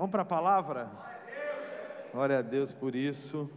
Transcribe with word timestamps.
Vamos 0.00 0.12
para 0.12 0.22
a 0.22 0.24
palavra? 0.24 0.90
Glória 2.10 2.38
a 2.38 2.40
Deus 2.40 2.72
por 2.72 2.94
isso. 2.94 3.50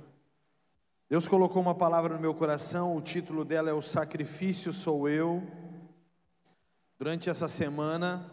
Deus 1.09 1.25
colocou 1.25 1.62
uma 1.62 1.73
palavra 1.73 2.16
no 2.16 2.19
meu 2.19 2.33
coração, 2.33 2.98
o 2.98 3.01
título 3.01 3.46
dela 3.46 3.69
é 3.69 3.73
O 3.73 3.82
Sacrifício 3.82 4.74
Sou 4.74 5.08
Eu. 5.08 5.42
Durante 7.00 7.29
essa 7.29 7.48
semana, 7.48 8.29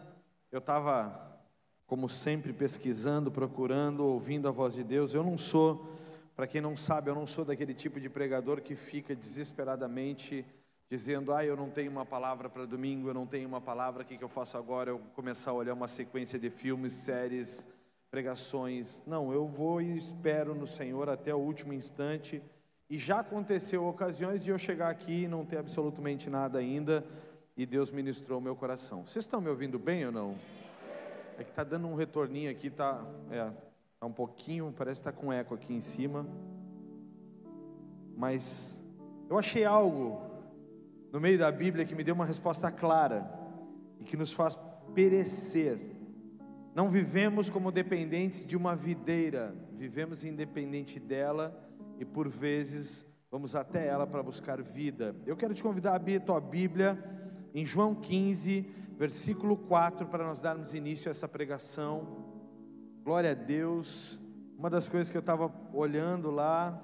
eu 0.51 0.59
estava, 0.59 1.39
como 1.87 2.09
sempre, 2.09 2.51
pesquisando, 2.51 3.31
procurando, 3.31 4.03
ouvindo 4.03 4.45
a 4.49 4.51
voz 4.51 4.73
de 4.73 4.83
Deus. 4.83 5.13
Eu 5.13 5.23
não 5.23 5.37
sou, 5.37 5.95
para 6.35 6.47
quem 6.47 6.59
não 6.59 6.75
sabe, 6.75 7.09
eu 7.09 7.15
não 7.15 7.25
sou 7.25 7.45
daquele 7.45 7.73
tipo 7.73 7.97
de 7.97 8.09
pregador 8.09 8.59
que 8.59 8.75
fica 8.75 9.15
desesperadamente 9.15 10.45
dizendo: 10.89 11.33
Ah, 11.33 11.45
eu 11.45 11.55
não 11.55 11.69
tenho 11.69 11.89
uma 11.89 12.05
palavra 12.05 12.49
para 12.49 12.65
domingo, 12.65 13.07
eu 13.07 13.13
não 13.13 13.25
tenho 13.25 13.47
uma 13.47 13.61
palavra, 13.61 14.03
o 14.03 14.05
que, 14.05 14.17
que 14.17 14.23
eu 14.25 14.27
faço 14.27 14.57
agora? 14.57 14.89
Eu 14.89 14.99
começar 15.15 15.51
a 15.51 15.53
olhar 15.53 15.73
uma 15.73 15.87
sequência 15.87 16.37
de 16.37 16.49
filmes, 16.49 16.91
séries 16.91 17.69
pregações. 18.11 19.01
Não, 19.07 19.31
eu 19.31 19.47
vou 19.47 19.81
e 19.81 19.97
espero 19.97 20.53
no 20.53 20.67
Senhor 20.67 21.09
até 21.09 21.33
o 21.33 21.37
último 21.39 21.71
instante. 21.71 22.43
E 22.89 22.97
já 22.97 23.21
aconteceu 23.21 23.87
ocasiões 23.87 24.43
de 24.43 24.49
eu 24.49 24.57
chegar 24.57 24.89
aqui 24.89 25.23
e 25.23 25.27
não 25.27 25.45
ter 25.45 25.57
absolutamente 25.57 26.29
nada 26.29 26.59
ainda, 26.59 27.05
e 27.55 27.65
Deus 27.65 27.89
ministrou 27.89 28.39
o 28.39 28.41
meu 28.41 28.53
coração. 28.53 29.07
Vocês 29.07 29.23
estão 29.23 29.39
me 29.39 29.49
ouvindo 29.49 29.79
bem 29.79 30.05
ou 30.05 30.11
não? 30.11 30.35
É 31.37 31.43
que 31.43 31.51
está 31.51 31.63
dando 31.63 31.87
um 31.87 31.95
retorninho 31.95 32.51
aqui, 32.51 32.69
tá, 32.69 33.01
é, 33.31 33.49
tá 33.97 34.05
um 34.05 34.11
pouquinho, 34.11 34.73
parece 34.77 35.01
que 35.01 35.07
está 35.07 35.17
com 35.17 35.31
eco 35.31 35.55
aqui 35.55 35.73
em 35.73 35.79
cima. 35.79 36.27
Mas 38.17 38.77
eu 39.29 39.39
achei 39.39 39.63
algo 39.63 40.21
no 41.13 41.19
meio 41.21 41.39
da 41.39 41.49
Bíblia 41.49 41.85
que 41.85 41.95
me 41.95 42.03
deu 42.03 42.13
uma 42.13 42.25
resposta 42.25 42.69
clara 42.69 43.25
e 44.01 44.03
que 44.03 44.17
nos 44.17 44.33
faz 44.33 44.59
perecer 44.93 45.90
não 46.73 46.89
vivemos 46.89 47.49
como 47.49 47.69
dependentes 47.69 48.45
de 48.45 48.55
uma 48.55 48.75
videira, 48.75 49.53
vivemos 49.73 50.23
independente 50.23 51.01
dela 51.01 51.53
e 51.99 52.05
por 52.05 52.29
vezes 52.29 53.05
vamos 53.29 53.55
até 53.55 53.87
ela 53.87 54.07
para 54.07 54.23
buscar 54.23 54.61
vida. 54.61 55.13
Eu 55.25 55.35
quero 55.35 55.53
te 55.53 55.61
convidar 55.61 55.91
a 55.91 55.95
abrir 55.95 56.21
tua 56.21 56.39
Bíblia 56.39 56.97
em 57.53 57.65
João 57.65 57.93
15, 57.93 58.65
versículo 58.97 59.57
4, 59.57 60.07
para 60.07 60.25
nós 60.25 60.41
darmos 60.41 60.73
início 60.73 61.09
a 61.09 61.11
essa 61.11 61.27
pregação. 61.27 62.25
Glória 63.03 63.31
a 63.31 63.35
Deus. 63.35 64.21
Uma 64.57 64.69
das 64.69 64.87
coisas 64.87 65.11
que 65.11 65.17
eu 65.17 65.21
estava 65.21 65.51
olhando 65.73 66.31
lá, 66.31 66.81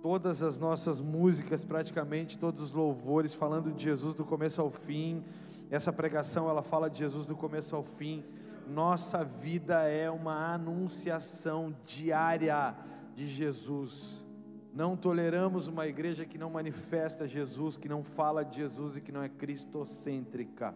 todas 0.00 0.44
as 0.44 0.58
nossas 0.58 1.00
músicas, 1.00 1.64
praticamente 1.64 2.38
todos 2.38 2.60
os 2.60 2.72
louvores 2.72 3.34
falando 3.34 3.72
de 3.72 3.82
Jesus 3.82 4.14
do 4.14 4.24
começo 4.24 4.60
ao 4.60 4.70
fim. 4.70 5.24
Essa 5.70 5.92
pregação 5.92 6.48
ela 6.48 6.62
fala 6.62 6.88
de 6.88 7.00
Jesus 7.00 7.26
do 7.26 7.34
começo 7.34 7.74
ao 7.74 7.82
fim 7.82 8.22
nossa 8.66 9.24
vida 9.24 9.88
é 9.88 10.10
uma 10.10 10.54
anunciação 10.54 11.74
diária 11.84 12.74
de 13.14 13.28
Jesus. 13.28 14.24
Não 14.74 14.96
toleramos 14.96 15.66
uma 15.66 15.86
igreja 15.86 16.24
que 16.24 16.38
não 16.38 16.50
manifesta 16.50 17.28
Jesus, 17.28 17.76
que 17.76 17.88
não 17.88 18.02
fala 18.02 18.44
de 18.44 18.56
Jesus 18.56 18.96
e 18.96 19.00
que 19.00 19.12
não 19.12 19.22
é 19.22 19.28
cristocêntrica. 19.28 20.74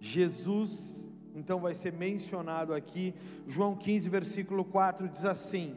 Jesus, 0.00 1.08
então, 1.34 1.60
vai 1.60 1.74
ser 1.74 1.92
mencionado 1.92 2.72
aqui, 2.72 3.14
João 3.46 3.76
15, 3.76 4.08
versículo 4.08 4.64
4 4.64 5.08
diz 5.08 5.24
assim: 5.24 5.76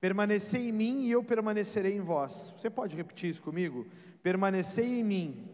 Permanecei 0.00 0.68
em 0.68 0.72
mim 0.72 1.02
e 1.04 1.10
eu 1.10 1.22
permanecerei 1.22 1.96
em 1.96 2.00
vós. 2.00 2.54
Você 2.56 2.70
pode 2.70 2.96
repetir 2.96 3.30
isso 3.30 3.42
comigo? 3.42 3.86
Permanecei 4.22 5.00
em 5.00 5.02
mim 5.02 5.48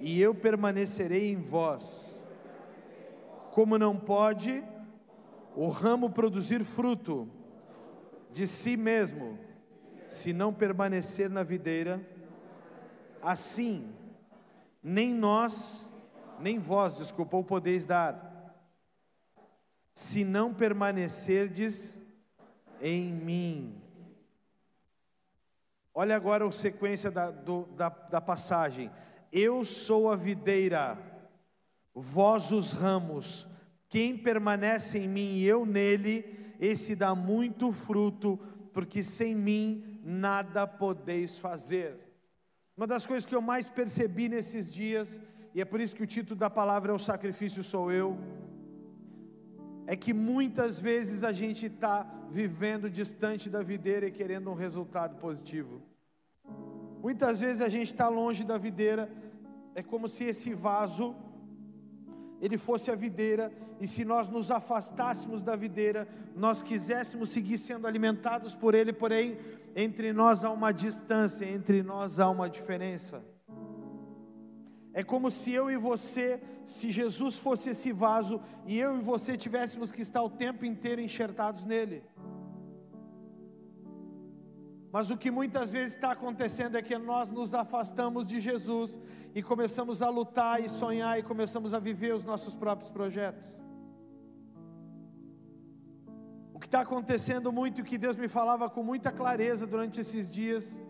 e 0.00 0.20
eu 0.20 0.34
permanecerei 0.34 1.32
em 1.32 1.36
vós. 1.36 2.15
Como 3.56 3.78
não 3.78 3.96
pode 3.96 4.62
o 5.54 5.68
ramo 5.68 6.10
produzir 6.10 6.62
fruto 6.62 7.26
de 8.30 8.46
si 8.46 8.76
mesmo, 8.76 9.38
se 10.10 10.34
não 10.34 10.52
permanecer 10.52 11.30
na 11.30 11.42
videira, 11.42 12.06
assim, 13.22 13.90
nem 14.82 15.14
nós, 15.14 15.90
nem 16.38 16.58
vós, 16.58 16.96
desculpa, 16.96 17.38
o 17.38 17.42
podeis 17.42 17.86
dar, 17.86 18.54
se 19.94 20.22
não 20.22 20.52
permanecerdes 20.52 21.98
em 22.78 23.10
mim. 23.10 23.82
Olha 25.94 26.14
agora 26.14 26.46
a 26.46 26.52
sequência 26.52 27.10
da, 27.10 27.30
do, 27.30 27.62
da, 27.74 27.88
da 27.88 28.20
passagem. 28.20 28.90
Eu 29.32 29.64
sou 29.64 30.12
a 30.12 30.14
videira 30.14 31.15
Vós 31.98 32.52
os 32.52 32.72
ramos, 32.72 33.48
quem 33.88 34.18
permanece 34.18 34.98
em 34.98 35.08
mim 35.08 35.36
e 35.36 35.44
eu 35.46 35.64
nele, 35.64 36.54
esse 36.60 36.94
dá 36.94 37.14
muito 37.14 37.72
fruto, 37.72 38.38
porque 38.70 39.02
sem 39.02 39.34
mim 39.34 39.98
nada 40.04 40.66
podeis 40.66 41.38
fazer. 41.38 41.98
Uma 42.76 42.86
das 42.86 43.06
coisas 43.06 43.24
que 43.24 43.34
eu 43.34 43.40
mais 43.40 43.66
percebi 43.66 44.28
nesses 44.28 44.70
dias, 44.70 45.18
e 45.54 45.60
é 45.62 45.64
por 45.64 45.80
isso 45.80 45.96
que 45.96 46.02
o 46.02 46.06
título 46.06 46.38
da 46.38 46.50
palavra 46.50 46.92
é 46.92 46.94
O 46.94 46.98
Sacrifício 46.98 47.64
Sou 47.64 47.90
Eu, 47.90 48.18
é 49.86 49.96
que 49.96 50.12
muitas 50.12 50.78
vezes 50.78 51.24
a 51.24 51.32
gente 51.32 51.64
está 51.64 52.02
vivendo 52.30 52.90
distante 52.90 53.48
da 53.48 53.62
videira 53.62 54.06
e 54.06 54.12
querendo 54.12 54.50
um 54.50 54.54
resultado 54.54 55.16
positivo. 55.16 55.80
Muitas 57.00 57.40
vezes 57.40 57.62
a 57.62 57.70
gente 57.70 57.86
está 57.86 58.06
longe 58.10 58.44
da 58.44 58.58
videira, 58.58 59.10
é 59.74 59.82
como 59.82 60.06
se 60.06 60.24
esse 60.24 60.52
vaso 60.52 61.16
ele 62.40 62.58
fosse 62.58 62.90
a 62.90 62.94
videira, 62.94 63.52
e 63.80 63.86
se 63.86 64.04
nós 64.04 64.28
nos 64.28 64.50
afastássemos 64.50 65.42
da 65.42 65.56
videira, 65.56 66.06
nós 66.34 66.62
quiséssemos 66.62 67.30
seguir 67.30 67.58
sendo 67.58 67.86
alimentados 67.86 68.54
por 68.54 68.74
Ele, 68.74 68.92
porém, 68.92 69.38
entre 69.74 70.12
nós 70.12 70.44
há 70.44 70.50
uma 70.50 70.72
distância, 70.72 71.44
entre 71.44 71.82
nós 71.82 72.20
há 72.20 72.28
uma 72.28 72.48
diferença. 72.48 73.24
É 74.92 75.02
como 75.02 75.30
se 75.30 75.52
eu 75.52 75.70
e 75.70 75.76
você, 75.76 76.40
se 76.64 76.90
Jesus 76.90 77.36
fosse 77.38 77.70
esse 77.70 77.92
vaso, 77.92 78.40
e 78.66 78.78
eu 78.78 78.96
e 78.96 79.02
você 79.02 79.36
tivéssemos 79.36 79.92
que 79.92 80.00
estar 80.00 80.22
o 80.22 80.30
tempo 80.30 80.64
inteiro 80.64 81.00
enxertados 81.00 81.64
nele. 81.66 82.02
Mas 84.96 85.10
o 85.10 85.16
que 85.18 85.30
muitas 85.30 85.72
vezes 85.72 85.94
está 85.94 86.12
acontecendo 86.12 86.74
é 86.74 86.80
que 86.80 86.96
nós 86.96 87.30
nos 87.30 87.52
afastamos 87.52 88.26
de 88.26 88.40
Jesus 88.40 88.98
e 89.34 89.42
começamos 89.42 90.00
a 90.00 90.08
lutar 90.08 90.58
e 90.64 90.70
sonhar 90.70 91.18
e 91.18 91.22
começamos 91.22 91.74
a 91.74 91.78
viver 91.78 92.14
os 92.14 92.24
nossos 92.24 92.54
próprios 92.54 92.90
projetos. 92.90 93.46
O 96.54 96.58
que 96.58 96.64
está 96.64 96.80
acontecendo 96.80 97.52
muito, 97.52 97.82
e 97.82 97.84
que 97.84 97.98
Deus 97.98 98.16
me 98.16 98.26
falava 98.26 98.70
com 98.70 98.82
muita 98.82 99.12
clareza 99.12 99.66
durante 99.66 100.00
esses 100.00 100.30
dias, 100.30 100.82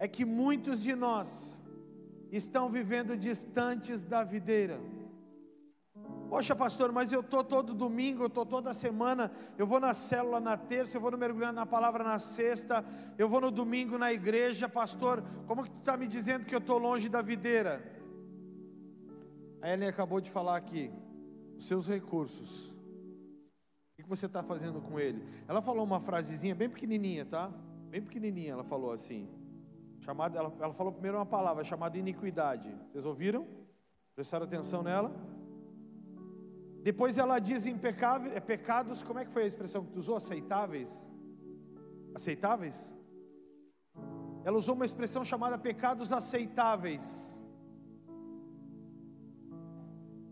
é 0.00 0.08
que 0.08 0.24
muitos 0.24 0.82
de 0.82 0.96
nós 0.96 1.56
estão 2.32 2.68
vivendo 2.68 3.16
distantes 3.16 4.02
da 4.02 4.24
videira. 4.24 4.80
Poxa, 6.28 6.56
pastor, 6.56 6.90
mas 6.90 7.12
eu 7.12 7.20
estou 7.20 7.44
todo 7.44 7.72
domingo, 7.72 8.22
eu 8.22 8.26
estou 8.26 8.44
toda 8.44 8.74
semana, 8.74 9.30
eu 9.56 9.66
vou 9.66 9.78
na 9.78 9.94
célula 9.94 10.40
na 10.40 10.56
terça, 10.56 10.96
eu 10.96 11.00
vou 11.00 11.10
no 11.10 11.18
mergulhando 11.18 11.54
na 11.54 11.66
palavra 11.66 12.02
na 12.02 12.18
sexta, 12.18 12.84
eu 13.16 13.28
vou 13.28 13.40
no 13.40 13.50
domingo 13.50 13.96
na 13.96 14.12
igreja, 14.12 14.68
pastor, 14.68 15.22
como 15.46 15.62
que 15.62 15.70
tu 15.70 15.78
está 15.78 15.96
me 15.96 16.06
dizendo 16.06 16.44
que 16.44 16.54
eu 16.54 16.58
estou 16.58 16.78
longe 16.78 17.08
da 17.08 17.22
videira? 17.22 17.80
A 19.62 19.70
Ellen 19.70 19.88
acabou 19.88 20.20
de 20.20 20.30
falar 20.30 20.56
aqui, 20.56 20.90
os 21.56 21.66
seus 21.66 21.88
recursos, 21.88 22.70
o 22.70 24.02
que 24.02 24.08
você 24.08 24.26
está 24.26 24.42
fazendo 24.42 24.80
com 24.80 24.98
ele? 24.98 25.22
Ela 25.46 25.62
falou 25.62 25.84
uma 25.84 26.00
frasezinha 26.00 26.54
bem 26.54 26.68
pequenininha, 26.68 27.24
tá? 27.24 27.50
Bem 27.88 28.02
pequenininha, 28.02 28.52
ela 28.52 28.64
falou 28.64 28.90
assim, 28.90 29.28
chamada, 30.00 30.38
ela, 30.38 30.52
ela 30.60 30.72
falou 30.74 30.92
primeiro 30.92 31.18
uma 31.18 31.26
palavra 31.26 31.62
chamada 31.62 31.96
iniquidade, 31.96 32.68
vocês 32.90 33.06
ouviram? 33.06 33.46
Prestaram 34.14 34.44
atenção 34.44 34.82
nela? 34.82 35.14
Depois 36.86 37.18
ela 37.18 37.40
diz 37.40 37.66
impecáveis, 37.66 38.32
é, 38.32 38.38
pecados, 38.38 39.02
como 39.02 39.18
é 39.18 39.24
que 39.24 39.32
foi 39.32 39.42
a 39.42 39.46
expressão 39.46 39.84
que 39.84 39.90
tu 39.90 39.98
usou? 39.98 40.14
Aceitáveis? 40.14 41.10
Aceitáveis? 42.14 42.78
Ela 44.44 44.56
usou 44.56 44.76
uma 44.76 44.84
expressão 44.84 45.24
chamada 45.24 45.58
pecados 45.58 46.12
aceitáveis. 46.12 47.04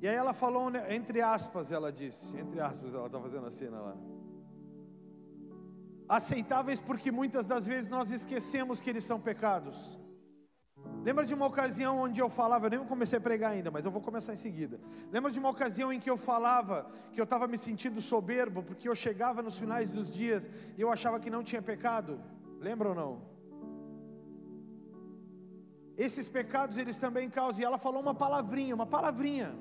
E 0.01 0.07
aí 0.07 0.15
ela 0.15 0.33
falou, 0.33 0.71
né, 0.71 0.95
entre 0.95 1.21
aspas, 1.21 1.73
ela 1.73 1.91
disse, 1.91 2.37
entre 2.39 2.61
aspas, 2.61 2.95
ela 2.95 3.07
está 3.07 3.21
fazendo 3.21 3.47
a 3.47 3.51
cena 3.51 3.81
lá. 3.81 3.97
Aceitáveis 6.09 6.81
porque 6.81 7.11
muitas 7.11 7.49
das 7.49 7.67
vezes 7.67 7.89
nós 7.89 8.13
esquecemos 8.13 8.81
que 8.81 8.91
eles 8.91 9.03
são 9.03 9.21
pecados. 9.21 9.99
Lembra 11.05 11.27
de 11.27 11.35
uma 11.35 11.45
ocasião 11.45 11.99
onde 11.99 12.19
eu 12.19 12.31
falava, 12.31 12.65
eu 12.65 12.71
nem 12.71 12.85
comecei 12.87 13.19
a 13.19 13.21
pregar 13.21 13.53
ainda, 13.53 13.71
mas 13.71 13.85
eu 13.85 13.91
vou 13.91 14.01
começar 14.01 14.33
em 14.33 14.39
seguida. 14.39 14.81
Lembra 15.13 15.31
de 15.31 15.39
uma 15.39 15.51
ocasião 15.51 15.93
em 15.93 16.01
que 16.01 16.09
eu 16.09 16.17
falava 16.17 16.91
que 17.13 17.21
eu 17.21 17.25
estava 17.25 17.47
me 17.47 17.59
sentindo 17.59 18.01
soberbo, 18.01 18.63
porque 18.63 18.89
eu 18.89 18.95
chegava 18.95 19.43
nos 19.43 19.59
finais 19.59 19.91
dos 19.91 20.11
dias 20.11 20.49
e 20.79 20.81
eu 20.81 20.91
achava 20.91 21.21
que 21.21 21.29
não 21.29 21.43
tinha 21.45 21.61
pecado? 21.61 22.19
Lembra 22.59 22.89
ou 22.89 22.95
não? 22.95 23.23
Esses 25.95 26.27
pecados 26.27 26.79
eles 26.79 26.99
também 26.99 27.29
causam, 27.29 27.61
e 27.61 27.65
ela 27.65 27.77
falou 27.77 28.01
uma 28.01 28.15
palavrinha, 28.15 28.75
uma 28.75 28.87
palavrinha, 28.87 29.55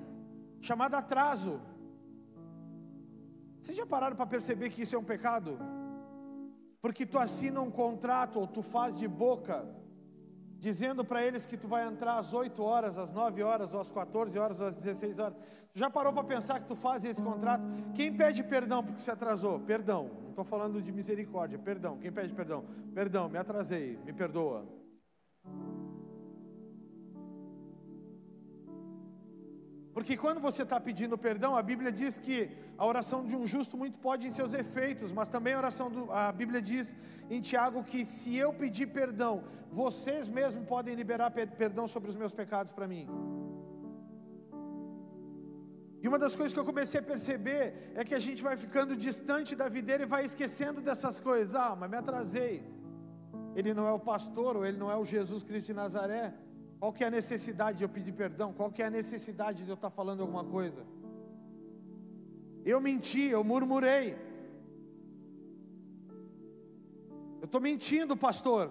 chamada 0.62 0.98
atraso. 0.98 1.60
Vocês 3.60 3.76
já 3.76 3.86
pararam 3.86 4.16
para 4.16 4.26
perceber 4.26 4.70
que 4.70 4.84
isso 4.84 4.96
é 4.96 4.98
um 4.98 5.04
pecado? 5.04 5.60
Porque 6.82 7.06
tu 7.06 7.20
assina 7.20 7.60
um 7.60 7.70
contrato 7.70 8.40
ou 8.40 8.48
tu 8.48 8.62
faz 8.62 8.98
de 8.98 9.10
boca, 9.10 9.83
dizendo 10.64 11.04
para 11.04 11.22
eles 11.22 11.46
que 11.46 11.58
tu 11.58 11.68
vai 11.68 11.86
entrar 11.86 12.18
às 12.18 12.34
8 12.34 12.64
horas, 12.64 12.98
às 12.98 13.12
9 13.12 13.44
horas, 13.44 13.74
ou 13.74 13.82
às 13.82 13.92
14 13.92 14.40
horas, 14.40 14.62
ou 14.62 14.68
às 14.68 14.78
16 14.78 15.20
horas. 15.20 15.36
Tu 15.74 15.78
já 15.78 15.90
parou 15.90 16.14
para 16.14 16.24
pensar 16.24 16.62
que 16.62 16.68
tu 16.68 16.76
faz 16.76 17.04
esse 17.04 17.22
contrato? 17.22 17.64
Quem 17.94 18.16
pede 18.16 18.42
perdão 18.44 18.82
porque 18.82 19.02
se 19.02 19.12
atrasou? 19.12 19.60
Perdão. 19.60 20.10
Não 20.22 20.30
estou 20.30 20.46
falando 20.46 20.82
de 20.82 20.90
misericórdia, 20.90 21.60
perdão. 21.60 21.98
Quem 21.98 22.14
pede 22.14 22.34
perdão? 22.34 22.64
Perdão, 22.94 23.28
me 23.28 23.38
atrasei, 23.38 24.00
me 24.06 24.14
perdoa. 24.14 24.66
Porque 29.94 30.18
quando 30.18 30.40
você 30.40 30.64
está 30.64 30.80
pedindo 30.80 31.18
perdão, 31.18 31.56
a 31.56 31.62
Bíblia 31.62 31.92
diz 31.92 32.18
que 32.18 32.50
a 32.78 32.86
oração 32.86 33.24
de 33.26 33.36
um 33.36 33.46
justo 33.46 33.78
muito 33.78 33.98
pode 34.00 34.28
em 34.28 34.32
seus 34.32 34.54
efeitos, 34.54 35.12
mas 35.12 35.30
também 35.30 35.54
a 35.54 35.58
oração 35.58 35.90
do, 35.90 36.12
a 36.12 36.32
Bíblia 36.32 36.62
diz 36.62 36.96
em 37.30 37.40
Tiago 37.42 37.84
que 37.84 38.04
se 38.04 38.36
eu 38.36 38.52
pedir 38.52 38.88
perdão, 38.88 39.44
vocês 39.72 40.28
mesmos 40.28 40.66
podem 40.68 40.96
liberar 40.96 41.30
perdão 41.32 41.88
sobre 41.88 42.10
os 42.10 42.16
meus 42.16 42.34
pecados 42.34 42.72
para 42.72 42.88
mim. 42.88 43.08
E 46.02 46.08
uma 46.08 46.20
das 46.20 46.36
coisas 46.36 46.54
que 46.54 46.60
eu 46.60 46.66
comecei 46.66 47.00
a 47.00 47.04
perceber 47.04 47.94
é 47.96 48.04
que 48.04 48.16
a 48.16 48.20
gente 48.20 48.44
vai 48.44 48.58
ficando 48.58 48.94
distante 48.96 49.56
da 49.56 49.70
videira 49.70 50.04
e 50.04 50.06
vai 50.06 50.26
esquecendo 50.26 50.82
dessas 50.82 51.20
coisas. 51.20 51.56
Ah, 51.56 51.78
mas 51.80 51.90
me 51.90 51.96
atrasei. 51.96 52.62
Ele 53.56 53.74
não 53.74 53.88
é 53.88 53.92
o 53.92 54.00
pastor, 54.00 54.58
ou 54.58 54.66
ele 54.66 54.78
não 54.78 54.92
é 54.92 54.98
o 54.98 55.06
Jesus 55.06 55.44
Cristo 55.44 55.68
de 55.68 55.74
Nazaré. 55.74 56.34
Qual 56.84 56.92
que 56.92 57.02
é 57.02 57.08
a 57.08 57.12
necessidade 57.12 57.78
de 57.78 57.86
eu 57.86 57.88
pedir 57.88 58.12
perdão? 58.12 58.52
Qual 58.52 58.70
que 58.70 58.82
é 58.84 58.88
a 58.88 58.90
necessidade 58.90 59.64
de 59.64 59.70
eu 59.70 59.76
estar 59.76 59.90
falando 59.90 60.20
alguma 60.20 60.44
coisa? 60.44 60.82
Eu 62.66 62.82
menti, 62.82 63.22
eu 63.22 63.42
murmurei. 63.42 64.18
Eu 67.40 67.46
estou 67.46 67.62
mentindo, 67.62 68.18
pastor. 68.18 68.70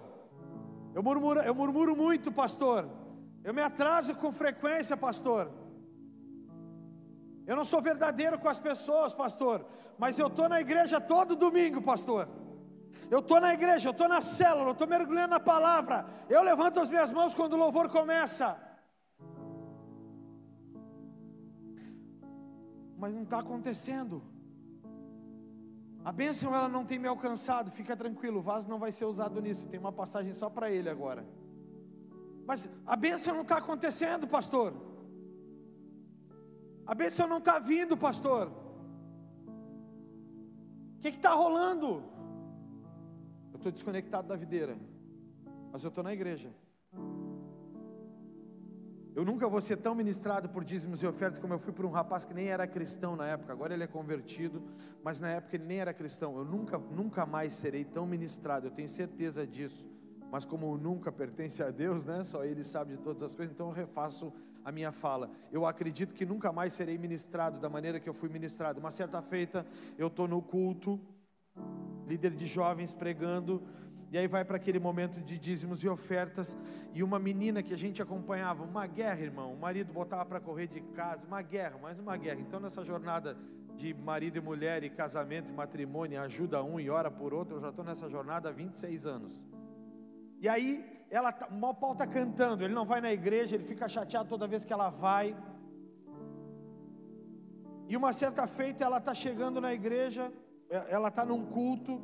Eu 0.93 1.01
murmuro, 1.01 1.39
eu 1.39 1.55
murmuro 1.55 1.95
muito, 1.95 2.31
pastor. 2.31 2.87
Eu 3.43 3.51
me 3.51 3.63
atraso 3.63 4.13
com 4.13 4.31
frequência, 4.31 4.95
pastor. 4.95 5.51
Eu 7.47 7.55
não 7.55 7.63
sou 7.63 7.81
verdadeiro 7.81 8.37
com 8.37 8.47
as 8.47 8.59
pessoas, 8.59 9.11
pastor. 9.11 9.65
Mas 9.97 10.19
eu 10.19 10.27
estou 10.27 10.47
na 10.47 10.61
igreja 10.61 11.01
todo 11.01 11.35
domingo, 11.35 11.81
pastor. 11.81 12.29
Eu 13.09 13.19
estou 13.19 13.39
na 13.39 13.53
igreja, 13.53 13.89
eu 13.89 13.91
estou 13.91 14.07
na 14.07 14.21
célula, 14.21 14.69
eu 14.69 14.73
estou 14.73 14.87
mergulhando 14.87 15.29
na 15.29 15.39
palavra. 15.39 16.05
Eu 16.29 16.41
levanto 16.43 16.79
as 16.79 16.89
minhas 16.89 17.11
mãos 17.11 17.33
quando 17.33 17.53
o 17.53 17.57
louvor 17.57 17.89
começa. 17.89 18.57
Mas 22.97 23.13
não 23.13 23.23
está 23.23 23.39
acontecendo. 23.39 24.23
A 26.05 26.11
bênção 26.11 26.53
ela 26.53 26.67
não 26.67 26.85
tem 26.85 26.99
me 26.99 27.07
alcançado, 27.07 27.71
fica 27.71 27.95
tranquilo, 27.95 28.39
o 28.39 28.41
vaso 28.41 28.69
não 28.69 28.77
vai 28.77 28.91
ser 28.91 29.05
usado 29.05 29.41
nisso. 29.41 29.67
Tem 29.67 29.79
uma 29.79 29.91
passagem 29.91 30.33
só 30.33 30.49
para 30.49 30.69
ele 30.69 30.89
agora. 30.89 31.25
Mas 32.45 32.67
a 32.85 32.95
bênção 32.95 33.33
não 33.33 33.43
está 33.43 33.57
acontecendo, 33.57 34.27
pastor. 34.27 34.73
A 36.85 36.93
bênção 36.93 37.27
não 37.27 37.37
está 37.37 37.57
vindo, 37.57 37.95
pastor. 37.95 38.51
O 40.97 40.99
que 40.99 41.07
está 41.07 41.33
rolando? 41.33 42.03
Estou 43.57 43.71
desconectado 43.71 44.27
da 44.27 44.35
videira, 44.35 44.77
mas 45.71 45.83
eu 45.83 45.89
estou 45.89 46.03
na 46.03 46.13
igreja. 46.13 46.49
Eu 49.15 49.23
nunca 49.23 49.47
vou 49.47 49.61
ser 49.61 49.77
tão 49.77 49.93
ministrado 49.93 50.49
por 50.49 50.63
dízimos 50.63 51.03
e 51.03 51.05
ofertas 51.07 51.39
como 51.39 51.53
eu 51.53 51.59
fui 51.59 51.71
por 51.71 51.85
um 51.85 51.91
rapaz 51.91 52.25
que 52.25 52.33
nem 52.33 52.47
era 52.47 52.65
cristão 52.65 53.15
na 53.15 53.27
época. 53.27 53.53
Agora 53.53 53.73
ele 53.73 53.83
é 53.83 53.87
convertido, 53.87 54.63
mas 55.03 55.19
na 55.19 55.29
época 55.29 55.55
ele 55.55 55.65
nem 55.65 55.77
era 55.77 55.93
cristão. 55.93 56.35
Eu 56.35 56.43
nunca, 56.43 56.79
nunca 56.79 57.23
mais 57.23 57.53
serei 57.53 57.85
tão 57.85 58.07
ministrado. 58.07 58.67
Eu 58.67 58.71
tenho 58.71 58.89
certeza 58.89 59.45
disso. 59.45 59.87
Mas 60.31 60.45
como 60.45 60.75
nunca 60.79 61.11
pertence 61.11 61.61
a 61.61 61.69
Deus, 61.69 62.05
né? 62.05 62.23
Só 62.23 62.43
Ele 62.43 62.63
sabe 62.63 62.93
de 62.93 62.99
todas 62.99 63.21
as 63.21 63.35
coisas. 63.35 63.53
Então 63.53 63.67
eu 63.67 63.73
refaço 63.73 64.33
a 64.65 64.71
minha 64.71 64.91
fala. 64.91 65.29
Eu 65.51 65.67
acredito 65.67 66.15
que 66.15 66.25
nunca 66.25 66.51
mais 66.51 66.73
serei 66.73 66.97
ministrado 66.97 67.59
da 67.59 67.69
maneira 67.69 67.99
que 67.99 68.09
eu 68.09 68.15
fui 68.15 68.29
ministrado. 68.29 68.79
Uma 68.79 68.89
certa 68.89 69.21
feita, 69.21 69.63
eu 69.95 70.07
estou 70.07 70.27
no 70.27 70.41
culto 70.41 70.99
líder 72.07 72.31
de 72.31 72.45
jovens 72.45 72.93
pregando, 72.93 73.63
e 74.11 74.17
aí 74.17 74.27
vai 74.27 74.45
para 74.45 74.57
aquele 74.57 74.79
momento 74.79 75.19
de 75.21 75.39
dízimos 75.39 75.83
e 75.83 75.89
ofertas, 75.89 76.55
e 76.93 77.01
uma 77.01 77.17
menina 77.17 77.63
que 77.63 77.73
a 77.73 77.77
gente 77.77 78.01
acompanhava, 78.01 78.63
uma 78.63 78.85
guerra, 78.85 79.21
irmão, 79.21 79.51
o 79.51 79.57
marido 79.57 79.91
botava 79.91 80.23
para 80.25 80.39
correr 80.39 80.67
de 80.67 80.81
casa, 80.81 81.25
uma 81.25 81.41
guerra, 81.41 81.79
mais 81.81 81.97
uma 81.97 82.15
guerra. 82.15 82.39
Então 82.39 82.59
nessa 82.59 82.83
jornada 82.83 83.35
de 83.75 83.93
marido 83.93 84.37
e 84.37 84.41
mulher, 84.41 84.83
e 84.83 84.89
casamento 84.89 85.49
e 85.49 85.53
matrimônio, 85.53 86.21
ajuda 86.21 86.63
um 86.63 86.79
e 86.79 86.89
ora 86.89 87.09
por 87.09 87.33
outro, 87.33 87.57
eu 87.57 87.61
já 87.61 87.69
estou 87.69 87.83
nessa 87.83 88.07
jornada 88.07 88.49
há 88.49 88.51
26 88.51 89.07
anos. 89.07 89.43
E 90.39 90.47
aí, 90.47 90.85
ela, 91.09 91.31
tá, 91.31 91.49
mal 91.49 91.73
pau 91.73 91.93
está 91.93 92.05
cantando, 92.05 92.63
ele 92.63 92.73
não 92.73 92.85
vai 92.85 93.01
na 93.01 93.11
igreja, 93.11 93.55
ele 93.55 93.63
fica 93.63 93.87
chateado 93.87 94.29
toda 94.29 94.47
vez 94.47 94.63
que 94.65 94.73
ela 94.73 94.89
vai. 94.89 95.35
E 97.87 97.97
uma 97.97 98.13
certa 98.13 98.45
feita, 98.45 98.83
ela 98.83 98.97
está 98.97 99.13
chegando 99.13 99.59
na 99.59 99.73
igreja, 99.73 100.31
ela 100.89 101.09
está 101.09 101.23
num 101.23 101.45
culto 101.45 102.01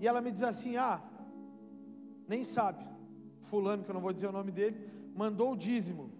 e 0.00 0.06
ela 0.06 0.20
me 0.20 0.30
diz 0.30 0.42
assim: 0.42 0.76
Ah, 0.76 1.02
nem 2.26 2.44
sabe, 2.44 2.84
Fulano, 3.42 3.84
que 3.84 3.90
eu 3.90 3.94
não 3.94 4.00
vou 4.00 4.12
dizer 4.12 4.28
o 4.28 4.32
nome 4.32 4.52
dele, 4.52 4.90
mandou 5.14 5.52
o 5.52 5.56
dízimo. 5.56 6.12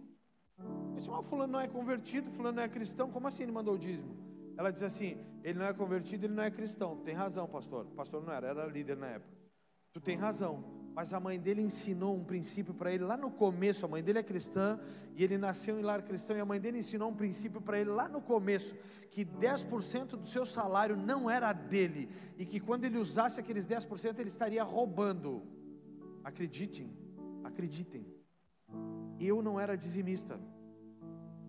Eu 0.58 0.96
disse: 0.96 1.11
Mas 1.11 1.26
Fulano 1.26 1.52
não 1.52 1.61
é 1.61 1.69
convertido, 1.69 2.31
Fulano 2.31 2.56
não 2.56 2.62
é 2.62 2.69
cristão, 2.69 3.11
como 3.11 3.29
assim 3.29 3.44
ele 3.44 3.52
mandou 3.52 3.75
o 3.75 3.79
dízimo? 3.79 4.17
Ela 4.56 4.73
diz 4.73 4.82
assim: 4.82 5.17
Ele 5.44 5.58
não 5.58 5.67
é 5.67 5.73
convertido, 5.73 6.26
ele 6.26 6.35
não 6.35 6.43
é 6.43 6.50
cristão. 6.50 6.96
Tem 6.99 7.14
razão, 7.14 7.46
pastor. 7.46 7.87
Pastor 7.96 8.23
não 8.23 8.32
era, 8.32 8.49
era 8.49 8.67
líder 8.67 8.96
na 8.96 9.06
época. 9.06 9.37
Tu 9.93 10.00
tem 10.00 10.17
razão 10.17 10.77
mas 10.94 11.12
a 11.12 11.20
mãe 11.20 11.38
dele 11.38 11.62
ensinou 11.62 12.17
um 12.17 12.25
princípio 12.25 12.75
para 12.75 12.93
ele 12.93 13.05
lá 13.05 13.17
no 13.17 13.31
começo. 13.31 13.85
A 13.85 13.88
mãe 13.88 14.02
dele 14.02 14.19
é 14.19 14.23
cristã 14.23 14.81
e 15.14 15.23
ele 15.23 15.38
nasceu 15.38 15.79
em 15.79 15.82
lar 15.82 16.02
cristão. 16.02 16.37
E 16.37 16.40
a 16.40 16.44
mãe 16.44 16.61
dele 16.61 16.79
ensinou 16.79 17.11
um 17.11 17.14
princípio 17.14 17.61
para 17.61 17.79
ele 17.79 17.90
lá 17.90 18.08
no 18.08 18.20
começo: 18.20 18.75
que 19.11 19.25
10% 19.25 20.17
do 20.17 20.26
seu 20.26 20.44
salário 20.44 20.96
não 20.96 21.31
era 21.31 21.52
dele, 21.52 22.08
e 22.37 22.44
que 22.44 22.58
quando 22.58 22.85
ele 22.85 22.99
usasse 22.99 23.38
aqueles 23.38 23.67
10%, 23.67 24.19
ele 24.19 24.29
estaria 24.29 24.62
roubando. 24.62 25.43
Acreditem, 26.25 26.90
acreditem. 27.44 28.06
Eu 29.20 29.43
não 29.43 29.58
era 29.58 29.76
dizimista. 29.76 30.38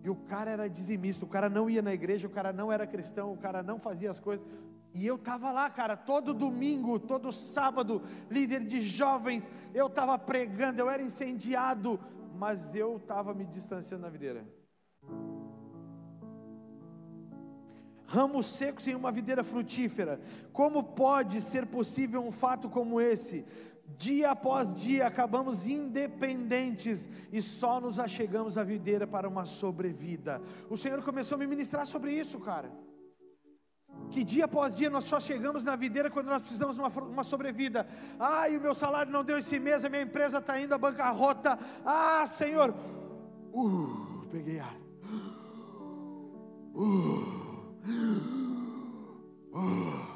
E 0.02 0.08
o 0.08 0.16
cara 0.16 0.50
era 0.50 0.68
dizimista, 0.68 1.24
o 1.24 1.28
cara 1.28 1.50
não 1.50 1.68
ia 1.68 1.82
na 1.82 1.92
igreja, 1.92 2.26
o 2.26 2.30
cara 2.30 2.52
não 2.52 2.72
era 2.72 2.86
cristão, 2.86 3.32
o 3.32 3.36
cara 3.36 3.62
não 3.62 3.78
fazia 3.78 4.08
as 4.08 4.18
coisas. 4.18 4.46
E 4.92 5.06
eu 5.06 5.16
estava 5.16 5.52
lá, 5.52 5.70
cara, 5.70 5.96
todo 5.96 6.34
domingo, 6.34 6.98
todo 6.98 7.30
sábado, 7.30 8.02
líder 8.28 8.64
de 8.64 8.80
jovens, 8.80 9.50
eu 9.72 9.86
estava 9.86 10.18
pregando, 10.18 10.80
eu 10.80 10.90
era 10.90 11.02
incendiado, 11.02 11.98
mas 12.34 12.74
eu 12.74 12.96
estava 12.96 13.32
me 13.32 13.46
distanciando 13.46 14.02
da 14.02 14.10
videira. 14.10 14.44
Ramos 18.04 18.46
secos 18.46 18.88
em 18.88 18.94
uma 18.96 19.12
videira 19.12 19.44
frutífera. 19.44 20.20
Como 20.52 20.82
pode 20.82 21.40
ser 21.40 21.66
possível 21.66 22.20
um 22.24 22.32
fato 22.32 22.68
como 22.68 23.00
esse? 23.00 23.46
Dia 23.96 24.32
após 24.32 24.74
dia 24.74 25.06
acabamos 25.06 25.68
independentes 25.68 27.08
e 27.32 27.40
só 27.40 27.80
nos 27.80 28.00
achegamos 28.00 28.58
à 28.58 28.64
videira 28.64 29.06
para 29.06 29.28
uma 29.28 29.44
sobrevida. 29.44 30.42
O 30.68 30.76
Senhor 30.76 31.00
começou 31.04 31.36
a 31.36 31.38
me 31.38 31.46
ministrar 31.46 31.86
sobre 31.86 32.12
isso, 32.12 32.40
cara 32.40 32.89
que 34.10 34.24
dia 34.24 34.44
após 34.44 34.76
dia 34.76 34.90
nós 34.90 35.04
só 35.04 35.20
chegamos 35.20 35.62
na 35.62 35.76
videira 35.76 36.10
quando 36.10 36.26
nós 36.26 36.42
precisamos 36.42 36.76
de 36.76 36.82
uma, 36.82 36.88
uma 36.88 37.24
sobrevida. 37.24 37.86
Ai, 38.18 38.56
o 38.56 38.60
meu 38.60 38.74
salário 38.74 39.12
não 39.12 39.24
deu 39.24 39.38
esse 39.38 39.58
mês, 39.58 39.84
a 39.84 39.88
minha 39.88 40.02
empresa 40.02 40.38
está 40.38 40.60
indo 40.60 40.74
à 40.74 40.78
bancarrota. 40.78 41.58
Ah, 41.84 42.24
Senhor, 42.26 42.74
uh, 43.52 44.26
peguei 44.30 44.58
ar. 44.58 44.76
Uh, 46.74 47.60
uh, 49.52 50.10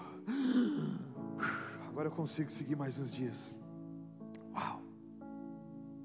agora 1.89 2.09
eu 2.09 2.13
consigo 2.13 2.51
seguir 2.51 2.77
mais 2.77 2.99
uns 2.99 3.13
dias. 3.13 3.55
Uau, 4.55 4.81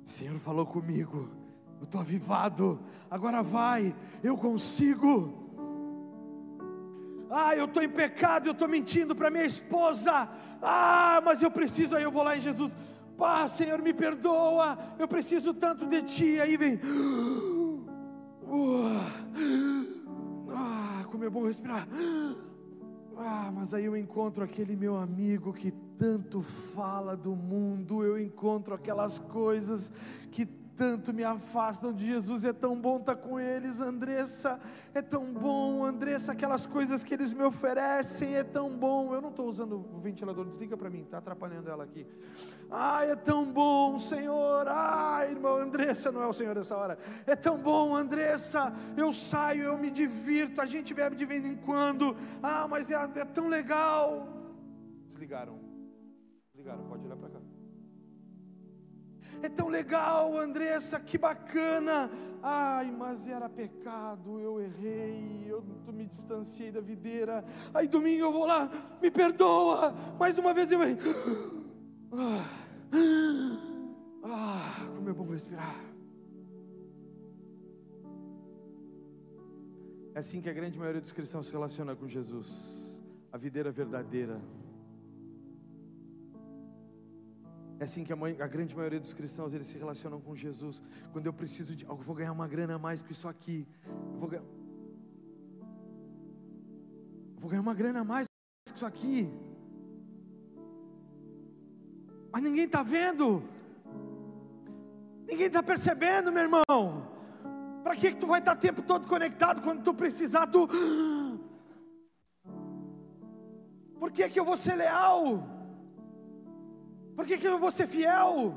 o 0.03 0.07
Senhor 0.07 0.37
falou 0.39 0.65
comigo. 0.65 1.29
Eu 1.79 1.85
estou 1.85 2.01
avivado. 2.01 2.79
Agora 3.09 3.41
vai, 3.41 3.95
eu 4.21 4.37
consigo. 4.37 5.48
Ah, 7.29 7.55
eu 7.55 7.65
estou 7.65 7.83
em 7.83 7.89
pecado, 7.89 8.47
eu 8.47 8.53
estou 8.53 8.67
mentindo 8.67 9.15
para 9.15 9.29
minha 9.29 9.45
esposa. 9.45 10.27
Ah, 10.61 11.21
mas 11.23 11.41
eu 11.41 11.51
preciso, 11.51 11.95
aí 11.95 12.03
eu 12.03 12.11
vou 12.11 12.23
lá 12.23 12.35
em 12.35 12.39
Jesus. 12.39 12.75
Pá, 13.17 13.47
Senhor, 13.47 13.81
me 13.81 13.93
perdoa. 13.93 14.77
Eu 14.97 15.07
preciso 15.07 15.53
tanto 15.53 15.85
de 15.85 16.01
Ti. 16.01 16.39
Aí 16.39 16.57
vem. 16.57 16.79
Ah, 20.51 21.03
como 21.11 21.23
é 21.23 21.29
bom 21.29 21.43
respirar. 21.43 21.87
Ah, 23.17 23.51
mas 23.53 23.73
aí 23.73 23.85
eu 23.85 23.97
encontro 23.97 24.43
aquele 24.43 24.75
meu 24.75 24.95
amigo 24.95 25.53
que 25.53 25.71
tanto 25.97 26.41
fala 26.41 27.17
do 27.17 27.35
mundo, 27.35 28.01
eu 28.05 28.17
encontro 28.17 28.73
aquelas 28.73 29.19
coisas 29.19 29.91
que 30.31 30.45
tanto 30.79 31.13
me 31.13 31.25
afastam 31.25 31.91
de 31.91 32.05
Jesus. 32.05 32.45
É 32.45 32.53
tão 32.53 32.79
bom 32.79 32.95
estar 32.95 33.17
com 33.17 33.37
eles, 33.37 33.81
Andressa. 33.81 34.57
É 34.93 35.01
tão 35.01 35.33
bom, 35.33 35.83
Andressa, 35.83 36.31
aquelas 36.31 36.65
coisas 36.65 37.03
que 37.03 37.13
eles 37.13 37.33
me 37.33 37.43
oferecem 37.43 38.37
é 38.37 38.45
tão 38.45 38.69
bom. 38.69 39.13
Eu 39.13 39.19
não 39.19 39.29
estou 39.29 39.45
usando 39.45 39.73
o 39.73 39.99
ventilador, 39.99 40.45
desliga 40.45 40.77
para 40.77 40.89
mim, 40.89 41.01
está 41.01 41.17
atrapalhando 41.17 41.69
ela 41.69 41.83
aqui. 41.83 42.07
Ai, 42.71 43.11
é 43.11 43.15
tão 43.17 43.51
bom, 43.51 43.99
Senhor. 43.99 44.69
Ai, 44.69 45.31
irmão, 45.31 45.57
Andressa 45.57 46.13
não 46.13 46.23
é 46.23 46.27
o 46.27 46.33
Senhor 46.33 46.55
nessa 46.55 46.77
hora. 46.77 46.97
É 47.27 47.35
tão 47.35 47.57
bom, 47.57 47.93
Andressa. 47.93 48.73
Eu 48.95 49.11
saio, 49.11 49.63
eu 49.63 49.77
me 49.77 49.91
divirto. 49.91 50.61
A 50.61 50.65
gente 50.65 50.93
bebe 50.93 51.17
de 51.17 51.25
vez 51.25 51.45
em 51.45 51.57
quando. 51.57 52.15
Ah, 52.41 52.69
mas 52.69 52.89
é, 52.89 52.95
é 52.95 53.25
tão 53.25 53.49
legal. 53.49 54.29
Desligaram. 55.07 55.59
Desligaram, 56.53 56.85
pode 56.85 57.03
olhar 57.03 57.17
para. 57.17 57.28
É 59.41 59.49
tão 59.49 59.69
legal, 59.69 60.37
Andressa, 60.37 60.99
que 60.99 61.17
bacana. 61.17 62.09
Ai, 62.41 62.91
mas 62.91 63.27
era 63.27 63.49
pecado, 63.49 64.39
eu 64.39 64.59
errei, 64.59 65.45
eu 65.47 65.63
me 65.93 66.05
distanciei 66.05 66.71
da 66.71 66.81
videira. 66.81 67.43
Aí 67.73 67.87
domingo 67.87 68.23
eu 68.23 68.31
vou 68.31 68.45
lá, 68.45 68.69
me 69.01 69.09
perdoa. 69.09 69.93
Mais 70.19 70.37
uma 70.37 70.53
vez 70.53 70.71
eu. 70.71 70.79
Ah, 72.11 72.45
ah 74.23 74.85
como 74.95 75.09
é 75.09 75.13
bom 75.13 75.25
respirar. 75.25 75.75
É 80.13 80.19
assim 80.19 80.41
que 80.41 80.49
a 80.49 80.53
grande 80.53 80.77
maioria 80.77 81.01
dos 81.01 81.13
cristãos 81.13 81.47
se 81.47 81.53
relaciona 81.53 81.95
com 81.95 82.07
Jesus, 82.07 83.01
a 83.31 83.37
videira 83.37 83.71
verdadeira. 83.71 84.41
É 87.79 87.85
assim 87.85 88.03
que 88.03 88.11
a, 88.11 88.15
mãe, 88.15 88.35
a, 88.41 88.47
grande 88.47 88.75
maioria 88.75 88.99
dos 88.99 89.13
cristãos 89.13 89.53
eles 89.53 89.67
se 89.67 89.77
relacionam 89.77 90.19
com 90.19 90.35
Jesus. 90.35 90.81
Quando 91.13 91.27
eu 91.27 91.33
preciso 91.33 91.73
de 91.73 91.85
algo, 91.85 92.03
vou 92.03 92.13
ganhar 92.13 92.33
uma 92.33 92.45
grana 92.45 92.75
a 92.75 92.79
mais 92.79 93.01
que 93.01 93.13
isso 93.13 93.25
aqui. 93.25 93.65
Eu 93.87 94.19
vou, 94.19 94.27
ganhar, 94.27 94.43
vou 97.37 97.49
ganhar 97.49 97.61
uma 97.61 97.73
grana 97.73 98.01
a 98.01 98.03
mais 98.03 98.27
que 98.67 98.75
isso 98.75 98.85
aqui. 98.85 99.31
Mas 102.33 102.43
ninguém 102.43 102.65
está 102.65 102.83
vendo. 102.83 103.43
Ninguém 105.25 105.47
está 105.47 105.63
percebendo, 105.63 106.33
meu 106.33 106.43
irmão. 106.43 107.07
Para 107.81 107.95
que, 107.95 108.11
que 108.11 108.17
tu 108.17 108.27
vai 108.27 108.39
estar 108.39 108.55
tá 108.55 108.61
tempo 108.61 108.81
todo 108.81 109.07
conectado 109.07 109.61
quando 109.61 109.83
tu 109.83 109.93
precisar? 109.93 110.47
Tu... 110.47 110.67
Por 113.97 114.11
que, 114.11 114.27
que 114.27 114.37
eu 114.39 114.43
vou 114.43 114.57
ser 114.57 114.75
leal? 114.75 115.58
Por 117.19 117.25
que, 117.27 117.37
que 117.37 117.45
eu 117.45 117.59
vou 117.59 117.69
ser 117.69 117.85
fiel? 117.85 118.55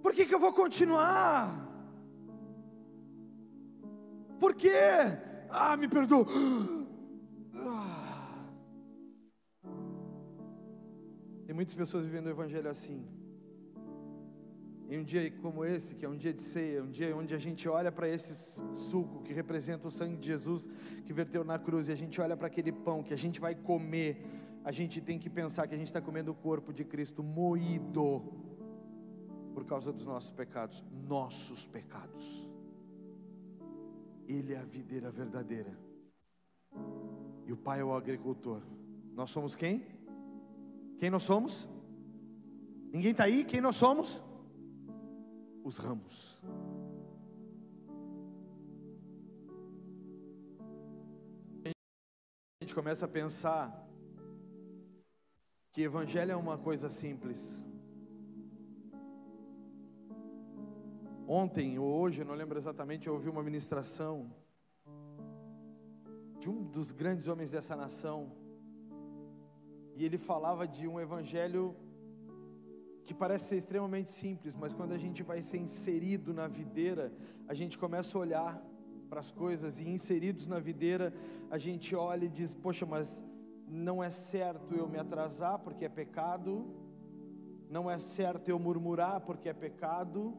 Por 0.00 0.12
que, 0.14 0.24
que 0.24 0.32
eu 0.32 0.38
vou 0.38 0.52
continuar? 0.52 1.68
Por 4.38 4.54
quê? 4.54 4.70
Ah, 5.50 5.76
me 5.76 5.88
perdoa. 5.88 6.24
Ah. 7.56 8.46
Tem 11.44 11.52
muitas 11.52 11.74
pessoas 11.74 12.04
vivendo 12.04 12.26
o 12.26 12.30
Evangelho 12.30 12.70
assim. 12.70 13.04
Em 14.88 15.00
um 15.00 15.02
dia 15.02 15.28
como 15.42 15.64
esse, 15.64 15.96
que 15.96 16.04
é 16.04 16.08
um 16.08 16.16
dia 16.16 16.32
de 16.32 16.40
ceia, 16.40 16.84
um 16.84 16.88
dia 16.88 17.16
onde 17.16 17.34
a 17.34 17.38
gente 17.38 17.68
olha 17.68 17.90
para 17.90 18.08
esse 18.08 18.62
suco 18.72 19.24
que 19.24 19.32
representa 19.32 19.88
o 19.88 19.90
sangue 19.90 20.16
de 20.16 20.28
Jesus 20.28 20.70
que 21.04 21.12
verteu 21.12 21.42
na 21.42 21.58
cruz, 21.58 21.88
e 21.88 21.92
a 21.92 21.96
gente 21.96 22.20
olha 22.20 22.36
para 22.36 22.46
aquele 22.46 22.70
pão 22.70 23.02
que 23.02 23.12
a 23.12 23.18
gente 23.18 23.40
vai 23.40 23.56
comer 23.56 24.24
a 24.68 24.70
gente 24.70 25.00
tem 25.00 25.18
que 25.18 25.30
pensar 25.30 25.66
que 25.66 25.74
a 25.74 25.78
gente 25.78 25.86
está 25.86 25.98
comendo 25.98 26.30
o 26.30 26.34
corpo 26.34 26.74
de 26.74 26.84
Cristo 26.84 27.22
moído 27.22 28.22
por 29.54 29.64
causa 29.64 29.90
dos 29.90 30.04
nossos 30.04 30.30
pecados, 30.30 30.84
nossos 31.08 31.66
pecados. 31.66 32.50
Ele 34.26 34.52
é 34.52 34.58
a 34.58 34.64
videira 34.66 35.10
verdadeira. 35.10 35.74
E 37.46 37.52
o 37.52 37.56
Pai 37.56 37.80
é 37.80 37.84
o 37.84 37.94
agricultor. 37.94 38.60
Nós 39.14 39.30
somos 39.30 39.56
quem? 39.56 39.86
Quem 40.98 41.08
nós 41.08 41.22
somos? 41.22 41.66
Ninguém 42.92 43.12
está 43.12 43.24
aí? 43.24 43.44
Quem 43.44 43.62
nós 43.62 43.76
somos? 43.76 44.22
Os 45.64 45.78
ramos. 45.78 46.44
A 51.64 51.70
gente 52.60 52.74
começa 52.74 53.06
a 53.06 53.08
pensar 53.08 53.87
que 55.78 55.84
evangelho 55.84 56.32
é 56.32 56.34
uma 56.34 56.58
coisa 56.58 56.90
simples. 56.90 57.64
Ontem 61.24 61.78
ou 61.78 61.86
hoje, 62.00 62.24
não 62.24 62.34
lembro 62.34 62.58
exatamente, 62.58 63.06
eu 63.06 63.14
ouvi 63.14 63.28
uma 63.28 63.44
ministração 63.44 64.28
de 66.40 66.50
um 66.50 66.64
dos 66.64 66.90
grandes 66.90 67.28
homens 67.28 67.52
dessa 67.52 67.76
nação. 67.76 68.32
E 69.94 70.04
ele 70.04 70.18
falava 70.18 70.66
de 70.66 70.88
um 70.88 70.98
evangelho 70.98 71.76
que 73.04 73.14
parece 73.14 73.44
ser 73.50 73.58
extremamente 73.58 74.10
simples, 74.10 74.56
mas 74.56 74.74
quando 74.74 74.90
a 74.90 74.98
gente 74.98 75.22
vai 75.22 75.40
ser 75.40 75.58
inserido 75.58 76.34
na 76.34 76.48
videira, 76.48 77.12
a 77.46 77.54
gente 77.54 77.78
começa 77.78 78.18
a 78.18 78.20
olhar 78.20 78.60
para 79.08 79.20
as 79.20 79.30
coisas 79.30 79.80
e 79.80 79.88
inseridos 79.88 80.48
na 80.48 80.58
videira, 80.58 81.14
a 81.48 81.56
gente 81.56 81.94
olha 81.94 82.24
e 82.24 82.28
diz: 82.28 82.52
"Poxa, 82.52 82.84
mas 82.84 83.24
não 83.70 84.02
é 84.02 84.10
certo 84.10 84.74
eu 84.74 84.88
me 84.88 84.98
atrasar 84.98 85.58
porque 85.58 85.84
é 85.84 85.88
pecado, 85.88 86.66
não 87.70 87.90
é 87.90 87.98
certo 87.98 88.48
eu 88.48 88.58
murmurar 88.58 89.20
porque 89.20 89.48
é 89.48 89.52
pecado, 89.52 90.36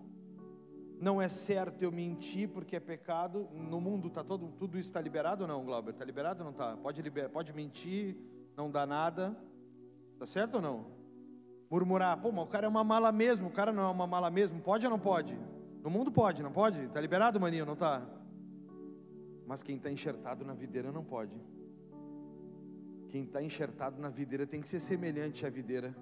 não 1.00 1.22
é 1.22 1.30
certo 1.30 1.82
eu 1.84 1.92
mentir 1.92 2.50
porque 2.50 2.76
é 2.76 2.80
pecado. 2.80 3.48
No 3.54 3.80
mundo 3.80 4.10
tá 4.10 4.24
todo 4.24 4.48
tudo 4.58 4.78
isso 4.78 4.90
está 4.90 5.00
liberado 5.00 5.44
ou 5.44 5.48
não, 5.48 5.64
Glauber? 5.64 5.92
Está 5.92 6.04
liberado 6.04 6.40
ou 6.40 6.46
não 6.46 6.52
está? 6.52 6.76
Pode 6.76 7.02
liber, 7.02 7.30
pode 7.30 7.54
mentir, 7.54 8.18
não 8.58 8.70
dá 8.70 8.86
nada, 8.86 9.38
tá 10.18 10.26
certo 10.26 10.56
ou 10.56 10.62
não? 10.62 10.86
Murmurar, 11.70 12.20
pô, 12.20 12.32
mas 12.32 12.46
o 12.46 12.48
cara 12.48 12.66
é 12.66 12.70
uma 12.70 12.84
mala 12.84 13.12
mesmo, 13.12 13.48
o 13.48 13.52
cara 13.52 13.72
não 13.72 13.84
é 13.84 13.88
uma 13.88 14.08
mala 14.08 14.32
mesmo, 14.32 14.60
pode 14.60 14.86
ou 14.86 14.90
não 14.90 15.00
pode? 15.00 15.38
No 15.84 15.90
mundo 15.90 16.12
pode, 16.12 16.42
não 16.42 16.52
pode? 16.52 16.84
Está 16.84 17.00
liberado, 17.00 17.40
maninho, 17.40 17.66
não 17.66 17.74
está? 17.74 18.02
Mas 19.46 19.62
quem 19.62 19.78
está 19.78 19.90
enxertado 19.90 20.44
na 20.44 20.54
videira 20.54 20.92
não 20.92 21.04
pode. 21.04 21.40
Quem 23.10 23.24
está 23.24 23.42
enxertado 23.42 24.00
na 24.00 24.10
videira 24.10 24.46
tem 24.46 24.62
que 24.62 24.68
ser 24.68 24.80
semelhante 24.80 25.44
à 25.44 25.50
videira. 25.50 25.96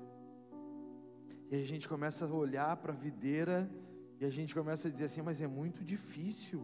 E 1.49 1.55
a 1.55 1.63
gente 1.63 1.87
começa 1.87 2.25
a 2.25 2.33
olhar 2.33 2.75
para 2.77 2.91
a 2.91 2.95
videira 2.95 3.71
e 4.19 4.25
a 4.25 4.29
gente 4.29 4.53
começa 4.53 4.89
a 4.89 4.91
dizer 4.91 5.05
assim: 5.05 5.21
mas 5.21 5.41
é 5.41 5.47
muito 5.47 5.85
difícil, 5.85 6.61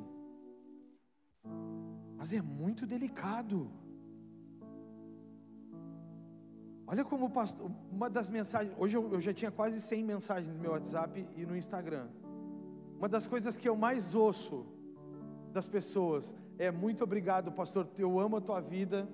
mas 2.17 2.33
é 2.33 2.41
muito 2.41 2.85
delicado. 2.85 3.71
Olha 6.85 7.05
como 7.05 7.27
o 7.27 7.29
pastor, 7.29 7.71
uma 7.89 8.09
das 8.09 8.29
mensagens, 8.29 8.75
hoje 8.77 8.97
eu, 8.97 9.13
eu 9.13 9.21
já 9.21 9.33
tinha 9.33 9.49
quase 9.49 9.79
100 9.79 10.03
mensagens 10.03 10.53
no 10.53 10.59
meu 10.59 10.71
WhatsApp 10.71 11.25
e 11.37 11.45
no 11.45 11.55
Instagram. 11.55 12.09
Uma 12.97 13.07
das 13.07 13.25
coisas 13.25 13.55
que 13.55 13.69
eu 13.69 13.77
mais 13.77 14.13
ouço 14.13 14.65
das 15.53 15.69
pessoas 15.69 16.35
é: 16.57 16.69
muito 16.69 17.01
obrigado, 17.01 17.49
pastor, 17.49 17.87
eu 17.97 18.19
amo 18.19 18.35
a 18.35 18.41
tua 18.41 18.59
vida 18.59 19.07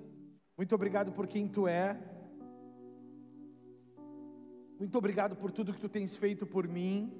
muito 0.60 0.74
obrigado 0.74 1.10
por 1.10 1.26
quem 1.26 1.48
tu 1.48 1.66
é. 1.66 1.96
Muito 4.78 4.98
obrigado 4.98 5.34
por 5.34 5.50
tudo 5.50 5.72
que 5.72 5.80
tu 5.80 5.88
tens 5.88 6.18
feito 6.18 6.44
por 6.44 6.68
mim. 6.68 7.10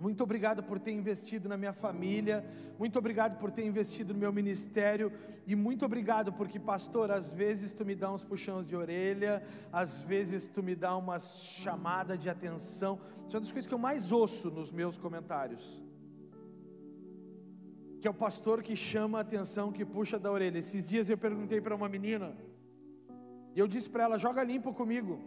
Muito 0.00 0.22
obrigado 0.22 0.62
por 0.62 0.80
ter 0.80 0.92
investido 0.92 1.50
na 1.50 1.58
minha 1.58 1.74
família. 1.74 2.42
Muito 2.78 2.98
obrigado 2.98 3.38
por 3.38 3.50
ter 3.50 3.66
investido 3.66 4.14
no 4.14 4.20
meu 4.20 4.32
ministério. 4.32 5.12
E 5.46 5.54
muito 5.54 5.84
obrigado 5.84 6.32
porque, 6.32 6.58
pastor, 6.58 7.10
às 7.10 7.30
vezes 7.30 7.74
tu 7.74 7.84
me 7.84 7.94
dá 7.94 8.10
uns 8.10 8.24
puxões 8.24 8.66
de 8.66 8.74
orelha, 8.74 9.46
às 9.70 10.00
vezes 10.00 10.48
tu 10.48 10.62
me 10.62 10.74
dá 10.74 10.96
uma 10.96 11.18
chamada 11.18 12.16
de 12.16 12.30
atenção. 12.30 12.98
Isso 13.26 13.36
é 13.36 13.38
uma 13.38 13.40
das 13.42 13.52
coisas 13.52 13.68
que 13.68 13.74
eu 13.74 13.78
mais 13.78 14.10
ouço 14.10 14.50
nos 14.50 14.72
meus 14.72 14.96
comentários. 14.96 15.84
Que 18.00 18.08
é 18.08 18.10
o 18.10 18.14
pastor 18.14 18.62
que 18.62 18.74
chama 18.74 19.18
a 19.18 19.20
atenção, 19.20 19.70
que 19.70 19.84
puxa 19.84 20.18
da 20.18 20.32
orelha. 20.32 20.58
Esses 20.58 20.88
dias 20.88 21.10
eu 21.10 21.18
perguntei 21.18 21.60
para 21.60 21.74
uma 21.74 21.86
menina. 21.86 22.34
E 23.54 23.60
eu 23.60 23.68
disse 23.68 23.88
para 23.88 24.04
ela: 24.04 24.18
joga 24.18 24.42
limpo 24.42 24.72
comigo. 24.72 25.20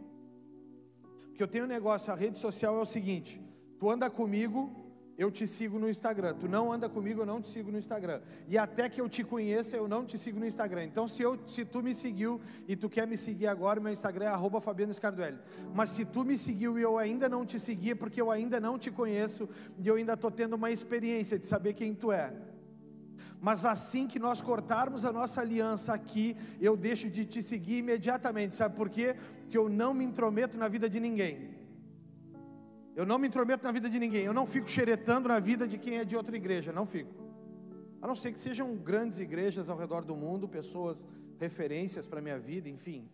Porque 1.27 1.43
eu 1.43 1.47
tenho 1.47 1.65
um 1.65 1.67
negócio, 1.67 2.11
a 2.11 2.15
rede 2.15 2.37
social 2.37 2.77
é 2.77 2.81
o 2.81 2.85
seguinte: 2.85 3.41
tu 3.77 3.89
anda 3.89 4.09
comigo, 4.09 4.85
eu 5.17 5.31
te 5.31 5.47
sigo 5.47 5.79
no 5.79 5.89
Instagram. 5.89 6.33
Tu 6.35 6.47
não 6.47 6.71
anda 6.71 6.89
comigo, 6.89 7.21
eu 7.21 7.25
não 7.25 7.41
te 7.41 7.47
sigo 7.49 7.71
no 7.71 7.77
Instagram. 7.77 8.21
E 8.47 8.57
até 8.57 8.89
que 8.89 8.99
eu 8.99 9.07
te 9.07 9.23
conheça, 9.23 9.75
eu 9.75 9.87
não 9.87 10.05
te 10.05 10.17
sigo 10.17 10.39
no 10.39 10.45
Instagram. 10.45 10.83
Então, 10.83 11.07
se, 11.07 11.21
eu, 11.21 11.39
se 11.47 11.63
tu 11.63 11.81
me 11.81 11.93
seguiu 11.93 12.39
e 12.67 12.75
tu 12.75 12.89
quer 12.89 13.07
me 13.07 13.17
seguir 13.17 13.47
agora, 13.47 13.79
meu 13.79 13.91
Instagram 13.91 14.25
é 14.25 14.61
Fabiano 14.61 14.93
Scarduelli. 14.93 15.37
Mas 15.73 15.91
se 15.91 16.05
tu 16.05 16.25
me 16.25 16.37
seguiu 16.37 16.77
e 16.77 16.81
eu 16.81 16.97
ainda 16.97 17.29
não 17.29 17.45
te 17.45 17.59
segui, 17.59 17.91
é 17.91 17.95
porque 17.95 18.21
eu 18.21 18.29
ainda 18.31 18.59
não 18.59 18.77
te 18.77 18.91
conheço 18.91 19.47
e 19.77 19.87
eu 19.87 19.95
ainda 19.95 20.13
estou 20.13 20.31
tendo 20.31 20.55
uma 20.55 20.71
experiência 20.71 21.39
de 21.39 21.47
saber 21.47 21.73
quem 21.73 21.93
tu 21.93 22.11
é. 22.11 22.33
Mas 23.47 23.63
assim 23.63 24.07
que 24.07 24.17
nós 24.17 24.41
cortarmos 24.41 25.05
a 25.05 25.13
nossa 25.13 25.39
aliança 25.39 25.93
aqui, 25.93 26.35
eu 26.59 26.75
deixo 26.75 27.07
de 27.11 27.23
te 27.25 27.43
seguir 27.43 27.77
imediatamente. 27.77 28.55
Sabe 28.55 28.75
por 28.75 28.89
quê? 28.89 29.15
Porque 29.41 29.55
eu 29.55 29.69
não 29.69 29.93
me 29.93 30.03
intrometo 30.03 30.57
na 30.57 30.67
vida 30.67 30.89
de 30.89 30.99
ninguém. 30.99 31.51
Eu 32.95 33.05
não 33.05 33.19
me 33.19 33.27
intrometo 33.27 33.63
na 33.63 33.71
vida 33.71 33.87
de 33.87 33.99
ninguém. 33.99 34.23
Eu 34.25 34.33
não 34.33 34.47
fico 34.47 34.67
xeretando 34.67 35.29
na 35.29 35.39
vida 35.39 35.67
de 35.67 35.77
quem 35.77 35.99
é 35.99 36.03
de 36.03 36.15
outra 36.15 36.35
igreja. 36.35 36.71
Não 36.71 36.87
fico. 36.87 37.13
A 38.01 38.07
não 38.07 38.15
ser 38.15 38.31
que 38.33 38.39
sejam 38.39 38.75
grandes 38.77 39.19
igrejas 39.19 39.69
ao 39.69 39.77
redor 39.77 40.03
do 40.03 40.15
mundo, 40.15 40.47
pessoas 40.47 41.07
referências 41.37 42.07
para 42.07 42.17
a 42.17 42.23
minha 42.23 42.39
vida, 42.39 42.67
enfim. 42.67 43.07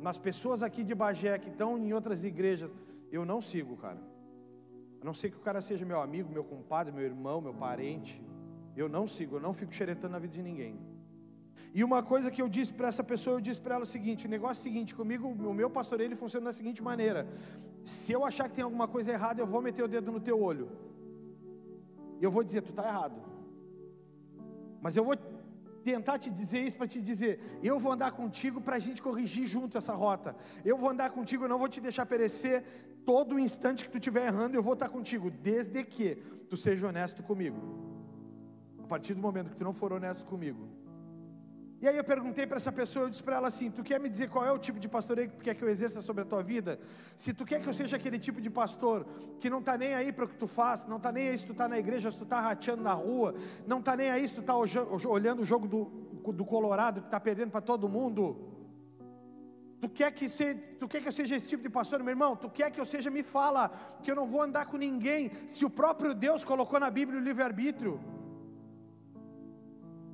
Mas 0.00 0.18
pessoas 0.18 0.64
aqui 0.64 0.82
de 0.82 0.96
Bagé 0.96 1.38
que 1.38 1.48
estão 1.48 1.78
em 1.78 1.92
outras 1.92 2.24
igrejas, 2.24 2.76
eu 3.12 3.24
não 3.24 3.40
sigo, 3.40 3.76
cara. 3.76 4.02
A 5.00 5.04
não 5.04 5.14
ser 5.14 5.30
que 5.30 5.36
o 5.36 5.40
cara 5.48 5.60
seja 5.60 5.84
meu 5.84 6.00
amigo, 6.00 6.28
meu 6.32 6.42
compadre, 6.42 6.92
meu 6.92 7.04
irmão, 7.04 7.40
meu 7.40 7.54
parente. 7.54 8.20
Eu 8.80 8.88
não 8.88 9.06
sigo, 9.06 9.36
eu 9.36 9.40
não 9.46 9.52
fico 9.52 9.72
xeretando 9.74 10.12
na 10.12 10.18
vida 10.18 10.34
de 10.38 10.42
ninguém. 10.42 10.74
E 11.72 11.84
uma 11.84 12.02
coisa 12.02 12.30
que 12.30 12.40
eu 12.42 12.48
disse 12.48 12.72
para 12.72 12.88
essa 12.88 13.04
pessoa, 13.04 13.36
eu 13.36 13.40
disse 13.40 13.60
para 13.60 13.74
ela 13.76 13.84
o 13.84 13.92
seguinte: 13.96 14.26
o 14.26 14.30
negócio 14.30 14.60
é 14.60 14.62
o 14.62 14.64
seguinte, 14.68 14.94
comigo, 14.94 15.28
o 15.28 15.54
meu 15.54 15.68
pastor 15.68 16.00
ele 16.00 16.16
funciona 16.16 16.46
da 16.46 16.52
seguinte 16.52 16.82
maneira: 16.82 17.28
se 17.84 18.10
eu 18.12 18.24
achar 18.24 18.48
que 18.48 18.54
tem 18.56 18.64
alguma 18.64 18.88
coisa 18.88 19.12
errada, 19.12 19.40
eu 19.40 19.46
vou 19.46 19.60
meter 19.60 19.84
o 19.84 19.88
dedo 19.88 20.10
no 20.10 20.20
teu 20.20 20.40
olho. 20.40 20.70
E 22.20 22.24
eu 22.24 22.30
vou 22.30 22.42
dizer, 22.42 22.62
tu 22.62 22.70
está 22.70 22.86
errado. 22.88 23.20
Mas 24.80 24.96
eu 24.96 25.04
vou 25.04 25.16
tentar 25.84 26.18
te 26.18 26.30
dizer 26.30 26.60
isso 26.60 26.78
para 26.78 26.88
te 26.88 27.02
dizer: 27.02 27.60
eu 27.62 27.78
vou 27.78 27.92
andar 27.92 28.12
contigo 28.12 28.62
para 28.62 28.76
a 28.76 28.78
gente 28.86 29.02
corrigir 29.02 29.46
junto 29.46 29.76
essa 29.76 29.92
rota. 29.92 30.34
Eu 30.64 30.78
vou 30.78 30.88
andar 30.88 31.10
contigo, 31.10 31.44
eu 31.44 31.48
não 31.48 31.58
vou 31.58 31.68
te 31.68 31.82
deixar 31.82 32.06
perecer. 32.06 32.64
Todo 33.04 33.38
instante 33.38 33.84
que 33.84 33.90
tu 33.90 33.98
estiver 33.98 34.26
errando, 34.26 34.56
eu 34.56 34.62
vou 34.62 34.74
estar 34.74 34.88
contigo, 34.88 35.30
desde 35.30 35.84
que 35.84 36.16
tu 36.48 36.56
seja 36.56 36.88
honesto 36.88 37.22
comigo. 37.22 37.99
Partir 38.90 39.14
do 39.14 39.20
momento 39.20 39.50
que 39.50 39.56
tu 39.56 39.62
não 39.62 39.72
for 39.72 39.92
honesto 39.92 40.24
comigo, 40.24 40.68
e 41.82 41.88
aí 41.88 41.96
eu 41.96 42.04
perguntei 42.04 42.46
para 42.46 42.56
essa 42.58 42.70
pessoa, 42.70 43.06
eu 43.06 43.08
disse 43.08 43.22
para 43.22 43.36
ela 43.36 43.48
assim: 43.48 43.70
Tu 43.70 43.82
quer 43.82 43.98
me 43.98 44.08
dizer 44.08 44.28
qual 44.28 44.44
é 44.44 44.52
o 44.52 44.58
tipo 44.58 44.78
de 44.78 44.86
pastoreio 44.86 45.30
que 45.30 45.36
tu 45.36 45.44
quer 45.44 45.54
que 45.54 45.64
eu 45.64 45.68
exerça 45.68 46.02
sobre 46.02 46.22
a 46.22 46.26
tua 46.26 46.42
vida? 46.42 46.78
Se 47.16 47.32
tu 47.32 47.44
quer 47.44 47.62
que 47.62 47.68
eu 47.68 47.72
seja 47.72 47.96
aquele 47.96 48.18
tipo 48.18 48.38
de 48.38 48.50
pastor 48.50 49.06
que 49.38 49.48
não 49.48 49.60
está 49.60 49.78
nem 49.78 49.94
aí 49.94 50.12
para 50.12 50.26
o 50.26 50.28
que 50.28 50.34
tu 50.34 50.46
faz, 50.46 50.84
não 50.86 50.98
está 50.98 51.10
nem 51.10 51.28
aí 51.28 51.38
se 51.38 51.46
tu 51.46 51.52
está 51.52 51.66
na 51.66 51.78
igreja, 51.78 52.10
se 52.10 52.18
tu 52.18 52.24
está 52.24 52.40
rateando 52.40 52.82
na 52.82 52.92
rua, 52.92 53.34
não 53.66 53.78
está 53.78 53.96
nem 53.96 54.10
aí 54.10 54.28
se 54.28 54.34
tu 54.34 54.40
está 54.42 54.54
olhando 55.08 55.40
o 55.40 55.44
jogo 55.44 55.66
do, 55.66 55.84
do 56.32 56.44
Colorado 56.44 57.00
que 57.00 57.06
está 57.06 57.18
perdendo 57.18 57.50
para 57.50 57.62
todo 57.62 57.88
mundo. 57.88 58.36
Tu 59.80 59.88
quer, 59.88 60.12
que 60.12 60.26
tu 60.78 60.86
quer 60.86 61.00
que 61.00 61.08
eu 61.08 61.12
seja 61.12 61.36
esse 61.36 61.48
tipo 61.48 61.62
de 61.62 61.70
pastor, 61.70 62.02
meu 62.02 62.10
irmão? 62.10 62.36
Tu 62.36 62.50
quer 62.50 62.70
que 62.70 62.78
eu 62.78 62.84
seja, 62.84 63.10
me 63.10 63.22
fala, 63.22 63.70
que 64.02 64.10
eu 64.10 64.14
não 64.14 64.26
vou 64.26 64.42
andar 64.42 64.66
com 64.66 64.76
ninguém, 64.76 65.30
se 65.46 65.64
o 65.64 65.70
próprio 65.70 66.12
Deus 66.12 66.44
colocou 66.44 66.78
na 66.78 66.90
Bíblia 66.90 67.18
o 67.18 67.22
livre-arbítrio. 67.22 68.19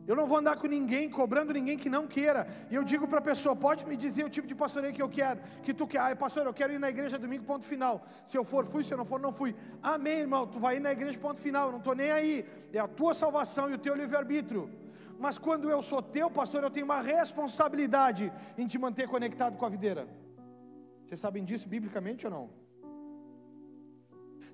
Eu 0.06 0.14
não 0.14 0.26
vou 0.26 0.38
andar 0.38 0.56
com 0.56 0.68
ninguém, 0.68 1.10
cobrando 1.10 1.52
ninguém 1.52 1.76
que 1.76 1.90
não 1.90 2.06
queira. 2.06 2.46
E 2.70 2.74
eu 2.74 2.84
digo 2.84 3.08
para 3.08 3.18
a 3.18 3.22
pessoa: 3.22 3.56
pode 3.56 3.84
me 3.86 3.96
dizer 3.96 4.24
o 4.24 4.30
tipo 4.30 4.46
de 4.46 4.54
pastoreio 4.54 4.94
que 4.94 5.02
eu 5.02 5.08
quero, 5.08 5.40
que 5.62 5.74
tu 5.74 5.86
quer. 5.86 6.00
Ah, 6.00 6.14
pastor, 6.14 6.46
eu 6.46 6.54
quero 6.54 6.72
ir 6.72 6.78
na 6.78 6.88
igreja 6.88 7.18
domingo, 7.18 7.44
ponto 7.44 7.64
final. 7.64 8.06
Se 8.24 8.36
eu 8.38 8.44
for, 8.44 8.64
fui, 8.64 8.84
se 8.84 8.92
eu 8.94 8.98
não 8.98 9.04
for, 9.04 9.20
não 9.20 9.32
fui. 9.32 9.54
Amém, 9.82 10.20
irmão. 10.20 10.46
Tu 10.46 10.60
vai 10.60 10.76
ir 10.76 10.80
na 10.80 10.92
igreja, 10.92 11.18
ponto 11.18 11.40
final. 11.40 11.66
Eu 11.66 11.72
não 11.72 11.78
estou 11.78 11.94
nem 11.94 12.10
aí. 12.12 12.46
É 12.72 12.78
a 12.78 12.86
tua 12.86 13.14
salvação 13.14 13.68
e 13.68 13.74
o 13.74 13.78
teu 13.78 13.94
livre-arbítrio. 13.94 14.70
Mas 15.18 15.38
quando 15.38 15.68
eu 15.68 15.82
sou 15.82 16.00
teu 16.02 16.30
pastor, 16.30 16.62
eu 16.62 16.70
tenho 16.70 16.84
uma 16.84 17.00
responsabilidade 17.00 18.32
em 18.56 18.66
te 18.66 18.78
manter 18.78 19.08
conectado 19.08 19.56
com 19.56 19.64
a 19.64 19.68
videira. 19.68 20.06
Vocês 21.04 21.18
sabem 21.18 21.44
disso 21.44 21.68
biblicamente 21.68 22.26
ou 22.26 22.32
não? 22.32 22.65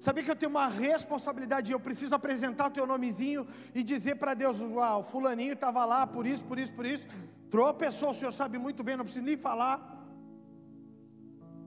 Sabia 0.02 0.24
que 0.24 0.30
eu 0.32 0.34
tenho 0.34 0.50
uma 0.50 0.66
responsabilidade, 0.66 1.70
eu 1.70 1.78
preciso 1.78 2.12
apresentar 2.12 2.66
o 2.66 2.70
teu 2.72 2.84
nomezinho 2.84 3.46
e 3.72 3.84
dizer 3.84 4.16
para 4.16 4.34
Deus, 4.34 4.60
o 4.60 5.02
fulaninho 5.04 5.52
estava 5.52 5.84
lá 5.84 6.04
por 6.04 6.26
isso, 6.26 6.44
por 6.44 6.58
isso, 6.58 6.74
por 6.74 6.84
isso, 6.84 7.06
tropeçou, 7.48 8.10
o 8.10 8.14
senhor 8.14 8.32
sabe 8.32 8.58
muito 8.58 8.82
bem, 8.82 8.96
não 8.96 9.04
preciso 9.04 9.24
nem 9.24 9.36
falar. 9.36 10.04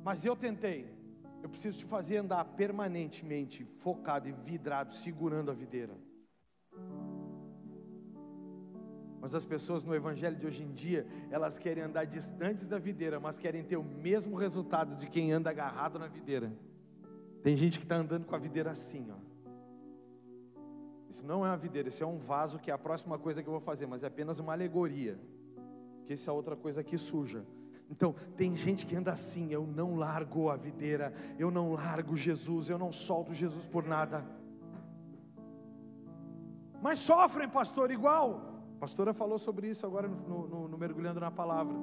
Mas 0.03 0.25
eu 0.25 0.35
tentei. 0.35 0.93
Eu 1.41 1.47
preciso 1.47 1.77
te 1.77 1.85
fazer 1.85 2.17
andar 2.17 2.43
permanentemente 2.43 3.63
focado 3.77 4.27
e 4.27 4.33
vidrado, 4.33 4.93
segurando 4.93 5.49
a 5.49 5.53
videira. 5.53 5.97
Mas 9.21 9.33
as 9.33 9.45
pessoas 9.45 9.85
no 9.85 9.95
evangelho 9.95 10.35
de 10.35 10.45
hoje 10.45 10.61
em 10.61 10.73
dia, 10.73 11.07
elas 11.31 11.57
querem 11.57 11.85
andar 11.85 12.03
distantes 12.03 12.67
da 12.67 12.79
videira, 12.79 13.17
mas 13.17 13.39
querem 13.39 13.63
ter 13.63 13.77
o 13.77 13.83
mesmo 13.83 14.35
resultado 14.35 14.93
de 14.97 15.07
quem 15.07 15.31
anda 15.31 15.49
agarrado 15.51 15.97
na 15.97 16.07
videira. 16.07 16.51
Tem 17.45 17.55
gente 17.55 17.77
que 17.77 17.85
está 17.85 17.97
andando 17.97 18.25
com 18.25 18.33
a 18.33 18.39
videira 18.39 18.71
assim, 18.71 19.05
ó. 19.11 19.17
Isso 21.07 21.23
não 21.23 21.45
é 21.45 21.49
uma 21.49 21.55
videira, 21.55 21.89
isso 21.89 22.03
é 22.03 22.07
um 22.07 22.17
vaso 22.17 22.57
que 22.57 22.71
é 22.71 22.73
a 22.73 22.77
próxima 22.77 23.19
coisa 23.19 23.43
que 23.43 23.47
eu 23.47 23.51
vou 23.51 23.61
fazer, 23.61 23.85
mas 23.85 24.03
é 24.03 24.07
apenas 24.07 24.39
uma 24.39 24.53
alegoria. 24.53 25.19
Que 26.07 26.13
isso 26.13 26.27
é 26.27 26.33
outra 26.33 26.55
coisa 26.55 26.83
que 26.83 26.97
suja. 26.97 27.45
Então, 27.87 28.15
tem 28.35 28.55
gente 28.55 28.83
que 28.83 28.95
anda 28.95 29.11
assim, 29.13 29.53
eu 29.53 29.63
não 29.63 29.95
largo 29.95 30.49
a 30.49 30.55
videira, 30.55 31.13
eu 31.37 31.51
não 31.51 31.73
largo 31.73 32.17
Jesus, 32.17 32.67
eu 32.67 32.79
não 32.79 32.91
solto 32.91 33.31
Jesus 33.31 33.67
por 33.67 33.85
nada. 33.85 34.25
Mas 36.81 36.97
sofrem, 36.97 37.47
pastor, 37.47 37.91
igual. 37.91 38.63
A 38.77 38.79
pastora 38.79 39.13
falou 39.13 39.37
sobre 39.37 39.69
isso 39.69 39.85
agora 39.85 40.07
no, 40.07 40.47
no, 40.47 40.67
no 40.67 40.77
Mergulhando 40.79 41.19
na 41.19 41.29
Palavra. 41.29 41.77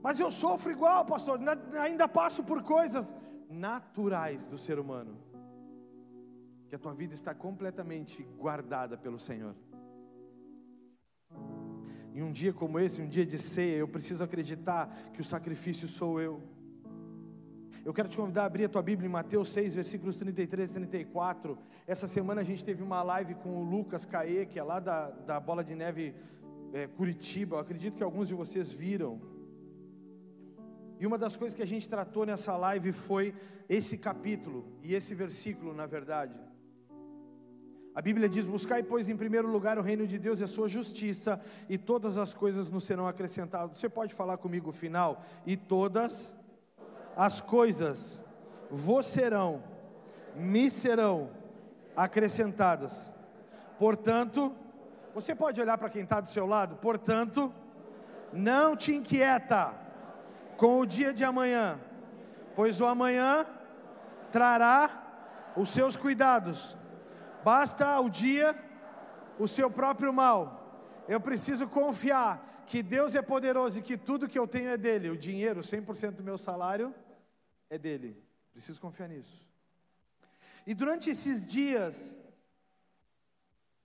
Mas 0.00 0.20
eu 0.20 0.30
sofro 0.30 0.70
igual, 0.70 1.04
pastor, 1.04 1.40
ainda 1.76 2.06
passo 2.06 2.44
por 2.44 2.62
coisas 2.62 3.12
naturais 3.54 4.46
do 4.46 4.58
ser 4.58 4.78
humano. 4.78 5.16
Que 6.68 6.74
a 6.74 6.78
tua 6.78 6.92
vida 6.92 7.14
está 7.14 7.34
completamente 7.34 8.22
guardada 8.36 8.96
pelo 8.96 9.18
Senhor. 9.18 9.54
Em 12.14 12.22
um 12.22 12.30
dia 12.30 12.52
como 12.52 12.78
esse, 12.78 13.02
um 13.02 13.08
dia 13.08 13.26
de 13.26 13.38
ceia, 13.38 13.76
eu 13.76 13.88
preciso 13.88 14.22
acreditar 14.22 14.88
que 15.12 15.20
o 15.20 15.24
sacrifício 15.24 15.88
sou 15.88 16.20
eu. 16.20 16.40
Eu 17.84 17.92
quero 17.92 18.08
te 18.08 18.16
convidar 18.16 18.44
a 18.44 18.46
abrir 18.46 18.64
a 18.64 18.68
tua 18.68 18.80
Bíblia 18.80 19.06
em 19.06 19.12
Mateus 19.12 19.50
6, 19.50 19.74
versículos 19.74 20.16
33 20.16 20.70
e 20.70 20.72
34. 20.72 21.58
Essa 21.86 22.08
semana 22.08 22.40
a 22.40 22.44
gente 22.44 22.64
teve 22.64 22.82
uma 22.82 23.02
live 23.02 23.34
com 23.34 23.50
o 23.50 23.62
Lucas 23.62 24.06
Caê, 24.06 24.46
que 24.46 24.58
é 24.58 24.62
lá 24.62 24.80
da, 24.80 25.10
da 25.10 25.38
Bola 25.38 25.62
de 25.62 25.74
Neve 25.74 26.14
é, 26.72 26.86
Curitiba. 26.86 27.56
Eu 27.56 27.60
acredito 27.60 27.96
que 27.96 28.02
alguns 28.02 28.28
de 28.28 28.34
vocês 28.34 28.72
viram. 28.72 29.20
E 30.98 31.06
uma 31.06 31.18
das 31.18 31.36
coisas 31.36 31.54
que 31.56 31.62
a 31.62 31.66
gente 31.66 31.88
tratou 31.88 32.24
nessa 32.24 32.56
live 32.56 32.92
foi 32.92 33.34
esse 33.68 33.98
capítulo 33.98 34.64
e 34.82 34.94
esse 34.94 35.14
versículo, 35.14 35.74
na 35.74 35.86
verdade. 35.86 36.34
A 37.94 38.02
Bíblia 38.02 38.28
diz: 38.28 38.46
Buscai, 38.46 38.82
pois, 38.82 39.08
em 39.08 39.16
primeiro 39.16 39.48
lugar 39.48 39.78
o 39.78 39.82
reino 39.82 40.06
de 40.06 40.18
Deus 40.18 40.40
e 40.40 40.44
a 40.44 40.48
sua 40.48 40.68
justiça, 40.68 41.40
e 41.68 41.78
todas 41.78 42.18
as 42.18 42.34
coisas 42.34 42.70
nos 42.70 42.84
serão 42.84 43.06
acrescentadas. 43.06 43.78
Você 43.78 43.88
pode 43.88 44.14
falar 44.14 44.36
comigo 44.36 44.70
o 44.70 44.72
final? 44.72 45.22
E 45.46 45.56
todas 45.56 46.34
as 47.16 47.40
coisas 47.40 48.20
vos 48.70 49.06
serão, 49.06 49.62
me 50.34 50.70
serão 50.70 51.30
acrescentadas. 51.96 53.12
Portanto, 53.78 54.52
você 55.14 55.34
pode 55.34 55.60
olhar 55.60 55.78
para 55.78 55.90
quem 55.90 56.02
está 56.02 56.20
do 56.20 56.30
seu 56.30 56.46
lado? 56.46 56.76
Portanto, 56.76 57.52
não 58.32 58.76
te 58.76 58.92
inquieta 58.92 59.83
com 60.56 60.80
o 60.80 60.86
dia 60.86 61.12
de 61.12 61.24
amanhã, 61.24 61.80
pois 62.54 62.80
o 62.80 62.86
amanhã 62.86 63.46
trará 64.30 65.52
os 65.56 65.68
seus 65.68 65.96
cuidados. 65.96 66.76
Basta 67.44 67.86
ao 67.86 68.08
dia 68.08 68.56
o 69.38 69.46
seu 69.46 69.70
próprio 69.70 70.12
mal. 70.12 71.04
Eu 71.08 71.20
preciso 71.20 71.68
confiar 71.68 72.64
que 72.66 72.82
Deus 72.82 73.14
é 73.14 73.22
poderoso 73.22 73.78
e 73.78 73.82
que 73.82 73.96
tudo 73.96 74.28
que 74.28 74.38
eu 74.38 74.48
tenho 74.48 74.70
é 74.70 74.76
dele. 74.76 75.10
O 75.10 75.16
dinheiro, 75.16 75.60
100% 75.60 76.12
do 76.12 76.22
meu 76.22 76.38
salário 76.38 76.94
é 77.68 77.76
dele. 77.76 78.22
Preciso 78.52 78.80
confiar 78.80 79.08
nisso. 79.08 79.46
E 80.66 80.72
durante 80.72 81.10
esses 81.10 81.46
dias, 81.46 82.16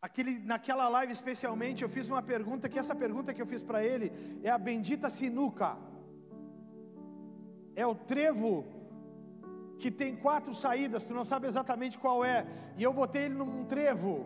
aquele, 0.02 0.40
naquela 0.40 0.88
live 0.88 1.12
especialmente, 1.12 1.84
eu 1.84 1.90
fiz 1.90 2.08
uma 2.08 2.22
pergunta, 2.22 2.70
que 2.70 2.80
essa 2.80 2.96
pergunta 2.96 3.34
que 3.34 3.42
eu 3.42 3.46
fiz 3.46 3.62
para 3.62 3.84
ele 3.84 4.40
é 4.42 4.50
a 4.50 4.58
bendita 4.58 5.10
sinuca 5.10 5.78
é 7.82 7.86
o 7.88 7.96
trevo 7.96 8.66
que 9.82 9.90
tem 9.90 10.14
quatro 10.26 10.54
saídas, 10.54 11.06
tu 11.06 11.14
não 11.14 11.24
sabe 11.24 11.48
exatamente 11.48 11.98
qual 11.98 12.26
é. 12.26 12.46
E 12.78 12.84
eu 12.84 12.92
botei 12.92 13.24
ele 13.24 13.36
num 13.36 13.64
trevo. 13.64 14.26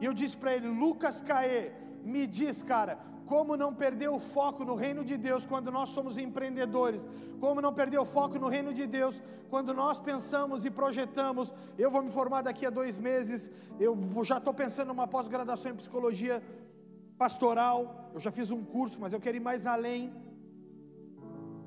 E 0.00 0.04
eu 0.04 0.12
disse 0.12 0.36
para 0.36 0.54
ele, 0.54 0.68
Lucas 0.68 1.22
Caê, 1.22 1.72
me 2.04 2.26
diz, 2.26 2.62
cara, 2.62 2.98
como 3.24 3.56
não 3.56 3.72
perder 3.74 4.10
o 4.10 4.18
foco 4.18 4.66
no 4.66 4.74
reino 4.74 5.02
de 5.02 5.16
Deus 5.16 5.46
quando 5.46 5.72
nós 5.72 5.88
somos 5.90 6.18
empreendedores? 6.18 7.06
Como 7.38 7.62
não 7.62 7.72
perder 7.72 7.98
o 7.98 8.04
foco 8.04 8.38
no 8.38 8.48
reino 8.48 8.74
de 8.74 8.86
Deus 8.86 9.22
quando 9.48 9.72
nós 9.72 9.98
pensamos 9.98 10.66
e 10.66 10.70
projetamos? 10.70 11.54
Eu 11.78 11.90
vou 11.90 12.02
me 12.02 12.10
formar 12.10 12.42
daqui 12.42 12.66
a 12.66 12.70
dois 12.70 12.98
meses, 12.98 13.50
eu 13.78 13.96
já 14.24 14.36
estou 14.36 14.52
pensando 14.52 14.88
numa 14.88 15.06
pós-graduação 15.06 15.72
em 15.72 15.76
psicologia 15.76 16.42
pastoral. 17.16 18.10
Eu 18.12 18.20
já 18.20 18.30
fiz 18.30 18.50
um 18.50 18.62
curso, 18.62 18.98
mas 19.00 19.14
eu 19.14 19.20
quero 19.20 19.38
ir 19.38 19.40
mais 19.40 19.66
além. 19.66 20.12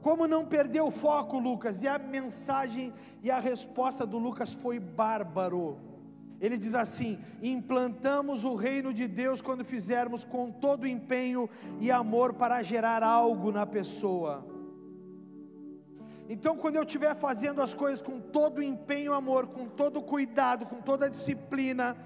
Como 0.03 0.27
não 0.27 0.45
perder 0.45 0.81
o 0.81 0.91
foco, 0.91 1.39
Lucas? 1.39 1.81
E 1.81 1.87
a 1.87 1.97
mensagem 1.97 2.93
e 3.23 3.31
a 3.31 3.39
resposta 3.39 4.05
do 4.05 4.19
Lucas 4.19 4.53
foi 4.53 4.79
bárbaro. 4.79 5.77
Ele 6.39 6.57
diz 6.57 6.75
assim: 6.75 7.17
implantamos 7.41 8.43
o 8.43 8.53
reino 8.53 8.93
de 8.93 9.07
Deus 9.07 9.41
quando 9.41 9.63
fizermos 9.63 10.23
com 10.25 10.51
todo 10.51 10.85
empenho 10.85 11.49
e 11.79 11.89
amor 11.89 12.33
para 12.33 12.61
gerar 12.61 13.01
algo 13.01 13.51
na 13.51 13.65
pessoa. 13.65 14.45
Então, 16.29 16.55
quando 16.57 16.75
eu 16.75 16.83
estiver 16.83 17.15
fazendo 17.15 17.61
as 17.61 17.73
coisas 17.73 18.01
com 18.01 18.19
todo 18.19 18.61
empenho 18.61 19.13
amor, 19.13 19.47
com 19.47 19.67
todo 19.67 20.01
cuidado, 20.01 20.65
com 20.65 20.81
toda 20.81 21.09
disciplina, 21.09 21.97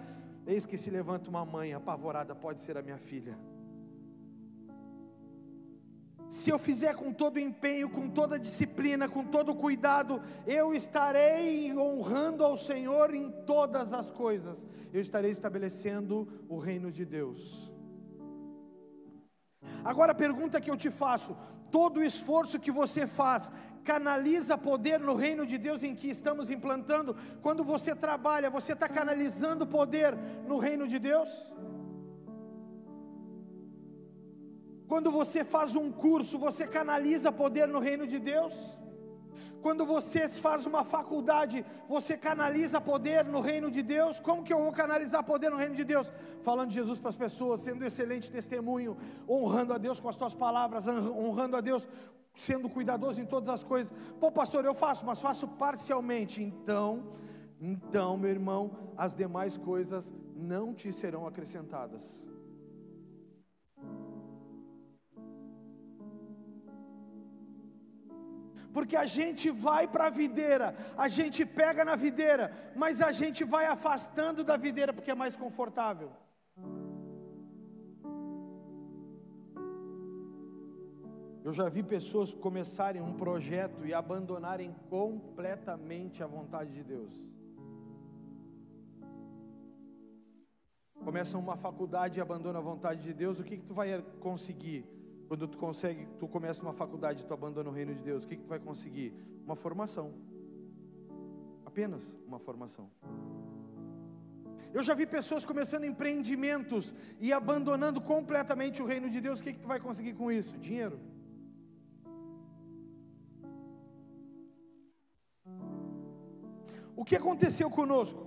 Eis 0.47 0.65
que 0.65 0.77
se 0.77 0.89
levanta 0.89 1.29
uma 1.29 1.43
mãe 1.43 1.73
apavorada, 1.73 2.33
pode 2.33 2.61
ser 2.61 2.77
a 2.77 2.81
minha 2.81 2.97
filha. 2.97 3.37
Se 6.29 6.49
eu 6.49 6.59
fizer 6.59 6.95
com 6.95 7.13
todo 7.13 7.39
empenho, 7.39 7.89
com 7.89 8.09
toda 8.09 8.37
disciplina, 8.37 9.07
com 9.07 9.23
todo 9.23 9.55
cuidado, 9.55 10.21
eu 10.45 10.73
estarei 10.73 11.73
honrando 11.77 12.43
ao 12.43 12.57
Senhor 12.57 13.13
em 13.13 13.31
todas 13.45 13.93
as 13.93 14.11
coisas. 14.11 14.65
Eu 14.91 14.99
estarei 14.99 15.31
estabelecendo 15.31 16.27
o 16.49 16.57
reino 16.57 16.91
de 16.91 17.05
Deus. 17.05 17.71
Agora 19.85 20.11
a 20.11 20.15
pergunta 20.15 20.59
que 20.59 20.69
eu 20.69 20.75
te 20.75 20.89
faço: 20.89 21.37
todo 21.71 22.01
o 22.01 22.03
esforço 22.03 22.59
que 22.59 22.71
você 22.71 23.07
faz 23.07 23.49
canaliza 23.85 24.57
poder 24.57 24.99
no 24.99 25.15
reino 25.15 25.45
de 25.45 25.57
Deus 25.57 25.81
em 25.81 25.95
que 25.95 26.09
estamos 26.09 26.51
implantando? 26.51 27.15
Quando 27.41 27.63
você 27.63 27.95
trabalha, 27.95 28.49
você 28.49 28.73
está 28.73 28.89
canalizando 28.89 29.65
poder 29.65 30.13
no 30.45 30.57
reino 30.57 30.85
de 30.85 30.99
Deus? 30.99 31.29
Quando 34.87 35.11
você 35.11 35.43
faz 35.43 35.75
um 35.75 35.91
curso, 35.91 36.37
você 36.37 36.65
canaliza 36.65 37.31
poder 37.31 37.67
no 37.67 37.79
reino 37.79 38.07
de 38.07 38.19
Deus? 38.19 38.53
Quando 39.61 39.85
você 39.85 40.27
faz 40.29 40.65
uma 40.65 40.83
faculdade, 40.83 41.65
você 41.89 42.15
canaliza 42.15 42.79
poder 42.79 43.25
no 43.25 43.41
reino 43.41 43.69
de 43.69 43.81
Deus? 43.81 44.19
Como 44.19 44.43
que 44.43 44.53
eu 44.53 44.59
vou 44.59 44.71
canalizar 44.71 45.23
poder 45.23 45.49
no 45.49 45.57
reino 45.57 45.75
de 45.75 45.83
Deus? 45.83 46.13
Falando 46.41 46.69
de 46.69 46.75
Jesus 46.75 46.99
para 46.99 47.09
as 47.09 47.17
pessoas, 47.17 47.59
sendo 47.61 47.83
um 47.83 47.87
excelente 47.87 48.31
testemunho, 48.31 48.95
honrando 49.27 49.73
a 49.73 49.77
Deus 49.77 49.99
com 49.99 50.07
as 50.07 50.15
tuas 50.15 50.33
palavras, 50.33 50.87
honrando 50.87 51.57
a 51.57 51.61
Deus, 51.61 51.87
sendo 52.35 52.69
cuidadoso 52.69 53.19
em 53.19 53.25
todas 53.25 53.49
as 53.49 53.63
coisas. 53.63 53.91
Pô, 54.19 54.31
pastor, 54.31 54.63
eu 54.63 54.73
faço, 54.73 55.05
mas 55.05 55.19
faço 55.19 55.47
parcialmente. 55.47 56.41
Então, 56.41 57.11
então, 57.59 58.17
meu 58.17 58.29
irmão, 58.29 58.93
as 58.95 59.15
demais 59.15 59.57
coisas 59.57 60.13
não 60.35 60.73
te 60.73 60.93
serão 60.93 61.25
acrescentadas. 61.25 62.23
Porque 68.73 68.95
a 68.95 69.05
gente 69.05 69.49
vai 69.49 69.87
para 69.87 70.07
a 70.07 70.09
videira, 70.09 70.75
a 70.97 71.07
gente 71.07 71.45
pega 71.45 71.83
na 71.83 71.95
videira, 71.95 72.51
mas 72.75 73.01
a 73.01 73.11
gente 73.11 73.43
vai 73.43 73.65
afastando 73.65 74.43
da 74.43 74.57
videira 74.57 74.93
porque 74.93 75.11
é 75.11 75.15
mais 75.15 75.35
confortável. 75.35 76.11
Eu 81.47 81.53
já 81.53 81.69
vi 81.69 81.81
pessoas 81.81 82.33
começarem 82.33 83.01
um 83.01 83.13
projeto 83.13 83.85
e 83.85 83.93
abandonarem 83.93 84.75
completamente 84.89 86.21
a 86.21 86.27
vontade 86.27 86.73
de 86.73 86.83
Deus. 86.83 87.11
Começam 91.05 91.39
uma 91.39 91.55
faculdade 91.55 92.19
e 92.19 92.21
abandonam 92.21 92.59
a 92.59 92.63
vontade 92.63 93.01
de 93.01 93.13
Deus, 93.13 93.39
o 93.39 93.45
que, 93.45 93.55
que 93.55 93.65
tu 93.65 93.73
vai 93.73 94.03
conseguir? 94.19 94.96
Quando 95.27 95.47
tu 95.47 95.57
consegue, 95.57 96.07
tu 96.19 96.27
começa 96.27 96.61
uma 96.61 96.73
faculdade, 96.73 97.25
tu 97.25 97.33
abandona 97.33 97.69
o 97.69 97.73
reino 97.73 97.93
de 97.93 98.01
Deus, 98.01 98.23
o 98.23 98.27
que, 98.27 98.37
que 98.37 98.43
tu 98.43 98.49
vai 98.49 98.59
conseguir? 98.59 99.13
Uma 99.45 99.55
formação. 99.55 100.13
Apenas 101.65 102.17
uma 102.25 102.39
formação. 102.39 102.89
Eu 104.73 104.81
já 104.81 104.93
vi 104.93 105.05
pessoas 105.05 105.45
começando 105.45 105.85
empreendimentos 105.85 106.93
e 107.19 107.33
abandonando 107.33 108.01
completamente 108.01 108.81
o 108.81 108.85
reino 108.85 109.09
de 109.09 109.19
Deus. 109.19 109.39
O 109.39 109.43
que, 109.43 109.53
que 109.53 109.59
tu 109.59 109.67
vai 109.67 109.79
conseguir 109.79 110.13
com 110.13 110.31
isso? 110.31 110.57
Dinheiro. 110.57 110.99
O 116.95 117.05
que 117.05 117.15
aconteceu 117.15 117.69
conosco? 117.69 118.26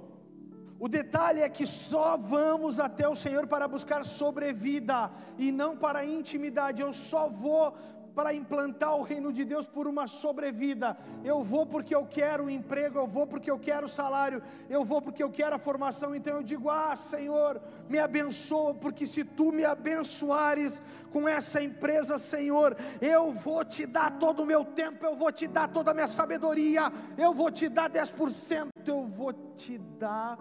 O 0.81 0.89
detalhe 0.89 1.43
é 1.43 1.49
que 1.51 1.67
só 1.67 2.17
vamos 2.17 2.81
até 2.81 3.07
o 3.07 3.15
Senhor 3.15 3.47
para 3.47 3.69
buscar 3.69 4.03
sobrevida 4.03 5.11
e 5.37 5.53
não 5.53 5.77
para 5.77 6.07
intimidade. 6.07 6.81
Eu 6.81 6.91
só 6.95 7.29
vou 7.29 7.77
para 8.15 8.33
implantar 8.33 8.97
o 8.97 9.03
reino 9.03 9.31
de 9.31 9.45
Deus 9.45 9.67
por 9.67 9.87
uma 9.87 10.07
sobrevida. 10.07 10.97
Eu 11.23 11.43
vou 11.43 11.67
porque 11.67 11.95
eu 11.95 12.07
quero 12.07 12.45
o 12.45 12.51
emprego, 12.51 12.99
eu 12.99 13.07
vou 13.07 13.27
porque 13.27 13.51
eu 13.51 13.59
quero 13.59 13.85
o 13.85 13.91
salário, 13.91 14.43
eu 14.71 14.83
vou 14.83 15.03
porque 15.03 15.23
eu 15.23 15.31
quero 15.31 15.55
a 15.55 15.59
formação. 15.59 16.15
Então 16.15 16.37
eu 16.37 16.43
digo: 16.43 16.71
Ah, 16.71 16.97
Senhor, 16.97 17.61
me 17.87 17.99
abençoa, 17.99 18.73
porque 18.73 19.05
se 19.05 19.23
tu 19.23 19.53
me 19.53 19.67
abençoares 19.67 20.83
com 21.13 21.29
essa 21.29 21.63
empresa, 21.63 22.17
Senhor, 22.17 22.75
eu 23.03 23.31
vou 23.33 23.67
te 23.67 23.85
dar 23.85 24.19
todo 24.19 24.45
o 24.45 24.47
meu 24.47 24.65
tempo, 24.65 25.05
eu 25.05 25.15
vou 25.15 25.31
te 25.31 25.47
dar 25.47 25.69
toda 25.69 25.91
a 25.91 25.95
minha 25.95 26.07
sabedoria, 26.07 26.91
eu 27.19 27.35
vou 27.35 27.51
te 27.51 27.69
dar 27.69 27.91
10%, 27.91 28.69
eu 28.87 29.07
vou 29.07 29.35
te 29.57 29.77
dar 29.77 30.39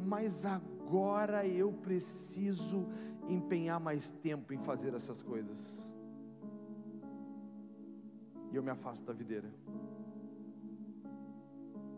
mas 0.00 0.44
agora 0.44 1.46
eu 1.46 1.72
preciso 1.72 2.86
empenhar 3.28 3.78
mais 3.78 4.10
tempo 4.10 4.52
em 4.52 4.58
fazer 4.58 4.94
essas 4.94 5.22
coisas. 5.22 5.90
E 8.52 8.56
eu 8.56 8.62
me 8.62 8.70
afasto 8.70 9.04
da 9.04 9.12
videira. 9.12 9.48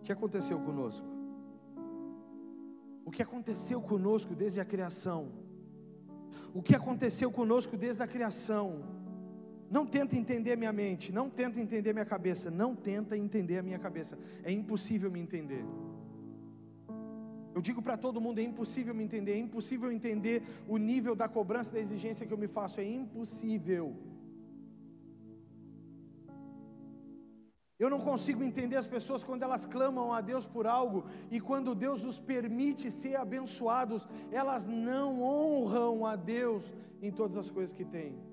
O 0.00 0.02
que 0.02 0.12
aconteceu 0.12 0.58
conosco? 0.60 1.06
O 3.04 3.10
que 3.10 3.22
aconteceu 3.22 3.80
conosco 3.80 4.34
desde 4.34 4.60
a 4.60 4.64
criação? 4.64 5.28
O 6.54 6.62
que 6.62 6.74
aconteceu 6.74 7.30
conosco 7.30 7.76
desde 7.76 8.02
a 8.02 8.06
criação? 8.06 8.82
Não 9.70 9.86
tenta 9.86 10.16
entender 10.16 10.54
minha 10.56 10.72
mente, 10.72 11.10
não 11.12 11.30
tenta 11.30 11.58
entender 11.58 11.94
minha 11.94 12.04
cabeça, 12.04 12.50
não 12.50 12.74
tenta 12.74 13.16
entender 13.16 13.58
a 13.58 13.62
minha 13.62 13.78
cabeça. 13.78 14.18
É 14.42 14.52
impossível 14.52 15.10
me 15.10 15.18
entender. 15.18 15.64
Eu 17.54 17.60
digo 17.60 17.82
para 17.82 17.96
todo 17.96 18.20
mundo: 18.20 18.38
é 18.38 18.42
impossível 18.42 18.94
me 18.94 19.04
entender, 19.04 19.32
é 19.32 19.38
impossível 19.38 19.90
entender 19.90 20.42
o 20.68 20.76
nível 20.76 21.14
da 21.14 21.28
cobrança, 21.28 21.72
da 21.72 21.80
exigência 21.80 22.26
que 22.26 22.32
eu 22.32 22.38
me 22.38 22.48
faço, 22.48 22.80
é 22.80 22.84
impossível. 22.84 23.96
Eu 27.82 27.90
não 27.90 27.98
consigo 27.98 28.44
entender 28.44 28.76
as 28.76 28.86
pessoas 28.86 29.24
quando 29.24 29.42
elas 29.42 29.66
clamam 29.66 30.12
a 30.12 30.20
Deus 30.20 30.46
por 30.46 30.68
algo 30.68 31.04
e 31.32 31.40
quando 31.40 31.74
Deus 31.74 32.04
os 32.04 32.20
permite 32.20 32.92
ser 32.92 33.16
abençoados, 33.16 34.06
elas 34.30 34.68
não 34.68 35.20
honram 35.20 36.06
a 36.06 36.14
Deus 36.14 36.72
em 37.00 37.10
todas 37.10 37.36
as 37.36 37.50
coisas 37.50 37.72
que 37.72 37.84
têm. 37.84 38.31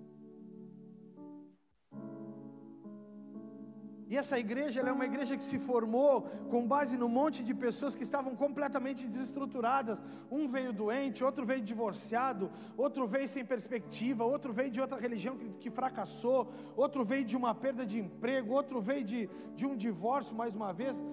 E 4.09 4.17
essa 4.17 4.39
igreja 4.39 4.79
é 4.79 4.91
uma 4.91 5.05
igreja 5.05 5.37
que 5.37 5.43
se 5.43 5.59
formou 5.59 6.23
com 6.49 6.67
base 6.67 6.97
no 6.97 7.07
monte 7.07 7.43
de 7.43 7.53
pessoas 7.53 7.95
que 7.95 8.01
estavam 8.01 8.35
completamente 8.35 9.05
desestruturadas. 9.05 10.01
Um 10.31 10.47
veio 10.47 10.73
doente, 10.73 11.23
outro 11.23 11.45
veio 11.45 11.61
divorciado, 11.61 12.51
outro 12.75 13.05
veio 13.05 13.27
sem 13.27 13.45
perspectiva, 13.45 14.23
outro 14.25 14.51
veio 14.51 14.71
de 14.71 14.81
outra 14.81 14.97
religião 14.97 15.37
que, 15.37 15.49
que 15.49 15.69
fracassou, 15.69 16.51
outro 16.75 17.05
veio 17.05 17.23
de 17.23 17.37
uma 17.37 17.53
perda 17.53 17.85
de 17.85 17.99
emprego, 17.99 18.51
outro 18.51 18.81
veio 18.81 19.03
de, 19.03 19.29
de 19.55 19.67
um 19.67 19.75
divórcio 19.75 20.35
mais 20.35 20.55
uma 20.55 20.73
vez. 20.73 21.03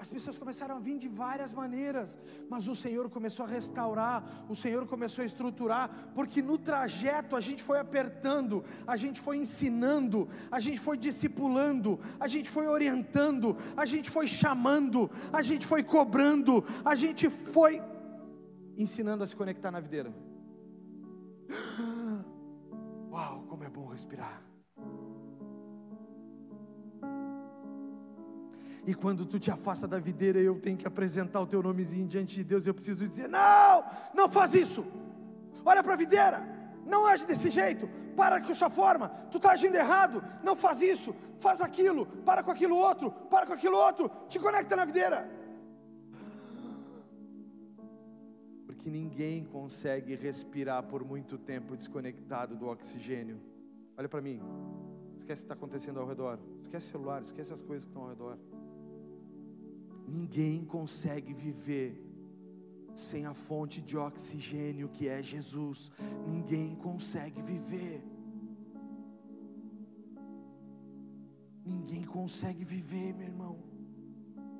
As 0.00 0.08
pessoas 0.08 0.38
começaram 0.38 0.76
a 0.76 0.78
vir 0.78 0.96
de 0.96 1.08
várias 1.08 1.52
maneiras, 1.52 2.18
mas 2.48 2.66
o 2.68 2.74
Senhor 2.74 3.10
começou 3.10 3.44
a 3.44 3.48
restaurar, 3.48 4.46
o 4.48 4.56
Senhor 4.56 4.86
começou 4.86 5.20
a 5.22 5.26
estruturar, 5.26 5.90
porque 6.14 6.40
no 6.40 6.56
trajeto 6.56 7.36
a 7.36 7.40
gente 7.40 7.62
foi 7.62 7.78
apertando, 7.78 8.64
a 8.86 8.96
gente 8.96 9.20
foi 9.20 9.36
ensinando, 9.36 10.26
a 10.50 10.58
gente 10.58 10.80
foi 10.80 10.96
discipulando, 10.96 12.00
a 12.18 12.26
gente 12.26 12.48
foi 12.48 12.66
orientando, 12.66 13.58
a 13.76 13.84
gente 13.84 14.08
foi 14.10 14.26
chamando, 14.26 15.10
a 15.30 15.42
gente 15.42 15.66
foi 15.66 15.82
cobrando, 15.82 16.64
a 16.82 16.94
gente 16.94 17.28
foi 17.28 17.82
ensinando 18.78 19.22
a 19.22 19.26
se 19.26 19.36
conectar 19.36 19.70
na 19.70 19.80
videira. 19.80 20.14
Uau, 23.12 23.44
como 23.50 23.64
é 23.64 23.68
bom 23.68 23.86
respirar. 23.86 24.49
E 28.86 28.94
quando 28.94 29.26
tu 29.26 29.38
te 29.38 29.50
afasta 29.50 29.86
da 29.86 29.98
videira, 29.98 30.38
eu 30.38 30.58
tenho 30.58 30.76
que 30.76 30.86
apresentar 30.86 31.40
o 31.40 31.46
teu 31.46 31.62
nomezinho 31.62 32.06
diante 32.06 32.36
de 32.36 32.44
Deus. 32.44 32.66
Eu 32.66 32.74
preciso 32.74 33.06
dizer: 33.06 33.28
Não, 33.28 33.84
não 34.14 34.28
faz 34.28 34.54
isso. 34.54 34.84
Olha 35.64 35.82
para 35.82 35.92
a 35.92 35.96
videira, 35.96 36.42
não 36.86 37.06
age 37.06 37.26
desse 37.26 37.50
jeito. 37.50 37.88
Para 38.16 38.40
com 38.40 38.52
sua 38.52 38.70
forma, 38.70 39.08
tu 39.30 39.36
está 39.36 39.52
agindo 39.52 39.76
errado. 39.76 40.22
Não 40.42 40.56
faz 40.56 40.82
isso, 40.82 41.14
faz 41.38 41.60
aquilo. 41.60 42.06
Para 42.06 42.42
com 42.42 42.50
aquilo 42.50 42.76
outro, 42.76 43.10
para 43.10 43.46
com 43.46 43.52
aquilo 43.52 43.76
outro. 43.76 44.10
Te 44.28 44.38
conecta 44.38 44.74
na 44.76 44.84
videira. 44.84 45.28
Porque 48.66 48.90
ninguém 48.90 49.44
consegue 49.44 50.14
respirar 50.14 50.82
por 50.82 51.04
muito 51.04 51.38
tempo 51.38 51.76
desconectado 51.76 52.56
do 52.56 52.66
oxigênio. 52.66 53.40
Olha 53.96 54.08
para 54.08 54.20
mim. 54.20 54.40
Esquece 55.16 55.42
o 55.42 55.44
que 55.44 55.52
está 55.52 55.54
acontecendo 55.54 56.00
ao 56.00 56.06
redor. 56.06 56.38
Esquece 56.62 56.88
o 56.88 56.90
celular, 56.90 57.20
esquece 57.20 57.52
as 57.52 57.60
coisas 57.60 57.84
que 57.84 57.90
estão 57.90 58.02
ao 58.02 58.08
redor. 58.08 58.38
Ninguém 60.10 60.64
consegue 60.64 61.32
viver 61.32 62.04
sem 62.94 63.26
a 63.26 63.32
fonte 63.32 63.80
de 63.80 63.96
oxigênio 63.96 64.88
que 64.88 65.06
é 65.06 65.22
Jesus. 65.22 65.90
Ninguém 66.26 66.74
consegue 66.74 67.40
viver. 67.40 68.02
Ninguém 71.64 72.02
consegue 72.02 72.64
viver, 72.64 73.14
meu 73.14 73.28
irmão. 73.28 73.58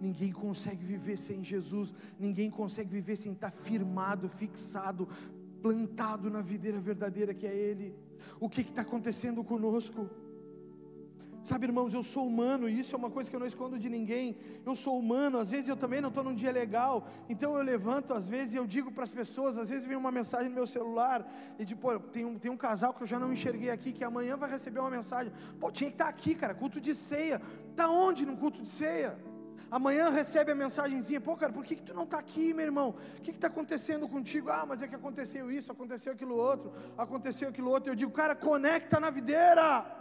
Ninguém 0.00 0.32
consegue 0.32 0.84
viver 0.84 1.18
sem 1.18 1.44
Jesus, 1.44 1.92
ninguém 2.18 2.50
consegue 2.50 2.88
viver 2.88 3.16
sem 3.16 3.32
estar 3.32 3.50
firmado, 3.50 4.30
fixado, 4.30 5.06
plantado 5.60 6.30
na 6.30 6.40
videira 6.40 6.80
verdadeira 6.80 7.34
que 7.34 7.46
é 7.46 7.54
Ele. 7.54 7.94
O 8.38 8.48
que 8.48 8.62
está 8.62 8.80
acontecendo 8.80 9.44
conosco? 9.44 10.08
Sabe, 11.42 11.66
irmãos, 11.66 11.94
eu 11.94 12.03
sou 12.03 12.26
humano 12.26 12.68
e 12.68 12.79
isso 12.79 12.94
é 12.94 12.98
uma 12.98 13.11
coisa 13.11 13.31
que 13.31 13.35
eu 13.35 13.40
não 13.40 13.46
escondo 13.46 13.79
de 13.79 13.88
ninguém. 13.88 14.37
Eu 14.64 14.74
sou 14.74 14.98
humano, 14.98 15.38
às 15.38 15.50
vezes 15.50 15.70
eu 15.70 15.76
também 15.76 16.00
não 16.00 16.11
estou 16.11 16.22
num 16.22 16.35
dia 16.35 16.53
legal, 16.53 17.07
então 17.31 17.57
eu 17.57 17.62
levanto, 17.62 18.12
às 18.12 18.29
vezes 18.29 18.55
eu 18.55 18.66
digo 18.66 18.92
para 18.92 19.05
as 19.05 19.11
pessoas, 19.11 19.57
às 19.57 19.70
vezes 19.70 19.87
vem 19.87 19.96
uma 19.96 20.12
mensagem 20.12 20.50
no 20.50 20.55
meu 20.55 20.66
celular 20.66 21.26
e 21.59 21.64
tipo, 21.64 21.81
pô, 21.81 21.98
tem 21.98 22.26
um, 22.26 22.38
tem 22.38 22.50
um 22.50 22.59
casal 22.59 22.92
que 22.92 23.03
eu 23.03 23.07
já 23.07 23.18
não 23.18 23.33
enxerguei 23.33 23.70
aqui, 23.70 23.90
que 23.90 24.05
amanhã 24.05 24.37
vai 24.37 24.50
receber 24.50 24.81
uma 24.81 24.90
mensagem. 24.90 25.33
Pô, 25.59 25.72
tinha 25.72 25.88
que 25.88 25.94
estar 25.94 26.05
tá 26.05 26.11
aqui, 26.11 26.35
cara, 26.35 26.55
culto 26.55 26.79
de 26.79 26.94
ceia. 26.94 27.40
Está 27.70 27.88
onde 27.88 28.26
no 28.26 28.37
culto 28.37 28.62
de 28.62 28.68
ceia? 28.68 29.16
Amanhã 29.70 30.11
recebe 30.11 30.53
a 30.53 30.55
mensagenzinha, 30.55 31.20
pô, 31.20 31.37
cara, 31.37 31.53
por 31.53 31.64
que, 31.64 31.76
que 31.76 31.83
tu 31.83 31.94
não 31.94 32.03
está 32.03 32.18
aqui, 32.18 32.53
meu 32.53 32.66
irmão? 32.66 32.94
O 33.18 33.22
que 33.22 33.31
está 33.31 33.46
acontecendo 33.46 34.09
contigo? 34.09 34.50
Ah, 34.50 34.64
mas 34.66 34.83
é 34.83 34.88
que 34.88 34.94
aconteceu 34.94 35.50
isso, 35.50 35.72
aconteceu 35.72 36.12
aquilo 36.12 36.37
outro, 36.37 36.72
aconteceu 36.98 37.48
aquilo 37.48 37.70
outro. 37.70 37.90
Eu 37.90 37.94
digo, 37.94 38.11
cara, 38.11 38.35
conecta 38.35 39.00
na 39.00 39.11
videira. 39.11 39.99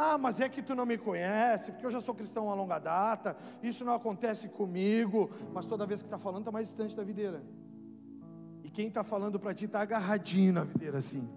Ah, 0.00 0.16
mas 0.16 0.40
é 0.40 0.48
que 0.48 0.62
tu 0.62 0.76
não 0.76 0.86
me 0.86 0.96
conhece, 0.96 1.72
porque 1.72 1.84
eu 1.84 1.90
já 1.90 2.00
sou 2.00 2.14
cristão 2.14 2.48
há 2.48 2.54
longa 2.54 2.78
data, 2.78 3.36
isso 3.60 3.84
não 3.84 3.92
acontece 3.92 4.48
comigo. 4.48 5.28
Mas 5.52 5.66
toda 5.66 5.84
vez 5.84 6.00
que 6.00 6.06
está 6.06 6.16
falando, 6.16 6.42
está 6.42 6.52
mais 6.52 6.68
distante 6.68 6.96
da 6.96 7.02
videira. 7.02 7.42
E 8.62 8.70
quem 8.70 8.86
está 8.86 9.02
falando 9.02 9.40
para 9.40 9.52
ti 9.52 9.64
está 9.64 9.80
agarradinho 9.80 10.52
na 10.52 10.62
videira 10.62 10.98
assim. 10.98 11.28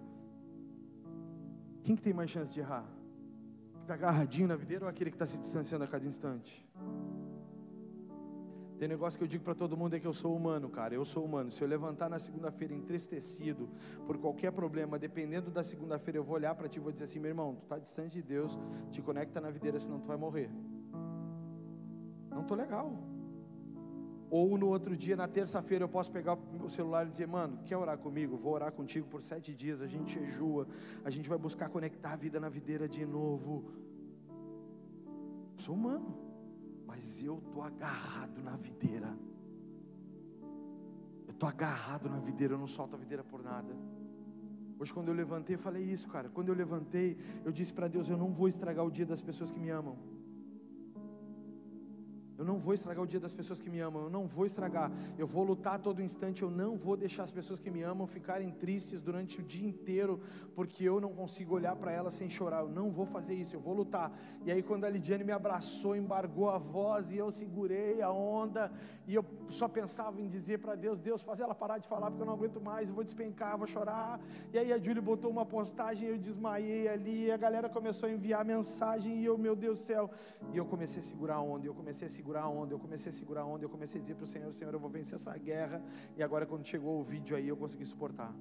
Quem 1.83 1.95
que 1.95 2.03
tem 2.03 2.13
mais 2.13 2.29
chance 2.29 2.51
de 2.51 2.59
errar? 2.59 2.85
Está 3.81 3.95
agarradinho 3.95 4.47
na 4.47 4.55
videira 4.55 4.85
ou 4.85 4.89
aquele 4.91 5.09
que 5.09 5.15
está 5.15 5.25
se 5.25 5.39
distanciando 5.39 5.83
a 5.83 5.87
cada 5.87 6.05
instante? 6.05 6.63
Tem 8.81 8.87
negócio 8.87 9.15
que 9.15 9.23
eu 9.23 9.27
digo 9.27 9.43
para 9.43 9.53
todo 9.53 9.77
mundo 9.77 9.95
é 9.95 9.99
que 9.99 10.07
eu 10.07 10.13
sou 10.13 10.35
humano, 10.35 10.67
cara. 10.67 10.95
Eu 10.95 11.05
sou 11.05 11.23
humano. 11.23 11.51
Se 11.51 11.63
eu 11.63 11.67
levantar 11.67 12.09
na 12.09 12.17
segunda-feira 12.17 12.73
entristecido 12.73 13.69
por 14.07 14.17
qualquer 14.17 14.51
problema, 14.51 14.97
dependendo 14.97 15.51
da 15.51 15.63
segunda-feira, 15.63 16.17
eu 16.17 16.23
vou 16.23 16.33
olhar 16.33 16.55
para 16.55 16.67
ti 16.67 16.77
e 16.77 16.79
vou 16.79 16.91
dizer 16.91 17.03
assim: 17.03 17.19
meu 17.19 17.29
irmão, 17.29 17.53
tu 17.53 17.61
está 17.61 17.77
distante 17.77 18.13
de 18.13 18.23
Deus, 18.23 18.57
te 18.89 18.99
conecta 18.99 19.39
na 19.39 19.51
videira, 19.51 19.79
senão 19.79 19.99
tu 19.99 20.07
vai 20.07 20.17
morrer. 20.17 20.49
Não 22.31 22.43
tô 22.43 22.55
legal. 22.55 22.91
Ou 24.31 24.57
no 24.57 24.69
outro 24.69 24.97
dia, 24.97 25.15
na 25.15 25.27
terça-feira, 25.27 25.83
eu 25.83 25.89
posso 25.89 26.11
pegar 26.11 26.35
o 26.35 26.67
celular 26.67 27.05
e 27.05 27.11
dizer: 27.11 27.27
Mano, 27.27 27.59
quer 27.63 27.77
orar 27.77 27.99
comigo? 27.99 28.35
Vou 28.35 28.51
orar 28.51 28.71
contigo 28.71 29.07
por 29.07 29.21
sete 29.21 29.53
dias. 29.53 29.83
A 29.83 29.87
gente 29.87 30.19
jejua, 30.19 30.67
a 31.05 31.11
gente 31.11 31.29
vai 31.29 31.37
buscar 31.37 31.69
conectar 31.69 32.13
a 32.13 32.15
vida 32.15 32.39
na 32.39 32.49
videira 32.49 32.89
de 32.89 33.05
novo. 33.05 33.63
Sou 35.55 35.75
humano 35.75 36.30
mas 36.91 37.23
eu 37.23 37.37
estou 37.37 37.63
agarrado 37.63 38.43
na 38.43 38.57
videira. 38.57 39.17
Eu 41.25 41.31
estou 41.31 41.47
agarrado 41.47 42.09
na 42.09 42.19
videira, 42.19 42.53
eu 42.55 42.57
não 42.57 42.67
solto 42.67 42.97
a 42.97 42.99
videira 42.99 43.23
por 43.23 43.41
nada. 43.41 43.73
Hoje, 44.77 44.93
quando 44.93 45.07
eu 45.07 45.13
levantei, 45.13 45.55
eu 45.55 45.59
falei 45.59 45.83
isso, 45.83 46.09
cara. 46.09 46.27
Quando 46.27 46.49
eu 46.49 46.55
levantei, 46.55 47.17
eu 47.45 47.51
disse 47.51 47.73
para 47.73 47.87
Deus: 47.87 48.09
Eu 48.09 48.17
não 48.17 48.33
vou 48.33 48.49
estragar 48.49 48.85
o 48.85 48.91
dia 48.91 49.05
das 49.05 49.21
pessoas 49.21 49.49
que 49.51 49.57
me 49.57 49.69
amam. 49.69 49.97
Eu 52.37 52.45
não 52.45 52.57
vou 52.57 52.73
estragar 52.73 53.03
o 53.03 53.07
dia 53.07 53.19
das 53.19 53.33
pessoas 53.33 53.61
que 53.61 53.69
me 53.69 53.79
amam, 53.79 54.03
eu 54.03 54.09
não 54.09 54.25
vou 54.25 54.45
estragar. 54.45 54.91
Eu 55.17 55.27
vou 55.27 55.43
lutar 55.43 55.75
a 55.75 55.79
todo 55.79 56.01
instante, 56.01 56.41
eu 56.41 56.49
não 56.49 56.75
vou 56.75 56.97
deixar 56.97 57.23
as 57.23 57.31
pessoas 57.31 57.59
que 57.59 57.69
me 57.69 57.83
amam 57.83 58.07
ficarem 58.07 58.49
tristes 58.49 59.01
durante 59.01 59.39
o 59.39 59.43
dia 59.43 59.67
inteiro, 59.67 60.19
porque 60.55 60.83
eu 60.83 60.99
não 60.99 61.13
consigo 61.13 61.53
olhar 61.53 61.75
para 61.75 61.91
elas 61.91 62.15
sem 62.15 62.29
chorar. 62.29 62.61
Eu 62.61 62.69
não 62.69 62.89
vou 62.89 63.05
fazer 63.05 63.35
isso, 63.35 63.55
eu 63.55 63.59
vou 63.59 63.73
lutar. 63.73 64.11
E 64.43 64.51
aí, 64.51 64.63
quando 64.63 64.85
a 64.85 64.89
Lidiane 64.89 65.23
me 65.23 65.31
abraçou, 65.31 65.95
embargou 65.95 66.49
a 66.49 66.57
voz 66.57 67.13
e 67.13 67.17
eu 67.17 67.29
segurei 67.31 68.01
a 68.01 68.11
onda, 68.11 68.71
e 69.07 69.13
eu 69.13 69.23
só 69.49 69.67
pensava 69.67 70.19
em 70.19 70.27
dizer 70.27 70.59
para 70.59 70.73
Deus: 70.73 70.99
Deus, 70.99 71.21
faz 71.21 71.39
ela 71.39 71.53
parar 71.53 71.77
de 71.77 71.87
falar, 71.87 72.09
porque 72.09 72.23
eu 72.23 72.25
não 72.25 72.33
aguento 72.33 72.59
mais, 72.59 72.89
eu 72.89 72.95
vou 72.95 73.03
despencar, 73.03 73.57
vou 73.57 73.67
chorar. 73.67 74.19
E 74.51 74.57
aí, 74.57 74.73
a 74.73 74.79
Júlia 74.79 75.01
botou 75.01 75.29
uma 75.29 75.45
postagem, 75.45 76.09
eu 76.09 76.17
desmaiei 76.17 76.87
ali, 76.87 77.25
e 77.25 77.31
a 77.31 77.37
galera 77.37 77.69
começou 77.69 78.09
a 78.09 78.11
enviar 78.11 78.43
mensagem, 78.43 79.19
e 79.19 79.25
eu, 79.25 79.37
meu 79.37 79.55
Deus 79.55 79.79
do 79.79 79.85
céu, 79.85 80.09
e 80.51 80.57
eu 80.57 80.65
comecei 80.65 81.01
a 81.01 81.03
segurar 81.03 81.35
a 81.35 81.41
onda, 81.41 81.67
eu 81.67 81.73
comecei 81.73 82.07
a 82.07 82.09
segurar 82.09 82.30
segurar 82.31 82.43
a 82.43 82.49
onda, 82.49 82.73
eu 82.73 82.79
comecei 82.79 83.09
a 83.09 83.13
segurar 83.13 83.41
a 83.41 83.45
onda, 83.45 83.65
eu 83.65 83.69
comecei 83.69 83.99
a 83.99 84.01
dizer 84.01 84.15
para 84.15 84.23
o 84.23 84.27
Senhor, 84.27 84.53
Senhor, 84.53 84.73
eu 84.73 84.79
vou 84.79 84.89
vencer 84.89 85.15
essa 85.15 85.37
guerra. 85.37 85.83
E 86.15 86.23
agora 86.23 86.45
quando 86.45 86.65
chegou 86.65 86.97
o 86.99 87.03
vídeo 87.03 87.35
aí, 87.35 87.49
eu 87.49 87.57
consegui 87.57 87.83
suportar. 87.83 88.31
O 88.31 88.35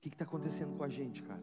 que 0.00 0.08
está 0.08 0.24
acontecendo 0.24 0.76
com 0.76 0.84
a 0.84 0.88
gente, 0.88 1.22
cara? 1.22 1.42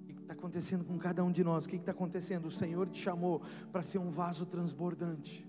O 0.00 0.04
que 0.04 0.12
está 0.12 0.32
acontecendo 0.32 0.84
com 0.84 0.98
cada 0.98 1.22
um 1.22 1.30
de 1.30 1.44
nós? 1.44 1.64
O 1.64 1.68
que 1.68 1.76
está 1.76 1.92
acontecendo? 1.92 2.46
O 2.46 2.50
Senhor 2.50 2.88
te 2.88 3.00
chamou 3.00 3.42
para 3.70 3.82
ser 3.82 3.98
um 3.98 4.10
vaso 4.10 4.44
transbordante. 4.44 5.46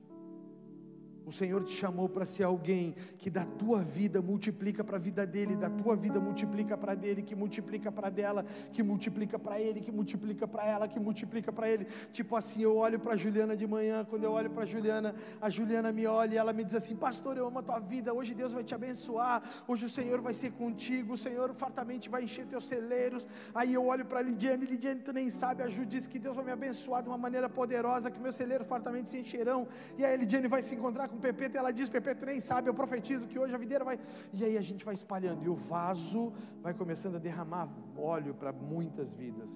O 1.25 1.31
Senhor 1.31 1.63
te 1.63 1.73
chamou 1.73 2.09
para 2.09 2.25
ser 2.25 2.43
alguém 2.43 2.95
que 3.17 3.29
da 3.29 3.45
tua 3.45 3.83
vida 3.83 4.21
multiplica 4.21 4.83
para 4.83 4.97
a 4.97 4.99
vida 4.99 5.25
dele, 5.25 5.55
da 5.55 5.69
tua 5.69 5.95
vida 5.95 6.19
multiplica 6.19 6.77
para 6.77 6.95
dele, 6.95 7.21
que 7.21 7.35
multiplica 7.35 7.91
para 7.91 8.09
dela, 8.09 8.45
que 8.71 8.83
multiplica 8.83 9.39
para 9.39 9.59
ele, 9.59 9.79
que 9.81 9.91
multiplica 9.91 10.47
para 10.47 10.65
ela, 10.65 10.87
que 10.87 10.99
multiplica 10.99 11.51
para 11.51 11.69
ele. 11.69 11.87
Tipo 12.11 12.35
assim, 12.35 12.63
eu 12.63 12.75
olho 12.75 12.99
para 12.99 13.15
Juliana 13.15 13.55
de 13.55 13.65
manhã, 13.65 14.05
quando 14.05 14.23
eu 14.23 14.31
olho 14.31 14.49
para 14.49 14.65
Juliana, 14.65 15.15
a 15.41 15.49
Juliana 15.49 15.91
me 15.91 16.05
olha 16.05 16.33
e 16.33 16.37
ela 16.37 16.53
me 16.53 16.63
diz 16.63 16.75
assim: 16.75 16.95
"Pastor, 16.95 17.37
eu 17.37 17.47
amo 17.47 17.59
a 17.59 17.63
tua 17.63 17.79
vida. 17.79 18.13
Hoje 18.13 18.33
Deus 18.33 18.51
vai 18.51 18.63
te 18.63 18.75
abençoar. 18.75 19.41
Hoje 19.67 19.85
o 19.85 19.89
Senhor 19.89 20.21
vai 20.21 20.33
ser 20.33 20.51
contigo. 20.51 21.13
O 21.13 21.17
Senhor 21.17 21.53
fartamente 21.55 22.09
vai 22.09 22.23
encher 22.23 22.45
teus 22.45 22.65
celeiros". 22.65 23.27
Aí 23.53 23.73
eu 23.73 23.85
olho 23.85 24.05
para 24.05 24.21
Lidiane, 24.21 24.65
Lidiane, 24.65 25.01
tu 25.01 25.13
nem 25.13 25.29
sabe, 25.29 25.63
a 25.63 25.67
Ju 25.67 25.85
diz 25.85 26.07
que 26.07 26.19
Deus 26.19 26.35
vai 26.35 26.45
me 26.45 26.51
abençoar 26.51 27.01
de 27.01 27.09
uma 27.09 27.17
maneira 27.17 27.49
poderosa, 27.49 28.11
que 28.11 28.19
meus 28.19 28.35
celeiros 28.35 28.67
fartamente 28.67 29.09
se 29.09 29.17
encherão. 29.17 29.67
E 29.97 30.03
aí 30.03 30.13
a 30.13 30.17
Lidiane 30.17 30.47
vai 30.47 30.61
se 30.61 30.75
encontrar 30.75 31.07
com 31.13 31.19
Pepeta, 31.19 31.57
ela 31.57 31.71
diz: 31.71 31.87
Pepeta 31.89 32.25
nem 32.25 32.39
sabe, 32.39 32.69
eu 32.69 32.73
profetizo 32.73 33.27
que 33.27 33.37
hoje 33.37 33.53
a 33.53 33.57
videira 33.57 33.85
vai. 33.85 33.99
E 34.33 34.43
aí 34.43 34.57
a 34.57 34.61
gente 34.61 34.83
vai 34.83 34.93
espalhando, 34.93 35.43
e 35.45 35.49
o 35.49 35.55
vaso 35.55 36.33
vai 36.61 36.73
começando 36.73 37.15
a 37.15 37.19
derramar 37.19 37.69
óleo 37.95 38.33
para 38.33 38.51
muitas 38.51 39.13
vidas. 39.13 39.51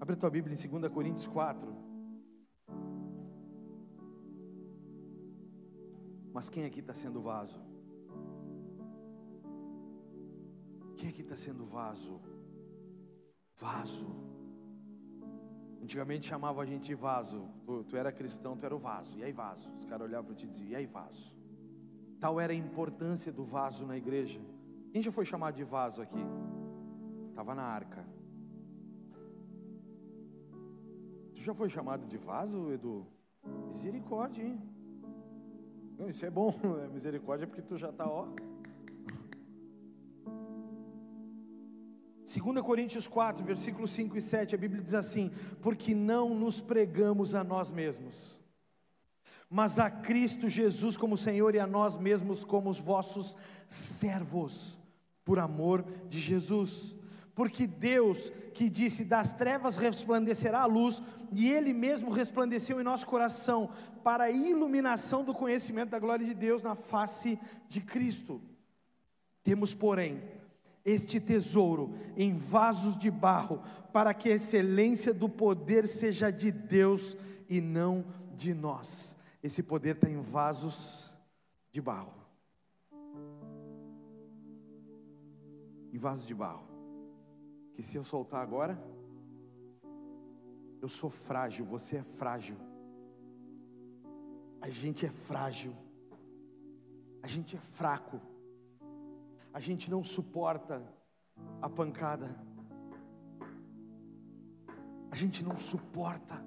Abre 0.00 0.14
a 0.14 0.16
tua 0.16 0.30
Bíblia 0.30 0.56
em 0.56 0.80
2 0.80 0.92
Coríntios 0.92 1.28
4. 1.28 1.92
Mas 6.34 6.48
quem 6.48 6.64
aqui 6.64 6.80
está 6.80 6.94
sendo 6.94 7.20
vaso? 7.20 7.60
Quem 10.96 11.08
aqui 11.08 11.20
está 11.20 11.36
sendo 11.36 11.64
vaso? 11.64 12.20
Vaso. 13.54 14.31
Antigamente 15.82 16.28
chamava 16.28 16.62
a 16.62 16.64
gente 16.64 16.84
de 16.84 16.94
vaso. 16.94 17.48
Tu, 17.66 17.84
tu, 17.84 17.96
era 17.96 18.12
cristão, 18.12 18.56
tu 18.56 18.64
era 18.64 18.74
o 18.74 18.78
vaso. 18.78 19.18
E 19.18 19.24
aí, 19.24 19.32
vaso? 19.32 19.72
Os 19.76 19.84
caras 19.84 20.06
olhavam 20.06 20.26
para 20.26 20.36
ti 20.36 20.46
e 20.46 20.48
diziam: 20.48 20.70
E 20.70 20.76
aí, 20.76 20.86
vaso? 20.86 21.34
Tal 22.20 22.38
era 22.38 22.52
a 22.52 22.56
importância 22.56 23.32
do 23.32 23.44
vaso 23.44 23.84
na 23.84 23.96
igreja. 23.96 24.40
Quem 24.92 25.02
já 25.02 25.10
foi 25.10 25.24
chamado 25.24 25.56
de 25.56 25.64
vaso 25.64 26.00
aqui? 26.00 26.24
Estava 27.30 27.52
na 27.54 27.64
arca. 27.64 28.06
Tu 31.34 31.40
já 31.40 31.52
foi 31.52 31.68
chamado 31.68 32.06
de 32.06 32.16
vaso, 32.16 32.70
Edu? 32.70 33.04
Misericórdia, 33.66 34.44
hein? 34.44 34.62
Não, 35.98 36.08
isso 36.08 36.24
é 36.24 36.30
bom, 36.30 36.54
é 36.84 36.88
misericórdia 36.88 37.46
porque 37.46 37.62
tu 37.62 37.76
já 37.76 37.90
está, 37.90 38.06
ó. 38.08 38.28
2 42.40 42.64
Coríntios 42.64 43.06
4, 43.06 43.44
versículos 43.44 43.90
5 43.90 44.16
e 44.16 44.22
7, 44.22 44.54
a 44.54 44.58
Bíblia 44.58 44.82
diz 44.82 44.94
assim: 44.94 45.30
Porque 45.60 45.94
não 45.94 46.34
nos 46.34 46.62
pregamos 46.62 47.34
a 47.34 47.44
nós 47.44 47.70
mesmos, 47.70 48.40
mas 49.50 49.78
a 49.78 49.90
Cristo 49.90 50.48
Jesus 50.48 50.96
como 50.96 51.16
Senhor 51.16 51.54
e 51.54 51.60
a 51.60 51.66
nós 51.66 51.98
mesmos 51.98 52.42
como 52.42 52.70
os 52.70 52.78
vossos 52.78 53.36
servos, 53.68 54.78
por 55.24 55.38
amor 55.38 55.84
de 56.08 56.18
Jesus. 56.18 56.96
Porque 57.34 57.66
Deus, 57.66 58.32
que 58.54 58.70
disse: 58.70 59.04
Das 59.04 59.34
trevas 59.34 59.76
resplandecerá 59.76 60.62
a 60.62 60.66
luz, 60.66 61.02
e 61.32 61.50
Ele 61.50 61.74
mesmo 61.74 62.10
resplandeceu 62.10 62.80
em 62.80 62.84
nosso 62.84 63.06
coração, 63.06 63.68
para 64.02 64.24
a 64.24 64.30
iluminação 64.30 65.22
do 65.22 65.34
conhecimento 65.34 65.90
da 65.90 65.98
glória 65.98 66.24
de 66.24 66.32
Deus 66.32 66.62
na 66.62 66.74
face 66.74 67.38
de 67.68 67.82
Cristo. 67.82 68.40
Temos, 69.42 69.74
porém, 69.74 70.22
este 70.84 71.20
tesouro 71.20 71.94
em 72.16 72.34
vasos 72.34 72.96
de 72.96 73.10
barro, 73.10 73.62
para 73.92 74.12
que 74.14 74.30
a 74.30 74.34
excelência 74.34 75.12
do 75.12 75.28
poder 75.28 75.86
seja 75.86 76.30
de 76.30 76.50
Deus 76.50 77.16
e 77.48 77.60
não 77.60 78.04
de 78.34 78.54
nós. 78.54 79.16
Esse 79.42 79.62
poder 79.62 79.96
está 79.96 80.08
em 80.08 80.20
vasos 80.20 81.14
de 81.70 81.80
barro. 81.80 82.14
Em 85.92 85.98
vasos 85.98 86.26
de 86.26 86.34
barro. 86.34 86.66
Que 87.74 87.82
se 87.82 87.96
eu 87.96 88.04
soltar 88.04 88.42
agora, 88.42 88.82
eu 90.80 90.88
sou 90.88 91.10
frágil, 91.10 91.64
você 91.64 91.96
é 91.96 92.02
frágil. 92.02 92.56
A 94.60 94.70
gente 94.70 95.04
é 95.04 95.10
frágil. 95.10 95.74
A 97.22 97.26
gente 97.26 97.56
é 97.56 97.58
fraco 97.58 98.20
a 99.52 99.60
gente 99.60 99.90
não 99.90 100.02
suporta 100.02 100.82
a 101.60 101.68
pancada. 101.68 102.34
A 105.10 105.14
gente 105.14 105.44
não 105.44 105.56
suporta. 105.56 106.42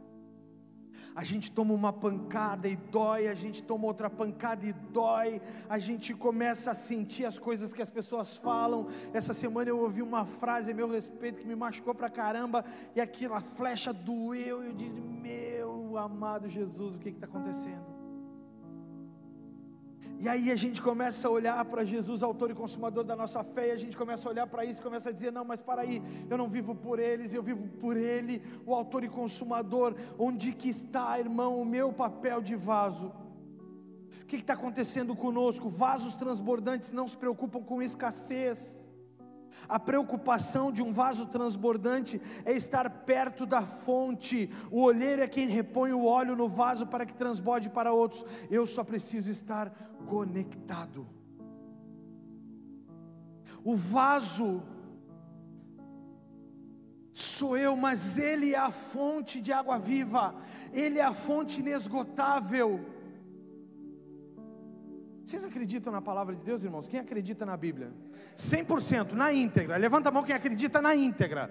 A 1.15 1.23
gente 1.23 1.49
toma 1.49 1.73
uma 1.73 1.93
pancada 1.93 2.67
e 2.67 2.75
dói, 2.75 3.27
a 3.27 3.33
gente 3.33 3.63
toma 3.63 3.85
outra 3.85 4.09
pancada 4.09 4.65
e 4.65 4.73
dói, 4.73 5.41
a 5.69 5.79
gente 5.79 6.13
começa 6.13 6.71
a 6.71 6.73
sentir 6.73 7.23
as 7.23 7.39
coisas 7.39 7.73
que 7.73 7.81
as 7.81 7.89
pessoas 7.89 8.35
falam. 8.35 8.87
Essa 9.13 9.33
semana 9.33 9.69
eu 9.69 9.79
ouvi 9.79 10.01
uma 10.01 10.25
frase 10.25 10.71
a 10.71 10.75
meu 10.75 10.89
respeito 10.89 11.39
que 11.39 11.47
me 11.47 11.55
machucou 11.55 11.95
pra 11.95 12.09
caramba, 12.09 12.65
e 12.93 12.99
aquela 12.99 13.39
flecha 13.39 13.93
doeu, 13.93 14.61
e 14.61 14.67
eu 14.67 14.73
disse: 14.73 14.99
Meu 14.99 15.97
amado 15.97 16.49
Jesus, 16.49 16.95
o 16.95 16.99
que 16.99 17.09
está 17.09 17.27
acontecendo? 17.27 17.94
E 20.17 20.29
aí 20.29 20.51
a 20.51 20.55
gente 20.55 20.81
começa 20.81 21.27
a 21.27 21.31
olhar 21.31 21.63
para 21.65 21.83
Jesus, 21.83 22.23
autor 22.23 22.49
e 22.49 22.53
consumador 22.53 23.03
da 23.03 23.15
nossa 23.15 23.43
fé, 23.43 23.67
e 23.67 23.71
a 23.71 23.77
gente 23.77 23.97
começa 23.97 24.27
a 24.27 24.31
olhar 24.31 24.47
para 24.47 24.63
isso, 24.63 24.81
começa 24.81 25.09
a 25.09 25.11
dizer: 25.11 25.31
não, 25.31 25.43
mas 25.43 25.61
para 25.61 25.81
aí, 25.81 26.01
eu 26.29 26.37
não 26.37 26.47
vivo 26.47 26.73
por 26.73 26.99
eles, 26.99 27.33
eu 27.33 27.43
vivo 27.43 27.67
por 27.79 27.97
Ele, 27.97 28.41
o 28.65 28.73
autor 28.73 29.03
e 29.03 29.09
consumador. 29.09 29.95
Onde 30.17 30.53
que 30.53 30.69
está, 30.69 31.19
irmão, 31.19 31.61
o 31.61 31.65
meu 31.65 31.91
papel 31.91 32.41
de 32.41 32.55
vaso? 32.55 33.11
O 34.21 34.25
que 34.25 34.37
está 34.37 34.53
acontecendo 34.53 35.15
conosco? 35.15 35.69
Vasos 35.69 36.15
transbordantes 36.15 36.91
não 36.91 37.07
se 37.07 37.17
preocupam 37.17 37.61
com 37.61 37.81
escassez. 37.81 38.85
A 39.67 39.79
preocupação 39.79 40.71
de 40.71 40.81
um 40.81 40.91
vaso 40.91 41.25
transbordante 41.27 42.21
é 42.43 42.53
estar 42.53 42.89
perto 42.89 43.45
da 43.45 43.61
fonte. 43.61 44.49
O 44.69 44.81
olheiro 44.81 45.21
é 45.21 45.27
quem 45.27 45.47
repõe 45.47 45.91
o 45.93 46.05
óleo 46.05 46.35
no 46.35 46.47
vaso 46.47 46.85
para 46.85 47.05
que 47.05 47.13
transborde 47.13 47.69
para 47.69 47.93
outros. 47.93 48.25
Eu 48.49 48.65
só 48.65 48.83
preciso 48.83 49.31
estar 49.31 49.94
conectado. 50.05 51.07
O 53.63 53.75
vaso 53.75 54.61
sou 57.11 57.57
eu, 57.57 57.75
mas 57.75 58.17
Ele 58.17 58.53
é 58.53 58.57
a 58.57 58.71
fonte 58.71 59.41
de 59.41 59.51
água 59.51 59.77
viva, 59.79 60.35
Ele 60.71 60.99
é 60.99 61.03
a 61.03 61.13
fonte 61.13 61.61
inesgotável. 61.61 62.85
Vocês 65.23 65.43
acreditam 65.43 65.91
na 65.91 66.01
palavra 66.01 66.35
de 66.35 66.43
Deus, 66.43 66.63
irmãos? 66.63 66.87
Quem 66.87 66.99
acredita 66.99 67.45
na 67.45 67.57
Bíblia? 67.57 67.91
100%, 68.37 69.13
na 69.13 69.33
íntegra. 69.33 69.75
Levanta 69.75 70.09
a 70.09 70.11
mão 70.11 70.23
quem 70.23 70.35
acredita 70.35 70.79
na 70.79 70.95
íntegra. 70.95 71.49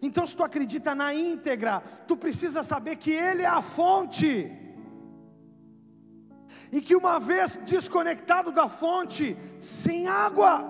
Então, 0.00 0.24
se 0.24 0.34
tu 0.36 0.42
acredita 0.42 0.94
na 0.94 1.12
íntegra, 1.14 1.80
tu 2.06 2.16
precisa 2.16 2.62
saber 2.62 2.96
que 2.96 3.10
Ele 3.10 3.42
é 3.42 3.46
a 3.46 3.60
fonte. 3.60 4.50
E 6.72 6.80
que 6.80 6.94
uma 6.94 7.18
vez 7.18 7.56
desconectado 7.64 8.52
da 8.52 8.68
fonte, 8.68 9.36
sem 9.60 10.06
água, 10.06 10.64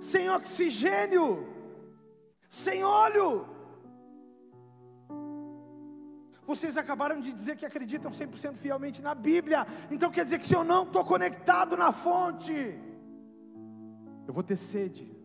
sem 0.00 0.30
oxigênio, 0.30 1.46
sem 2.48 2.82
óleo, 2.82 3.46
vocês 6.46 6.76
acabaram 6.76 7.20
de 7.20 7.32
dizer 7.32 7.56
que 7.56 7.64
acreditam 7.64 8.10
100% 8.10 8.56
fielmente 8.56 9.00
na 9.00 9.14
Bíblia. 9.14 9.66
Então 9.90 10.10
quer 10.10 10.24
dizer 10.24 10.40
que 10.40 10.46
se 10.46 10.54
eu 10.54 10.64
não 10.64 10.82
estou 10.82 11.04
conectado 11.04 11.76
na 11.76 11.92
fonte, 11.92 12.52
eu 14.26 14.34
vou 14.34 14.42
ter 14.42 14.56
sede. 14.56 15.19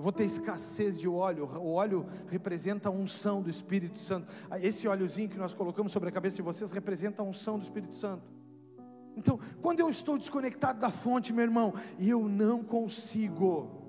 Eu 0.00 0.02
vou 0.02 0.12
ter 0.12 0.24
escassez 0.24 0.98
de 0.98 1.06
óleo. 1.06 1.44
O 1.44 1.74
óleo 1.74 2.06
representa 2.28 2.88
a 2.88 2.90
unção 2.90 3.42
do 3.42 3.50
Espírito 3.50 3.98
Santo. 3.98 4.32
Esse 4.62 4.88
óleozinho 4.88 5.28
que 5.28 5.36
nós 5.36 5.52
colocamos 5.52 5.92
sobre 5.92 6.08
a 6.08 6.12
cabeça 6.12 6.36
de 6.36 6.42
vocês 6.42 6.72
representa 6.72 7.20
a 7.20 7.24
unção 7.24 7.58
do 7.58 7.62
Espírito 7.62 7.94
Santo. 7.94 8.22
Então, 9.14 9.38
quando 9.60 9.80
eu 9.80 9.90
estou 9.90 10.16
desconectado 10.16 10.80
da 10.80 10.90
fonte, 10.90 11.34
meu 11.34 11.44
irmão, 11.44 11.74
eu 11.98 12.26
não 12.30 12.64
consigo 12.64 13.79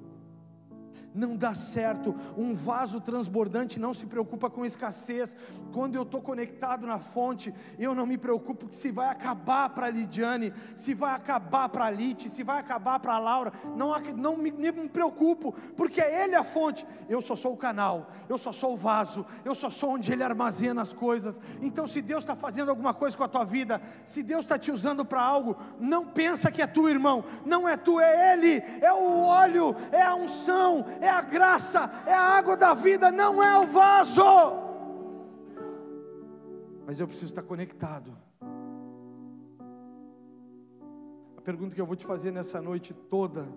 não 1.13 1.35
dá 1.35 1.53
certo. 1.53 2.15
Um 2.37 2.53
vaso 2.53 3.01
transbordante 3.01 3.79
não 3.79 3.93
se 3.93 4.05
preocupa 4.05 4.49
com 4.49 4.65
escassez. 4.65 5.35
Quando 5.73 5.95
eu 5.95 6.03
estou 6.03 6.21
conectado 6.21 6.87
na 6.87 6.99
fonte, 6.99 7.53
eu 7.77 7.93
não 7.93 8.05
me 8.05 8.17
preocupo 8.17 8.67
se 8.71 8.91
vai 8.91 9.09
acabar 9.09 9.69
para 9.69 9.89
Lidiane, 9.89 10.53
se 10.75 10.93
vai 10.93 11.13
acabar 11.13 11.69
para 11.69 11.89
Lite, 11.89 12.29
se 12.29 12.43
vai 12.43 12.59
acabar 12.59 12.99
para 12.99 13.17
Laura. 13.19 13.51
Não, 13.75 13.93
não 14.15 14.37
me, 14.37 14.51
me 14.51 14.71
preocupo, 14.89 15.53
porque 15.75 16.01
é 16.01 16.23
Ele 16.23 16.35
a 16.35 16.43
fonte. 16.43 16.85
Eu 17.09 17.21
só 17.21 17.35
sou 17.35 17.53
o 17.53 17.57
canal, 17.57 18.11
eu 18.29 18.37
só 18.37 18.51
sou 18.51 18.73
o 18.73 18.77
vaso, 18.77 19.25
eu 19.43 19.55
só 19.55 19.69
sou 19.69 19.91
onde 19.91 20.11
Ele 20.11 20.23
armazena 20.23 20.81
as 20.81 20.93
coisas. 20.93 21.39
Então, 21.61 21.87
se 21.87 22.01
Deus 22.01 22.23
está 22.23 22.35
fazendo 22.35 22.69
alguma 22.69 22.93
coisa 22.93 23.17
com 23.17 23.23
a 23.23 23.27
tua 23.27 23.43
vida, 23.43 23.81
se 24.05 24.23
Deus 24.23 24.45
está 24.45 24.57
te 24.57 24.71
usando 24.71 25.05
para 25.05 25.21
algo, 25.21 25.57
não 25.79 26.05
pensa 26.05 26.51
que 26.51 26.61
é 26.61 26.67
tu, 26.67 26.87
irmão. 26.87 27.23
Não 27.45 27.67
é 27.67 27.75
tu, 27.77 27.99
é 27.99 28.33
Ele, 28.33 28.63
é 28.81 28.91
o 28.93 29.21
óleo, 29.21 29.75
é 29.91 30.01
a 30.01 30.15
unção, 30.15 30.85
é 31.01 31.09
a 31.09 31.21
graça, 31.21 31.91
é 32.05 32.13
a 32.13 32.21
água 32.21 32.55
da 32.55 32.73
vida, 32.73 33.11
não 33.11 33.41
é 33.43 33.57
o 33.57 33.65
vaso. 33.65 34.23
Mas 36.85 36.99
eu 36.99 37.07
preciso 37.07 37.31
estar 37.31 37.41
conectado. 37.41 38.15
A 41.35 41.41
pergunta 41.41 41.73
que 41.73 41.81
eu 41.81 41.85
vou 41.87 41.95
te 41.95 42.05
fazer 42.05 42.31
nessa 42.31 42.61
noite 42.61 42.93
toda 42.93 43.47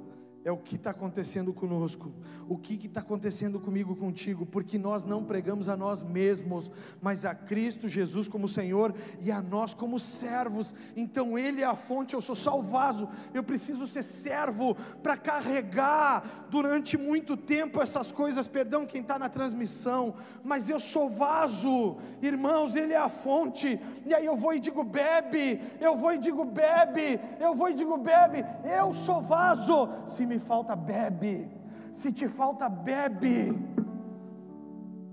é 0.44 0.52
o 0.52 0.58
que 0.58 0.76
está 0.76 0.90
acontecendo 0.90 1.54
conosco, 1.54 2.12
o 2.46 2.58
que 2.58 2.74
está 2.86 3.00
acontecendo 3.00 3.58
comigo, 3.58 3.96
contigo, 3.96 4.44
porque 4.44 4.78
nós 4.78 5.04
não 5.04 5.24
pregamos 5.24 5.70
a 5.70 5.76
nós 5.76 6.02
mesmos, 6.02 6.70
mas 7.00 7.24
a 7.24 7.34
Cristo 7.34 7.88
Jesus 7.88 8.28
como 8.28 8.46
Senhor 8.46 8.94
e 9.20 9.32
a 9.32 9.40
nós 9.40 9.72
como 9.72 9.98
servos. 9.98 10.74
Então 10.94 11.38
Ele 11.38 11.62
é 11.62 11.64
a 11.64 11.74
fonte, 11.74 12.12
eu 12.12 12.20
sou 12.20 12.34
só 12.34 12.58
o 12.58 12.62
vaso, 12.62 13.08
eu 13.32 13.42
preciso 13.42 13.86
ser 13.86 14.02
servo 14.02 14.74
para 15.02 15.16
carregar 15.16 16.46
durante 16.50 16.98
muito 16.98 17.38
tempo 17.38 17.80
essas 17.80 18.12
coisas. 18.12 18.46
Perdão 18.46 18.84
quem 18.84 19.00
está 19.00 19.18
na 19.18 19.30
transmissão, 19.30 20.14
mas 20.44 20.68
eu 20.68 20.78
sou 20.78 21.08
vaso, 21.08 21.96
irmãos, 22.20 22.76
Ele 22.76 22.92
é 22.92 22.98
a 22.98 23.08
fonte, 23.08 23.80
e 24.04 24.12
aí 24.12 24.26
eu 24.26 24.36
vou 24.36 24.52
e 24.52 24.60
digo 24.60 24.84
bebe, 24.84 25.58
eu 25.80 25.96
vou 25.96 26.12
e 26.12 26.18
digo 26.18 26.44
bebe, 26.44 27.18
eu 27.40 27.54
vou 27.54 27.70
e 27.70 27.74
digo 27.74 27.96
bebe, 27.96 28.44
eu 28.62 28.92
sou 28.92 29.22
vaso. 29.22 29.88
Se 30.06 30.26
me 30.26 30.33
me 30.34 30.38
falta, 30.38 30.74
bebe. 30.74 31.48
Se 31.92 32.12
te 32.12 32.26
falta, 32.28 32.68
bebe. 32.68 33.56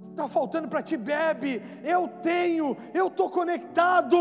Está 0.10 0.28
faltando 0.28 0.68
para 0.68 0.82
ti, 0.82 0.98
bebe. 0.98 1.62
Eu 1.84 2.08
tenho, 2.08 2.76
eu 2.94 3.08
estou 3.08 3.30
conectado 3.30 4.18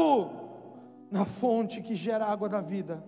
na 1.11 1.25
fonte 1.25 1.81
que 1.81 1.97
gera 1.97 2.27
a 2.27 2.31
água 2.31 2.49
da 2.49 2.61
vida. 2.61 3.03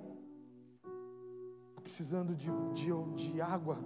Precisando 1.82 2.34
de, 2.34 2.50
de, 2.72 2.92
de 3.14 3.40
água, 3.40 3.78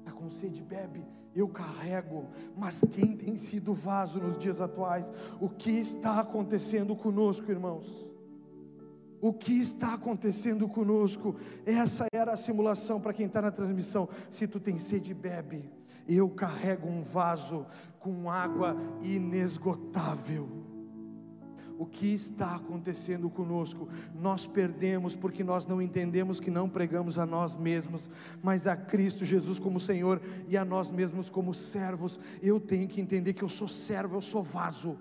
está 0.00 0.12
com 0.12 0.28
sede, 0.28 0.62
bebe. 0.62 1.04
Eu 1.34 1.48
carrego, 1.48 2.26
mas 2.56 2.84
quem 2.92 3.16
tem 3.16 3.36
sido 3.36 3.74
vaso 3.74 4.20
nos 4.20 4.38
dias 4.38 4.60
atuais? 4.60 5.10
O 5.40 5.48
que 5.48 5.70
está 5.70 6.20
acontecendo 6.20 6.94
conosco, 6.94 7.50
irmãos? 7.50 8.06
O 9.24 9.32
que 9.32 9.58
está 9.58 9.94
acontecendo 9.94 10.68
conosco. 10.68 11.34
Essa 11.64 12.06
era 12.12 12.34
a 12.34 12.36
simulação 12.36 13.00
para 13.00 13.14
quem 13.14 13.24
está 13.24 13.40
na 13.40 13.50
transmissão. 13.50 14.06
Se 14.28 14.46
tu 14.46 14.60
tem 14.60 14.76
sede, 14.76 15.14
bebe. 15.14 15.72
Eu 16.06 16.28
carrego 16.28 16.86
um 16.86 17.02
vaso 17.02 17.64
com 17.98 18.30
água 18.30 18.76
inesgotável. 19.00 20.46
O 21.78 21.86
que 21.86 22.12
está 22.12 22.56
acontecendo 22.56 23.30
conosco? 23.30 23.88
Nós 24.14 24.46
perdemos 24.46 25.16
porque 25.16 25.42
nós 25.42 25.66
não 25.66 25.80
entendemos 25.80 26.38
que 26.38 26.50
não 26.50 26.68
pregamos 26.68 27.18
a 27.18 27.24
nós 27.24 27.56
mesmos, 27.56 28.10
mas 28.42 28.66
a 28.66 28.76
Cristo 28.76 29.24
Jesus 29.24 29.58
como 29.58 29.80
Senhor 29.80 30.20
e 30.46 30.54
a 30.54 30.66
nós 30.66 30.90
mesmos 30.90 31.30
como 31.30 31.54
servos. 31.54 32.20
Eu 32.42 32.60
tenho 32.60 32.86
que 32.86 33.00
entender 33.00 33.32
que 33.32 33.42
eu 33.42 33.48
sou 33.48 33.68
servo, 33.68 34.16
eu 34.16 34.22
sou 34.22 34.42
vaso. 34.42 34.98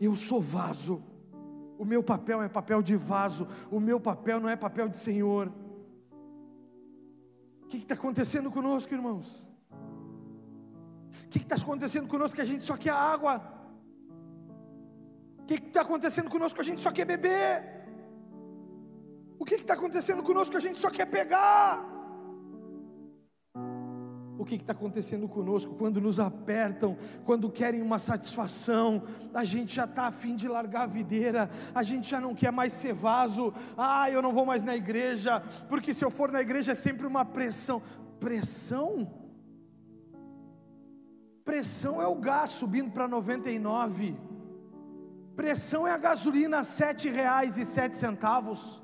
Eu 0.00 0.14
sou 0.14 0.40
vaso. 0.40 1.02
O 1.78 1.84
meu 1.84 2.02
papel 2.02 2.42
é 2.42 2.48
papel 2.48 2.82
de 2.82 2.96
vaso. 2.96 3.46
O 3.70 3.80
meu 3.80 4.00
papel 4.00 4.40
não 4.40 4.48
é 4.48 4.56
papel 4.56 4.88
de 4.88 4.96
Senhor. 4.96 5.52
O 7.62 7.66
que 7.66 7.78
está 7.78 7.94
acontecendo 7.94 8.50
conosco, 8.50 8.94
irmãos? 8.94 9.48
O 11.24 11.28
que 11.28 11.38
está 11.38 11.56
acontecendo 11.56 12.08
conosco 12.08 12.36
que 12.36 12.42
a 12.42 12.44
gente 12.44 12.64
só 12.64 12.76
quer 12.76 12.90
água? 12.90 13.42
O 15.38 15.44
que 15.44 15.54
está 15.54 15.82
acontecendo 15.82 16.30
conosco 16.30 16.54
que 16.56 16.60
a 16.62 16.64
gente 16.64 16.80
só 16.80 16.90
quer 16.90 17.04
beber? 17.04 17.78
O 19.38 19.44
que 19.44 19.54
está 19.54 19.74
acontecendo 19.74 20.22
conosco 20.22 20.52
que 20.52 20.56
a 20.56 20.60
gente 20.60 20.78
só 20.78 20.90
quer 20.90 21.06
pegar? 21.06 21.97
Que 24.48 24.62
está 24.62 24.72
acontecendo 24.72 25.28
conosco, 25.28 25.74
quando 25.74 26.00
nos 26.00 26.18
apertam, 26.18 26.96
quando 27.24 27.50
querem 27.50 27.82
uma 27.82 27.98
satisfação, 27.98 29.02
a 29.34 29.44
gente 29.44 29.74
já 29.74 29.84
está 29.84 30.06
afim 30.06 30.34
de 30.34 30.48
largar 30.48 30.82
a 30.82 30.86
videira, 30.86 31.50
a 31.74 31.82
gente 31.82 32.08
já 32.08 32.20
não 32.20 32.34
quer 32.34 32.50
mais 32.50 32.72
ser 32.72 32.94
vaso, 32.94 33.52
ah, 33.76 34.10
eu 34.10 34.22
não 34.22 34.32
vou 34.32 34.46
mais 34.46 34.64
na 34.64 34.74
igreja, 34.74 35.40
porque 35.68 35.92
se 35.92 36.04
eu 36.04 36.10
for 36.10 36.32
na 36.32 36.40
igreja 36.40 36.72
é 36.72 36.74
sempre 36.74 37.06
uma 37.06 37.24
pressão. 37.24 37.82
Pressão? 38.18 39.12
Pressão 41.44 42.02
é 42.02 42.06
o 42.06 42.16
gás 42.16 42.50
subindo 42.50 42.90
para 42.90 43.06
99. 43.06 44.16
Pressão 45.36 45.86
é 45.86 45.92
a 45.92 45.96
gasolina 45.96 46.58
a 46.58 46.64
sete 46.64 47.08
reais 47.08 47.58
e 47.58 47.64
centavos. 47.64 48.82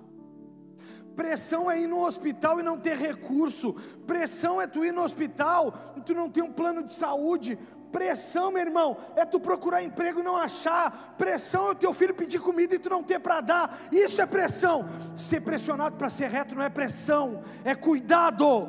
Pressão 1.17 1.71
é 1.71 1.81
ir 1.81 1.87
no 1.87 2.05
hospital 2.05 2.59
e 2.59 2.63
não 2.63 2.79
ter 2.79 2.97
recurso. 2.97 3.75
Pressão 4.07 4.61
é 4.61 4.67
tu 4.67 4.85
ir 4.85 4.93
no 4.93 5.03
hospital 5.03 5.95
e 5.97 6.01
tu 6.01 6.15
não 6.15 6.29
ter 6.29 6.43
um 6.43 6.53
plano 6.53 6.83
de 6.83 6.93
saúde. 6.93 7.59
Pressão, 7.93 8.51
meu 8.51 8.61
irmão, 8.61 8.97
é 9.15 9.25
tu 9.25 9.39
procurar 9.39 9.81
emprego 9.81 10.19
e 10.19 10.23
não 10.25 10.37
achar. 10.37 11.15
Pressão 11.17 11.69
é 11.69 11.71
o 11.71 11.75
teu 11.77 11.95
filho 11.95 12.13
pedir 12.13 12.41
comida 12.41 12.75
e 12.75 12.79
tu 12.79 12.91
não 12.91 13.05
ter 13.05 13.21
para 13.21 13.41
dar. 13.41 13.89
Isso 13.93 14.21
é 14.21 14.27
pressão. 14.27 14.85
Ser 15.17 15.43
pressionado 15.43 15.97
para 15.97 16.09
ser 16.09 16.29
reto 16.29 16.57
não 16.57 16.63
é 16.63 16.69
pressão, 16.69 17.45
é 17.65 17.73
cuidado, 17.75 18.69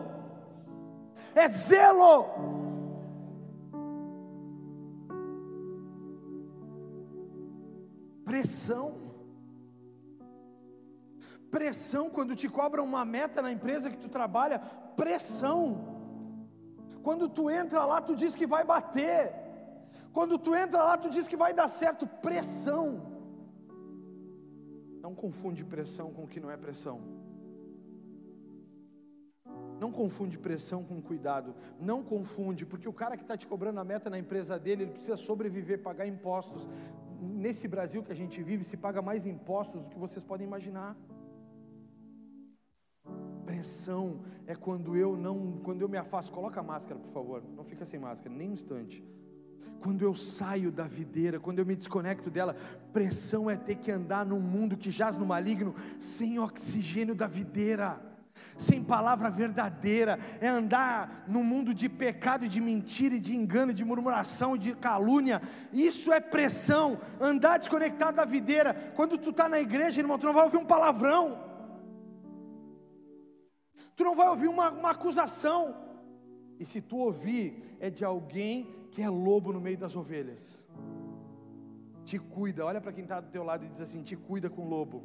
é 1.33 1.47
zelo. 1.47 2.29
Pressão. 8.23 9.04
Pressão 11.51 12.09
quando 12.09 12.35
te 12.35 12.49
cobram 12.49 12.83
uma 12.83 13.05
meta 13.05 13.41
na 13.41 13.51
empresa 13.51 13.89
que 13.89 13.97
tu 13.97 14.09
trabalha, 14.09 14.59
pressão. 14.95 15.95
Quando 17.03 17.29
tu 17.29 17.49
entra 17.49 17.85
lá, 17.85 18.01
tu 18.01 18.15
diz 18.15 18.35
que 18.35 18.47
vai 18.47 18.63
bater. 18.63 19.33
Quando 20.11 20.37
tu 20.37 20.55
entra 20.55 20.83
lá, 20.83 20.97
tu 20.97 21.09
diz 21.09 21.27
que 21.27 21.37
vai 21.37 21.53
dar 21.53 21.67
certo. 21.67 22.07
Pressão. 22.07 23.13
Não 25.01 25.13
confunde 25.13 25.63
pressão 25.63 26.11
com 26.11 26.23
o 26.23 26.27
que 26.27 26.39
não 26.39 26.49
é 26.49 26.57
pressão. 26.57 26.99
Não 29.79 29.91
confunde 29.91 30.37
pressão 30.37 30.83
com 30.83 31.01
cuidado. 31.01 31.53
Não 31.79 32.01
confunde, 32.03 32.65
porque 32.65 32.87
o 32.87 32.93
cara 32.93 33.17
que 33.17 33.23
está 33.23 33.37
te 33.37 33.45
cobrando 33.45 33.79
a 33.79 33.83
meta 33.83 34.09
na 34.09 34.17
empresa 34.17 34.57
dele, 34.57 34.83
ele 34.83 34.91
precisa 34.91 35.17
sobreviver, 35.17 35.81
pagar 35.81 36.07
impostos. 36.07 36.69
Nesse 37.21 37.67
Brasil 37.67 38.01
que 38.03 38.11
a 38.11 38.15
gente 38.15 38.41
vive, 38.41 38.63
se 38.63 38.77
paga 38.77 39.01
mais 39.01 39.27
impostos 39.27 39.83
do 39.83 39.89
que 39.89 39.99
vocês 39.99 40.23
podem 40.23 40.47
imaginar. 40.47 40.95
Pressão 43.45 44.21
é 44.47 44.55
quando 44.55 44.95
eu 44.95 45.15
não, 45.15 45.59
quando 45.63 45.81
eu 45.81 45.89
me 45.89 45.97
afasto. 45.97 46.31
Coloca 46.31 46.59
a 46.59 46.63
máscara, 46.63 46.99
por 46.99 47.11
favor. 47.11 47.43
Não 47.55 47.63
fica 47.63 47.85
sem 47.85 47.99
máscara, 47.99 48.33
nem 48.33 48.49
um 48.49 48.53
instante. 48.53 49.03
Quando 49.79 50.01
eu 50.01 50.15
saio 50.15 50.71
da 50.71 50.85
videira, 50.85 51.39
quando 51.39 51.59
eu 51.59 51.65
me 51.65 51.75
desconecto 51.75 52.31
dela, 52.31 52.55
pressão 52.91 53.49
é 53.49 53.55
ter 53.55 53.75
que 53.75 53.91
andar 53.91 54.25
num 54.25 54.39
mundo 54.39 54.75
que 54.75 54.89
jaz 54.89 55.15
no 55.15 55.25
maligno, 55.25 55.75
sem 55.99 56.39
oxigênio 56.39 57.13
da 57.13 57.27
videira, 57.27 58.01
sem 58.57 58.83
palavra 58.83 59.29
verdadeira, 59.29 60.17
é 60.41 60.47
andar 60.47 61.25
no 61.27 61.43
mundo 61.43 61.71
de 61.71 61.87
pecado, 61.87 62.49
de 62.49 62.59
mentira, 62.59 63.19
de 63.19 63.35
engano, 63.35 63.73
de 63.73 63.85
murmuração, 63.85 64.57
de 64.57 64.73
calúnia. 64.73 65.39
Isso 65.71 66.11
é 66.11 66.19
pressão. 66.19 66.99
Andar 67.21 67.59
desconectado 67.59 68.17
da 68.17 68.25
videira. 68.25 68.73
Quando 68.95 69.17
tu 69.17 69.29
está 69.29 69.47
na 69.47 69.59
igreja, 69.59 70.01
irmão, 70.01 70.17
tu 70.17 70.25
não 70.25 70.33
vai 70.33 70.45
ouvir 70.45 70.57
um 70.57 70.65
palavrão 70.65 71.44
tu 73.95 74.03
não 74.03 74.15
vai 74.15 74.27
ouvir 74.29 74.47
uma, 74.47 74.69
uma 74.69 74.91
acusação. 74.91 75.75
E 76.59 76.65
se 76.65 76.81
tu 76.81 76.97
ouvir, 76.97 77.77
é 77.79 77.89
de 77.89 78.03
alguém 78.05 78.73
que 78.91 79.01
é 79.01 79.09
lobo 79.09 79.51
no 79.51 79.59
meio 79.59 79.77
das 79.77 79.95
ovelhas. 79.95 80.65
Te 82.03 82.19
cuida, 82.19 82.65
olha 82.65 82.79
para 82.79 82.93
quem 82.93 83.03
está 83.03 83.19
do 83.19 83.29
teu 83.31 83.43
lado 83.43 83.65
e 83.65 83.69
diz 83.69 83.81
assim: 83.81 84.03
te 84.03 84.15
cuida 84.15 84.49
com 84.49 84.65
o 84.65 84.69
lobo. 84.69 85.03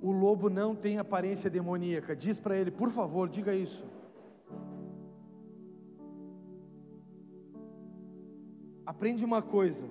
O 0.00 0.12
lobo 0.12 0.48
não 0.50 0.74
tem 0.74 0.98
aparência 0.98 1.50
demoníaca. 1.50 2.14
Diz 2.14 2.38
para 2.38 2.56
ele, 2.56 2.70
por 2.70 2.90
favor, 2.90 3.28
diga 3.28 3.54
isso. 3.54 3.84
Aprende 8.86 9.24
uma 9.24 9.42
coisa: 9.42 9.86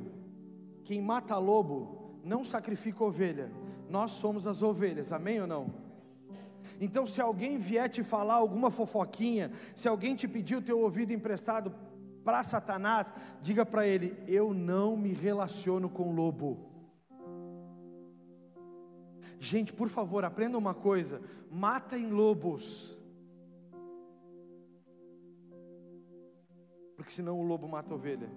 quem 0.83 1.01
mata 1.01 1.37
lobo 1.37 2.19
não 2.23 2.43
sacrifica 2.43 3.03
ovelha. 3.03 3.51
Nós 3.89 4.11
somos 4.11 4.47
as 4.47 4.63
ovelhas, 4.63 5.11
amém 5.11 5.41
ou 5.41 5.47
não? 5.47 5.82
Então, 6.83 7.07
se 7.07 7.21
alguém 7.21 7.57
vier 7.57 7.89
te 7.89 8.03
falar 8.03 8.33
alguma 8.33 8.69
fofoquinha, 8.69 9.53
se 9.73 9.87
alguém 9.87 10.17
te 10.17 10.27
pedir 10.27 10.57
o 10.57 10.61
teu 10.61 10.81
ouvido 10.81 11.13
emprestado 11.13 11.73
para 12.25 12.43
Satanás, 12.43 13.13
diga 13.41 13.65
para 13.65 13.87
ele: 13.87 14.21
Eu 14.27 14.53
não 14.53 14.97
me 14.97 15.13
relaciono 15.13 15.89
com 15.89 16.13
lobo. 16.13 16.69
Gente, 19.39 19.71
por 19.71 19.87
favor, 19.87 20.25
aprenda 20.25 20.57
uma 20.57 20.73
coisa: 20.73 21.21
matem 21.49 22.09
lobos. 22.09 22.97
Porque 26.97 27.11
senão 27.11 27.39
o 27.39 27.43
lobo 27.43 27.65
mata 27.65 27.93
a 27.93 27.95
ovelha. 27.95 28.29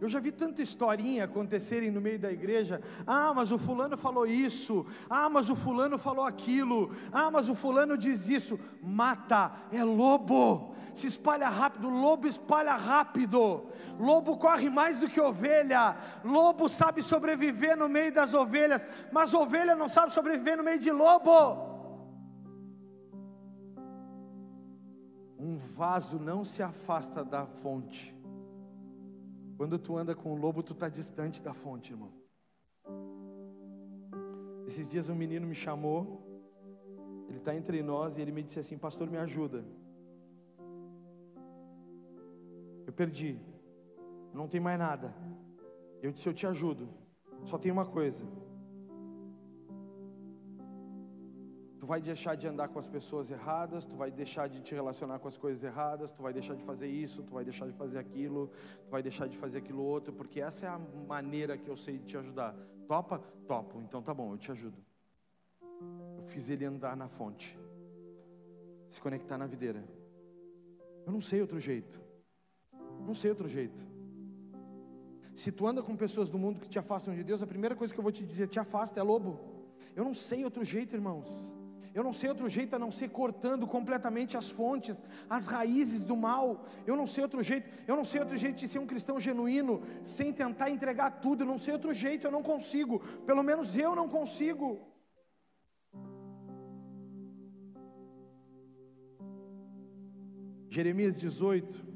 Eu 0.00 0.06
já 0.06 0.20
vi 0.20 0.30
tanta 0.30 0.62
historinha 0.62 1.24
acontecerem 1.24 1.90
no 1.90 2.00
meio 2.00 2.20
da 2.20 2.30
igreja. 2.30 2.80
Ah, 3.04 3.32
mas 3.34 3.50
o 3.50 3.58
fulano 3.58 3.96
falou 3.96 4.26
isso. 4.26 4.86
Ah, 5.10 5.28
mas 5.28 5.50
o 5.50 5.56
fulano 5.56 5.98
falou 5.98 6.24
aquilo. 6.24 6.94
Ah, 7.10 7.30
mas 7.30 7.48
o 7.48 7.54
fulano 7.54 7.98
diz 7.98 8.28
isso. 8.28 8.60
Mata, 8.80 9.52
é 9.72 9.82
lobo. 9.82 10.74
Se 10.94 11.08
espalha 11.08 11.48
rápido, 11.48 11.88
lobo 11.88 12.28
espalha 12.28 12.76
rápido. 12.76 13.66
Lobo 13.98 14.36
corre 14.36 14.70
mais 14.70 15.00
do 15.00 15.08
que 15.08 15.20
ovelha. 15.20 15.96
Lobo 16.24 16.68
sabe 16.68 17.02
sobreviver 17.02 17.76
no 17.76 17.88
meio 17.88 18.14
das 18.14 18.34
ovelhas, 18.34 18.86
mas 19.10 19.34
ovelha 19.34 19.74
não 19.74 19.88
sabe 19.88 20.12
sobreviver 20.12 20.56
no 20.56 20.62
meio 20.62 20.78
de 20.78 20.92
lobo. 20.92 21.66
Um 25.36 25.56
vaso 25.56 26.18
não 26.18 26.44
se 26.44 26.62
afasta 26.62 27.24
da 27.24 27.46
fonte 27.46 28.17
quando 29.58 29.76
tu 29.76 29.98
anda 29.98 30.14
com 30.14 30.32
o 30.32 30.36
lobo, 30.36 30.62
tu 30.62 30.72
está 30.72 30.88
distante 30.88 31.42
da 31.42 31.52
fonte, 31.52 31.92
irmão. 31.92 32.12
Esses 34.68 34.88
dias 34.88 35.08
um 35.08 35.16
menino 35.16 35.48
me 35.48 35.54
chamou, 35.54 36.22
ele 37.28 37.38
está 37.38 37.56
entre 37.56 37.82
nós 37.82 38.16
e 38.16 38.20
ele 38.22 38.30
me 38.30 38.44
disse 38.44 38.60
assim: 38.60 38.78
Pastor, 38.78 39.10
me 39.10 39.18
ajuda. 39.18 39.64
Eu 42.86 42.92
perdi, 42.92 43.40
não 44.32 44.46
tem 44.46 44.60
mais 44.60 44.78
nada. 44.78 45.12
Eu 46.00 46.12
disse: 46.12 46.28
Eu 46.28 46.34
te 46.34 46.46
ajudo, 46.46 46.88
só 47.44 47.58
tem 47.58 47.72
uma 47.72 47.84
coisa. 47.84 48.24
Tu 51.78 51.86
vai 51.86 52.02
deixar 52.02 52.34
de 52.34 52.46
andar 52.48 52.68
com 52.68 52.78
as 52.78 52.88
pessoas 52.88 53.30
erradas, 53.30 53.84
tu 53.84 53.94
vai 53.94 54.10
deixar 54.10 54.48
de 54.48 54.60
te 54.60 54.74
relacionar 54.74 55.20
com 55.20 55.28
as 55.28 55.36
coisas 55.36 55.62
erradas, 55.62 56.10
tu 56.10 56.22
vai 56.22 56.32
deixar 56.32 56.56
de 56.56 56.62
fazer 56.64 56.88
isso, 56.88 57.22
tu 57.22 57.32
vai 57.32 57.44
deixar 57.44 57.66
de 57.66 57.72
fazer 57.72 57.98
aquilo, 57.98 58.50
tu 58.84 58.90
vai 58.90 59.00
deixar 59.00 59.28
de 59.28 59.36
fazer 59.36 59.58
aquilo 59.58 59.82
outro, 59.82 60.12
porque 60.12 60.40
essa 60.40 60.66
é 60.66 60.68
a 60.68 60.78
maneira 61.06 61.56
que 61.56 61.68
eu 61.68 61.76
sei 61.76 61.98
de 61.98 62.04
te 62.04 62.16
ajudar. 62.16 62.54
Topa? 62.88 63.20
Topo. 63.46 63.80
Então 63.80 64.02
tá 64.02 64.12
bom, 64.12 64.32
eu 64.32 64.38
te 64.38 64.50
ajudo. 64.50 64.76
Eu 66.16 66.24
fiz 66.24 66.50
ele 66.50 66.64
andar 66.64 66.96
na 66.96 67.06
fonte, 67.06 67.56
se 68.88 69.00
conectar 69.00 69.38
na 69.38 69.46
videira. 69.46 69.84
Eu 71.06 71.12
não 71.12 71.20
sei 71.20 71.40
outro 71.40 71.60
jeito. 71.60 72.00
Não 73.06 73.14
sei 73.14 73.30
outro 73.30 73.48
jeito. 73.48 73.86
Se 75.32 75.52
tu 75.52 75.64
anda 75.66 75.80
com 75.80 75.96
pessoas 75.96 76.28
do 76.28 76.36
mundo 76.36 76.58
que 76.58 76.68
te 76.68 76.80
afastam 76.80 77.14
de 77.14 77.22
Deus, 77.22 77.40
a 77.40 77.46
primeira 77.46 77.76
coisa 77.76 77.94
que 77.94 78.00
eu 78.00 78.02
vou 78.02 78.10
te 78.10 78.24
dizer, 78.24 78.48
te 78.48 78.58
afasta, 78.58 78.98
é 78.98 79.02
lobo. 79.04 79.38
Eu 79.94 80.02
não 80.02 80.12
sei 80.12 80.44
outro 80.44 80.64
jeito, 80.64 80.96
irmãos. 80.96 81.28
Eu 81.94 82.04
não 82.04 82.12
sei 82.12 82.28
outro 82.28 82.48
jeito 82.48 82.74
a 82.74 82.78
não 82.78 82.90
ser 82.90 83.08
cortando 83.10 83.66
completamente 83.66 84.36
as 84.36 84.50
fontes, 84.50 85.02
as 85.28 85.46
raízes 85.46 86.04
do 86.04 86.16
mal. 86.16 86.64
Eu 86.86 86.96
não 86.96 87.06
sei 87.06 87.22
outro 87.24 87.42
jeito, 87.42 87.68
eu 87.86 87.96
não 87.96 88.04
sei 88.04 88.20
outro 88.20 88.36
jeito 88.36 88.56
de 88.56 88.68
ser 88.68 88.78
um 88.78 88.86
cristão 88.86 89.18
genuíno 89.18 89.82
sem 90.04 90.32
tentar 90.32 90.70
entregar 90.70 91.10
tudo. 91.20 91.42
Eu 91.42 91.46
não 91.46 91.58
sei 91.58 91.74
outro 91.74 91.92
jeito, 91.92 92.26
eu 92.26 92.30
não 92.30 92.42
consigo. 92.42 93.00
Pelo 93.26 93.42
menos 93.42 93.76
eu 93.76 93.94
não 93.94 94.08
consigo. 94.08 94.80
Jeremias 100.70 101.18
18, 101.18 101.86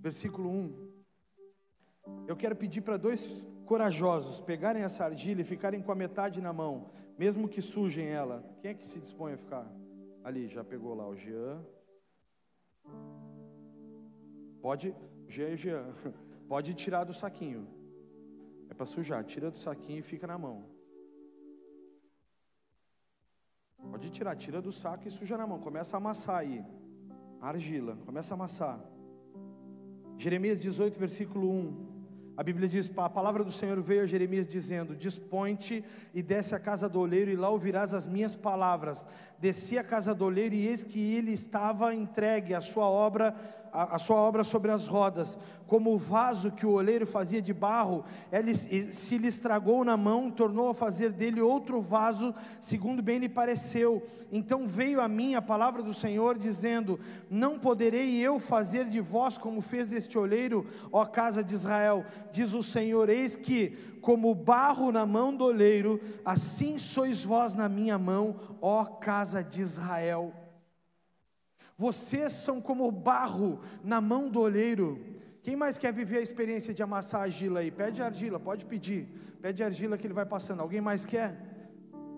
versículo 0.00 0.50
1. 0.50 0.86
Eu 2.26 2.36
quero 2.36 2.56
pedir 2.56 2.80
para 2.80 2.96
dois 2.96 3.46
corajosos 3.66 4.40
pegarem 4.40 4.82
essa 4.82 5.04
argila 5.04 5.42
e 5.42 5.44
ficarem 5.44 5.82
com 5.82 5.92
a 5.92 5.94
metade 5.94 6.40
na 6.40 6.52
mão, 6.52 6.88
mesmo 7.18 7.48
que 7.48 7.60
sujem 7.60 8.06
ela. 8.06 8.42
Quem 8.60 8.70
é 8.70 8.74
que 8.74 8.86
se 8.86 9.00
dispõe 9.00 9.34
a 9.34 9.36
ficar? 9.36 9.66
Ali, 10.24 10.48
já 10.48 10.64
pegou 10.64 10.94
lá 10.94 11.06
o 11.06 11.14
Jean. 11.14 11.62
Pode, 14.62 14.94
Jean 15.28 15.50
e 15.50 15.56
Jean, 15.56 15.84
pode 16.48 16.72
tirar 16.74 17.04
do 17.04 17.12
saquinho. 17.12 17.68
É 18.70 18.74
para 18.74 18.86
sujar, 18.86 19.22
tira 19.24 19.50
do 19.50 19.58
saquinho 19.58 19.98
e 19.98 20.02
fica 20.02 20.26
na 20.26 20.38
mão. 20.38 20.64
Pode 23.90 24.10
tirar, 24.10 24.34
tira 24.36 24.60
do 24.60 24.72
saco 24.72 25.06
e 25.06 25.10
suja 25.10 25.36
na 25.36 25.46
mão. 25.46 25.60
Começa 25.60 25.96
a 25.96 25.98
amassar 25.98 26.38
aí. 26.38 26.64
A 27.40 27.48
argila, 27.48 27.96
começa 28.04 28.34
a 28.34 28.36
amassar. 28.36 28.80
Jeremias 30.18 30.58
18, 30.60 30.98
versículo 30.98 31.50
1. 31.50 31.95
A 32.36 32.42
Bíblia 32.42 32.68
diz: 32.68 32.90
a 32.96 33.08
palavra 33.08 33.42
do 33.42 33.50
Senhor 33.50 33.80
veio 33.80 34.02
a 34.02 34.06
Jeremias 34.06 34.46
dizendo: 34.46 34.94
Dispõe-te 34.94 35.82
e 36.12 36.22
desce 36.22 36.54
à 36.54 36.60
casa 36.60 36.88
do 36.88 37.00
oleiro, 37.00 37.30
e 37.30 37.36
lá 37.36 37.48
ouvirás 37.48 37.94
as 37.94 38.06
minhas 38.06 38.36
palavras. 38.36 39.06
Desci 39.38 39.78
à 39.78 39.84
casa 39.84 40.14
do 40.14 40.26
oleiro, 40.26 40.54
e 40.54 40.68
eis 40.68 40.82
que 40.82 41.14
ele 41.14 41.32
estava 41.32 41.94
entregue 41.94 42.52
a 42.52 42.60
sua 42.60 42.84
obra 42.84 43.34
a, 43.76 43.96
a, 43.96 43.98
sua 43.98 44.16
obra 44.16 44.42
sobre 44.42 44.72
as 44.72 44.86
rodas, 44.86 45.36
como 45.66 45.92
o 45.92 45.98
vaso 45.98 46.50
que 46.50 46.64
o 46.64 46.70
oleiro 46.70 47.06
fazia 47.06 47.42
de 47.42 47.52
barro, 47.52 48.04
ele, 48.32 48.54
se 48.54 49.18
lhe 49.18 49.28
estragou 49.28 49.84
na 49.84 49.98
mão, 49.98 50.30
tornou 50.30 50.70
a 50.70 50.74
fazer 50.74 51.12
dele 51.12 51.42
outro 51.42 51.82
vaso, 51.82 52.34
segundo 52.58 53.02
bem 53.02 53.18
lhe 53.18 53.28
pareceu. 53.28 54.02
Então 54.32 54.66
veio 54.66 54.98
a 55.00 55.06
mim 55.06 55.34
a 55.34 55.42
palavra 55.42 55.82
do 55.82 55.92
Senhor, 55.92 56.38
dizendo: 56.38 56.98
Não 57.30 57.58
poderei 57.58 58.16
eu 58.16 58.40
fazer 58.40 58.86
de 58.86 59.00
vós 59.00 59.36
como 59.36 59.60
fez 59.60 59.92
este 59.92 60.16
oleiro, 60.16 60.66
ó 60.90 61.04
casa 61.04 61.44
de 61.44 61.54
Israel, 61.54 62.06
diz 62.32 62.54
o 62.54 62.62
Senhor: 62.62 63.10
Eis 63.10 63.36
que, 63.36 63.76
como 64.00 64.34
barro 64.34 64.90
na 64.90 65.04
mão 65.04 65.36
do 65.36 65.44
oleiro, 65.44 66.00
assim 66.24 66.78
sois 66.78 67.22
vós 67.22 67.54
na 67.54 67.68
minha 67.68 67.98
mão, 67.98 68.36
ó 68.62 68.84
casa 68.84 69.44
de 69.44 69.60
Israel. 69.60 70.32
Vocês 71.78 72.32
são 72.32 72.60
como 72.60 72.90
barro 72.90 73.60
na 73.84 74.00
mão 74.00 74.28
do 74.28 74.40
olheiro. 74.40 74.98
Quem 75.42 75.54
mais 75.54 75.78
quer 75.78 75.92
viver 75.92 76.18
a 76.18 76.22
experiência 76.22 76.72
de 76.72 76.82
amassar 76.82 77.22
argila 77.22 77.60
aí? 77.60 77.70
Pede 77.70 78.02
argila, 78.02 78.40
pode 78.40 78.64
pedir. 78.64 79.06
Pede 79.40 79.62
argila 79.62 79.98
que 79.98 80.06
ele 80.06 80.14
vai 80.14 80.24
passando. 80.24 80.60
Alguém 80.60 80.80
mais 80.80 81.04
quer? 81.04 81.36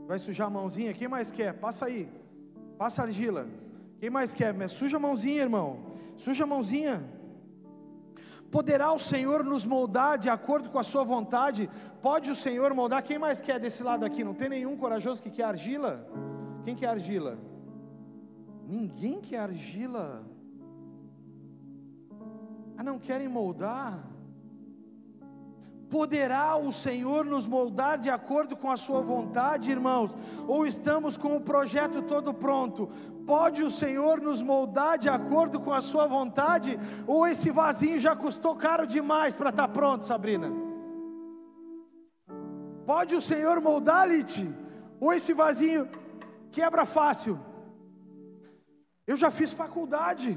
Vai 0.07 0.19
sujar 0.19 0.47
a 0.47 0.51
mãozinha? 0.51 0.95
Quem 0.95 1.09
mais 1.09 1.31
quer? 1.31 1.53
Passa 1.55 1.87
aí. 1.87 2.09
Passa 2.79 3.03
argila. 3.03 3.49
Quem 3.99 4.09
mais 4.09 4.33
quer? 4.33 4.55
Suja 4.71 4.97
a 4.97 5.01
mãozinha, 5.01 5.43
irmão. 5.43 5.93
Suja 6.17 6.45
a 6.45 6.47
mãozinha. 6.47 7.03
Poderá 8.51 8.93
o 8.93 8.99
Senhor 8.99 9.45
nos 9.45 9.67
moldar 9.67 10.17
de 10.17 10.31
acordo 10.31 10.71
com 10.71 10.79
a 10.79 10.83
sua 10.83 11.05
vontade? 11.05 11.69
Pode 12.01 12.31
o 12.31 12.35
Senhor 12.35 12.73
moldar? 12.73 13.03
Quem 13.03 13.19
mais 13.19 13.41
quer 13.41 13.59
desse 13.59 13.83
lado 13.83 14.07
aqui? 14.07 14.23
Não 14.25 14.33
tem 14.33 14.49
nenhum 14.49 14.77
corajoso 14.77 15.23
que 15.23 15.31
quer 15.31 15.45
argila? 15.45 16.09
Quem 16.65 16.75
quer 16.75 16.87
argila? 16.87 17.37
Ninguém 18.69 19.19
quer 19.19 19.39
argila. 19.39 20.23
Ah, 22.77 22.83
não 22.83 22.99
querem 22.99 23.27
moldar? 23.27 23.99
Poderá 25.89 26.55
o 26.55 26.71
Senhor 26.71 27.25
nos 27.25 27.47
moldar 27.47 27.97
de 27.97 28.11
acordo 28.11 28.55
com 28.55 28.71
a 28.71 28.77
Sua 28.77 29.01
vontade, 29.01 29.71
irmãos? 29.71 30.15
Ou 30.47 30.67
estamos 30.67 31.17
com 31.17 31.35
o 31.35 31.41
projeto 31.41 32.03
todo 32.03 32.35
pronto? 32.35 32.91
Pode 33.27 33.63
o 33.63 33.71
Senhor 33.71 34.21
nos 34.21 34.43
moldar 34.43 34.99
de 34.99 35.09
acordo 35.09 35.59
com 35.59 35.73
a 35.73 35.81
Sua 35.81 36.07
vontade? 36.07 36.79
Ou 37.07 37.27
esse 37.27 37.51
vasinho 37.51 37.99
já 37.99 38.15
custou 38.15 38.55
caro 38.55 38.87
demais 38.87 39.35
para 39.35 39.49
estar 39.49 39.67
tá 39.67 39.73
pronto, 39.73 40.05
Sabrina? 40.05 40.53
Pode 42.85 43.17
o 43.17 43.21
Senhor 43.21 43.63
moldar, 43.63 44.07
Lite? 44.07 44.47
Ou 45.01 45.15
esse 45.15 45.33
vasinho 45.33 45.89
quebra 46.51 46.85
fácil? 46.85 47.48
Eu 49.11 49.17
já 49.23 49.31
fiz 49.37 49.51
faculdade. 49.61 50.31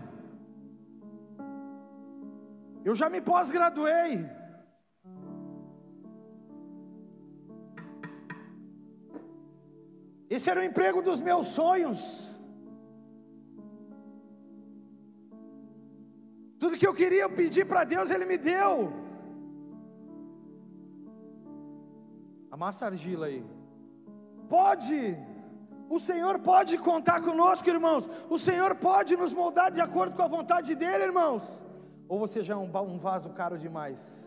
Eu 2.89 2.93
já 2.99 3.07
me 3.13 3.19
pós-graduei. 3.29 4.13
Esse 10.35 10.49
era 10.49 10.61
o 10.61 10.63
emprego 10.63 11.01
dos 11.01 11.19
meus 11.19 11.47
sonhos. 11.47 11.99
Tudo 16.57 16.77
que 16.77 16.87
eu 16.87 16.93
queria 17.01 17.23
eu 17.23 17.35
pedi 17.41 17.65
para 17.65 17.83
Deus, 17.83 18.09
Ele 18.09 18.25
me 18.31 18.37
deu. 18.37 18.93
Amassa 22.49 22.85
argila 22.85 23.25
aí. 23.25 23.43
Pode. 24.47 25.01
O 25.91 25.99
Senhor 25.99 26.39
pode 26.39 26.77
contar 26.77 27.21
conosco, 27.21 27.69
irmãos. 27.69 28.09
O 28.29 28.37
Senhor 28.37 28.75
pode 28.75 29.17
nos 29.17 29.33
moldar 29.33 29.69
de 29.69 29.81
acordo 29.81 30.15
com 30.15 30.21
a 30.21 30.27
vontade 30.27 30.73
dEle, 30.73 31.03
irmãos. 31.03 31.61
Ou 32.07 32.17
você 32.17 32.41
já 32.41 32.53
é 32.53 32.57
um, 32.57 32.97
vaso 32.97 33.29
caro 33.31 33.57
demais? 33.57 34.25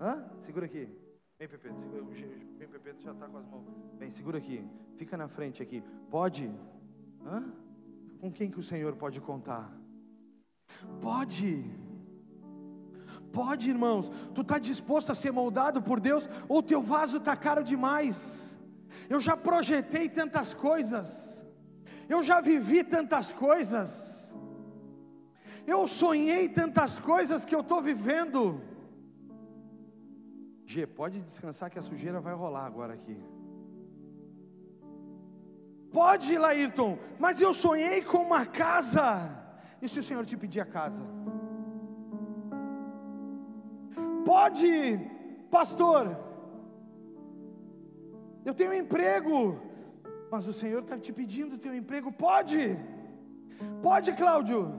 Hã? 0.00 0.24
Segura 0.38 0.66
aqui. 0.66 0.88
Vem, 1.36 1.48
Pepe. 1.48 1.68
Vem, 1.68 2.68
Pepe, 2.68 3.02
já 3.02 3.10
está 3.10 3.26
com 3.26 3.38
as 3.38 3.46
mãos. 3.48 3.64
Vem, 3.98 4.08
segura 4.08 4.38
aqui. 4.38 4.64
Fica 4.96 5.16
na 5.16 5.26
frente 5.26 5.60
aqui. 5.60 5.82
Pode? 6.08 6.48
Hã? 7.26 7.42
Com 8.20 8.30
quem 8.30 8.48
que 8.48 8.60
o 8.60 8.62
Senhor 8.62 8.94
pode 8.94 9.20
contar? 9.20 9.68
Pode. 11.00 11.68
Pode, 13.32 13.68
irmãos. 13.68 14.12
Tu 14.32 14.42
está 14.42 14.60
disposto 14.60 15.10
a 15.10 15.14
ser 15.16 15.32
moldado 15.32 15.82
por 15.82 15.98
Deus? 15.98 16.28
Ou 16.48 16.62
teu 16.62 16.80
vaso 16.80 17.16
está 17.16 17.34
caro 17.34 17.64
demais? 17.64 18.51
Eu 19.08 19.20
já 19.20 19.36
projetei 19.36 20.08
tantas 20.08 20.54
coisas, 20.54 21.44
eu 22.08 22.22
já 22.22 22.40
vivi 22.40 22.84
tantas 22.84 23.32
coisas, 23.32 24.32
eu 25.66 25.86
sonhei 25.86 26.48
tantas 26.48 26.98
coisas 26.98 27.44
que 27.44 27.54
eu 27.54 27.60
estou 27.60 27.80
vivendo. 27.80 28.60
G, 30.64 30.86
pode 30.86 31.20
descansar 31.22 31.70
que 31.70 31.78
a 31.78 31.82
sujeira 31.82 32.20
vai 32.20 32.34
rolar 32.34 32.66
agora 32.66 32.94
aqui. 32.94 33.20
Pode, 35.92 36.38
Laírton, 36.38 36.98
mas 37.18 37.40
eu 37.40 37.52
sonhei 37.52 38.02
com 38.02 38.18
uma 38.18 38.46
casa. 38.46 39.38
E 39.80 39.88
se 39.88 39.98
o 39.98 40.02
Senhor 40.02 40.24
te 40.24 40.36
pedir 40.36 40.60
a 40.60 40.64
casa? 40.64 41.04
Pode, 44.24 44.98
pastor, 45.50 46.16
eu 48.44 48.54
tenho 48.54 48.70
um 48.70 48.74
emprego, 48.74 49.60
mas 50.30 50.46
o 50.48 50.52
Senhor 50.52 50.82
está 50.82 50.98
te 50.98 51.12
pedindo 51.12 51.54
o 51.54 51.58
teu 51.58 51.74
emprego. 51.74 52.10
Pode, 52.12 52.78
pode, 53.82 54.12
Cláudio. 54.14 54.72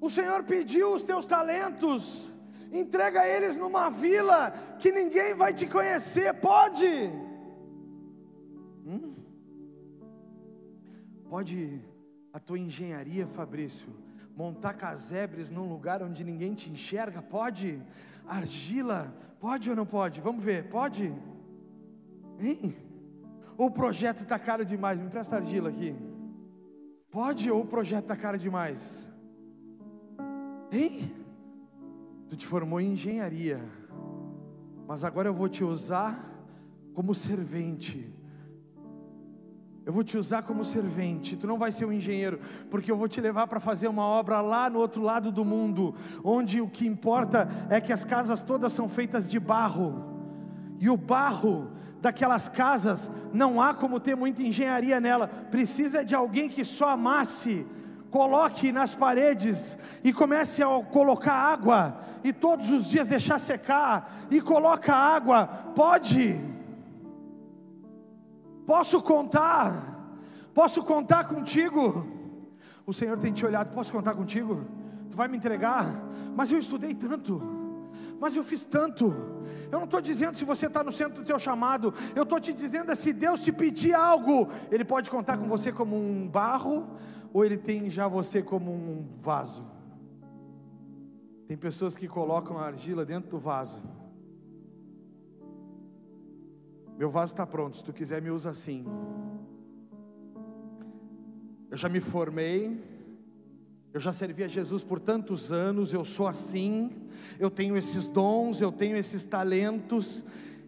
O 0.00 0.10
Senhor 0.10 0.44
pediu 0.44 0.92
os 0.92 1.02
teus 1.02 1.24
talentos, 1.24 2.30
entrega 2.70 3.26
eles 3.26 3.56
numa 3.56 3.88
vila 3.88 4.50
que 4.78 4.92
ninguém 4.92 5.34
vai 5.34 5.52
te 5.52 5.66
conhecer. 5.66 6.34
Pode, 6.34 6.86
hum? 8.86 9.14
pode 11.28 11.80
a 12.32 12.38
tua 12.38 12.58
engenharia, 12.58 13.26
Fabrício, 13.26 13.88
montar 14.36 14.74
casebres 14.74 15.50
num 15.50 15.68
lugar 15.68 16.02
onde 16.02 16.22
ninguém 16.22 16.54
te 16.54 16.70
enxerga. 16.70 17.22
Pode, 17.22 17.82
argila, 18.26 19.14
pode 19.40 19.70
ou 19.70 19.76
não 19.76 19.86
pode? 19.86 20.20
Vamos 20.20 20.44
ver, 20.44 20.68
pode. 20.68 21.14
Hein? 22.38 22.76
Ou 23.56 23.66
o 23.66 23.70
projeto 23.70 24.22
está 24.22 24.38
caro 24.38 24.64
demais? 24.64 24.98
Me 24.98 25.06
empresta 25.06 25.36
argila 25.36 25.68
aqui. 25.68 25.94
Pode 27.10 27.50
ou 27.50 27.62
o 27.62 27.66
projeto 27.66 28.04
está 28.04 28.16
caro 28.16 28.36
demais? 28.36 29.08
Hein? 30.72 31.12
Tu 32.28 32.36
te 32.36 32.46
formou 32.46 32.80
em 32.80 32.92
engenharia, 32.92 33.60
mas 34.88 35.04
agora 35.04 35.28
eu 35.28 35.34
vou 35.34 35.48
te 35.48 35.62
usar 35.62 36.28
como 36.92 37.14
servente. 37.14 38.12
Eu 39.86 39.92
vou 39.92 40.02
te 40.02 40.16
usar 40.16 40.42
como 40.42 40.64
servente. 40.64 41.36
Tu 41.36 41.46
não 41.46 41.58
vai 41.58 41.70
ser 41.70 41.84
um 41.84 41.92
engenheiro, 41.92 42.40
porque 42.70 42.90
eu 42.90 42.96
vou 42.96 43.06
te 43.06 43.20
levar 43.20 43.46
para 43.46 43.60
fazer 43.60 43.86
uma 43.86 44.04
obra 44.04 44.40
lá 44.40 44.70
no 44.70 44.78
outro 44.78 45.02
lado 45.02 45.30
do 45.30 45.44
mundo, 45.44 45.94
onde 46.24 46.60
o 46.60 46.68
que 46.68 46.86
importa 46.86 47.48
é 47.68 47.80
que 47.80 47.92
as 47.92 48.04
casas 48.04 48.42
todas 48.42 48.72
são 48.72 48.88
feitas 48.88 49.28
de 49.28 49.38
barro. 49.38 50.02
E 50.80 50.88
o 50.88 50.96
barro 50.96 51.70
daquelas 52.04 52.50
casas, 52.50 53.10
não 53.32 53.62
há 53.62 53.72
como 53.72 53.98
ter 53.98 54.14
muita 54.14 54.42
engenharia 54.42 55.00
nela, 55.00 55.26
precisa 55.26 56.04
de 56.04 56.14
alguém 56.14 56.50
que 56.50 56.62
só 56.62 56.90
amasse, 56.90 57.66
coloque 58.10 58.70
nas 58.70 58.94
paredes 58.94 59.78
e 60.04 60.12
comece 60.12 60.62
a 60.62 60.66
colocar 60.84 61.32
água 61.32 61.98
e 62.22 62.30
todos 62.30 62.70
os 62.70 62.90
dias 62.90 63.08
deixar 63.08 63.38
secar 63.38 64.26
e 64.30 64.38
coloca 64.38 64.94
água, 64.94 65.46
pode. 65.74 66.38
Posso 68.66 69.00
contar? 69.00 69.72
Posso 70.52 70.82
contar 70.82 71.24
contigo? 71.24 72.06
O 72.84 72.92
Senhor 72.92 73.18
tem 73.18 73.32
te 73.32 73.46
olhado, 73.46 73.74
posso 73.74 73.90
contar 73.90 74.14
contigo? 74.14 74.66
Tu 75.08 75.16
vai 75.16 75.26
me 75.26 75.38
entregar? 75.38 75.86
Mas 76.36 76.52
eu 76.52 76.58
estudei 76.58 76.94
tanto 76.94 77.53
mas 78.20 78.34
eu 78.36 78.44
fiz 78.44 78.64
tanto. 78.66 79.12
Eu 79.70 79.78
não 79.78 79.84
estou 79.84 80.00
dizendo 80.00 80.36
se 80.36 80.44
você 80.44 80.66
está 80.66 80.82
no 80.82 80.92
centro 80.92 81.22
do 81.22 81.26
teu 81.26 81.38
chamado, 81.38 81.92
eu 82.14 82.22
estou 82.22 82.40
te 82.40 82.52
dizendo 82.52 82.90
é 82.90 82.94
se 82.94 83.12
Deus 83.12 83.42
te 83.42 83.52
pedir 83.52 83.94
algo, 83.94 84.48
Ele 84.70 84.84
pode 84.84 85.10
contar 85.10 85.36
com 85.36 85.48
você 85.48 85.72
como 85.72 85.96
um 85.96 86.28
barro, 86.28 86.86
ou 87.32 87.44
Ele 87.44 87.56
tem 87.56 87.90
já 87.90 88.06
você 88.08 88.42
como 88.42 88.72
um 88.72 89.06
vaso. 89.20 89.64
Tem 91.46 91.56
pessoas 91.56 91.96
que 91.96 92.08
colocam 92.08 92.58
a 92.58 92.66
argila 92.66 93.04
dentro 93.04 93.30
do 93.30 93.38
vaso. 93.38 93.80
Meu 96.96 97.10
vaso 97.10 97.32
está 97.32 97.46
pronto, 97.46 97.76
se 97.76 97.84
tu 97.84 97.92
quiser 97.92 98.22
me 98.22 98.30
usa 98.30 98.50
assim. 98.50 98.84
Eu 101.70 101.76
já 101.76 101.88
me 101.88 102.00
formei, 102.00 102.80
eu 103.94 104.00
já 104.00 104.12
servi 104.12 104.42
a 104.42 104.48
Jesus 104.48 104.82
por 104.82 104.98
tantos 104.98 105.52
anos, 105.52 105.94
eu 105.94 106.04
sou 106.04 106.26
assim, 106.26 106.90
eu 107.38 107.48
tenho 107.48 107.76
esses 107.76 108.08
dons, 108.08 108.60
eu 108.60 108.72
tenho 108.72 108.96
esses 108.96 109.24
talentos, 109.24 110.24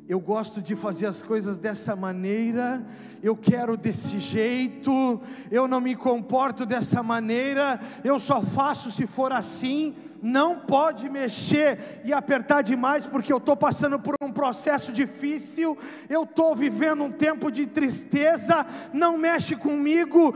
eu 0.09 0.21
gosto 0.21 0.63
de 0.63 0.77
fazer 0.77 1.07
as 1.07 1.23
coisas 1.23 1.59
dessa 1.59 1.97
maneira, 1.97 2.87
eu 3.21 3.37
quero 3.37 3.77
desse 3.77 4.21
jeito, 4.21 5.21
eu 5.51 5.67
não 5.67 5.81
me 5.81 5.97
comporto 5.97 6.65
dessa 6.65 7.03
maneira, 7.03 7.81
eu 8.05 8.17
só 8.21 8.41
faço 8.41 8.93
se 8.93 9.09
for 9.09 9.33
assim. 9.33 9.97
Não 10.23 10.61
pode 10.61 11.09
mexer 11.11 12.01
e 12.05 12.13
apertar 12.13 12.63
demais, 12.63 13.05
porque 13.05 13.33
eu 13.33 13.37
estou 13.37 13.57
passando 13.57 13.99
por 13.99 14.15
um 14.23 14.33
processo 14.33 14.93
difícil, 14.93 15.77
eu 16.09 16.23
estou 16.23 16.57
vivendo 16.57 17.03
um 17.05 17.13
tempo 17.13 17.51
de 17.51 17.67
tristeza. 17.67 18.65
Não 18.95 19.19
mexe 19.19 19.55
comigo. 19.55 20.35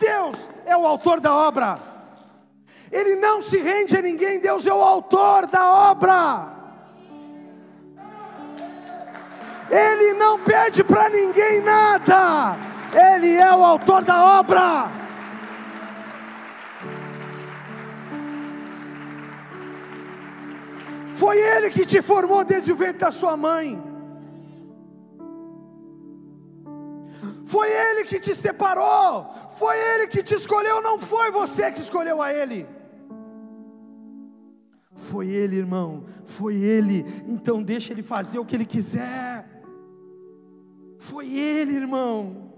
Deus 0.00 0.36
é 0.66 0.76
o 0.76 0.86
autor 0.86 1.20
da 1.20 1.32
obra, 1.32 1.95
Ele 2.98 3.14
não 3.14 3.42
se 3.42 3.58
rende 3.58 3.94
a 3.94 4.00
ninguém, 4.00 4.40
Deus 4.40 4.64
é 4.64 4.72
o 4.72 4.80
autor 4.80 5.46
da 5.46 5.64
obra. 5.90 6.20
Ele 9.70 10.14
não 10.14 10.38
pede 10.40 10.82
para 10.82 11.08
ninguém 11.10 11.60
nada, 11.60 12.56
Ele 13.12 13.34
é 13.34 13.54
o 13.54 13.62
autor 13.62 14.02
da 14.02 14.18
obra. 14.40 14.90
Foi 21.14 21.36
Ele 21.38 21.68
que 21.70 21.84
te 21.84 22.00
formou 22.00 22.44
desde 22.44 22.72
o 22.72 22.76
ventre 22.76 22.98
da 22.98 23.10
sua 23.10 23.36
mãe. 23.36 23.68
Foi 27.44 27.68
Ele 27.70 28.04
que 28.04 28.18
te 28.18 28.34
separou. 28.34 29.30
Foi 29.58 29.76
Ele 29.76 30.06
que 30.08 30.22
te 30.22 30.34
escolheu. 30.34 30.80
Não 30.80 30.98
foi 30.98 31.30
você 31.30 31.70
que 31.70 31.80
escolheu 31.80 32.20
a 32.22 32.32
Ele. 32.32 32.75
Foi 35.06 35.28
Ele, 35.28 35.56
irmão. 35.56 36.04
Foi 36.24 36.56
Ele. 36.56 37.04
Então 37.26 37.62
deixa 37.62 37.92
Ele 37.92 38.02
fazer 38.02 38.38
o 38.38 38.44
que 38.44 38.56
Ele 38.56 38.66
quiser. 38.66 39.62
Foi 40.98 41.32
Ele, 41.32 41.74
irmão. 41.74 42.52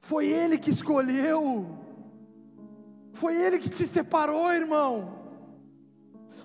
Foi 0.00 0.26
Ele 0.26 0.58
que 0.58 0.70
escolheu. 0.70 1.66
Foi 3.12 3.34
Ele 3.34 3.58
que 3.58 3.70
te 3.70 3.86
separou, 3.86 4.52
irmão. 4.52 5.16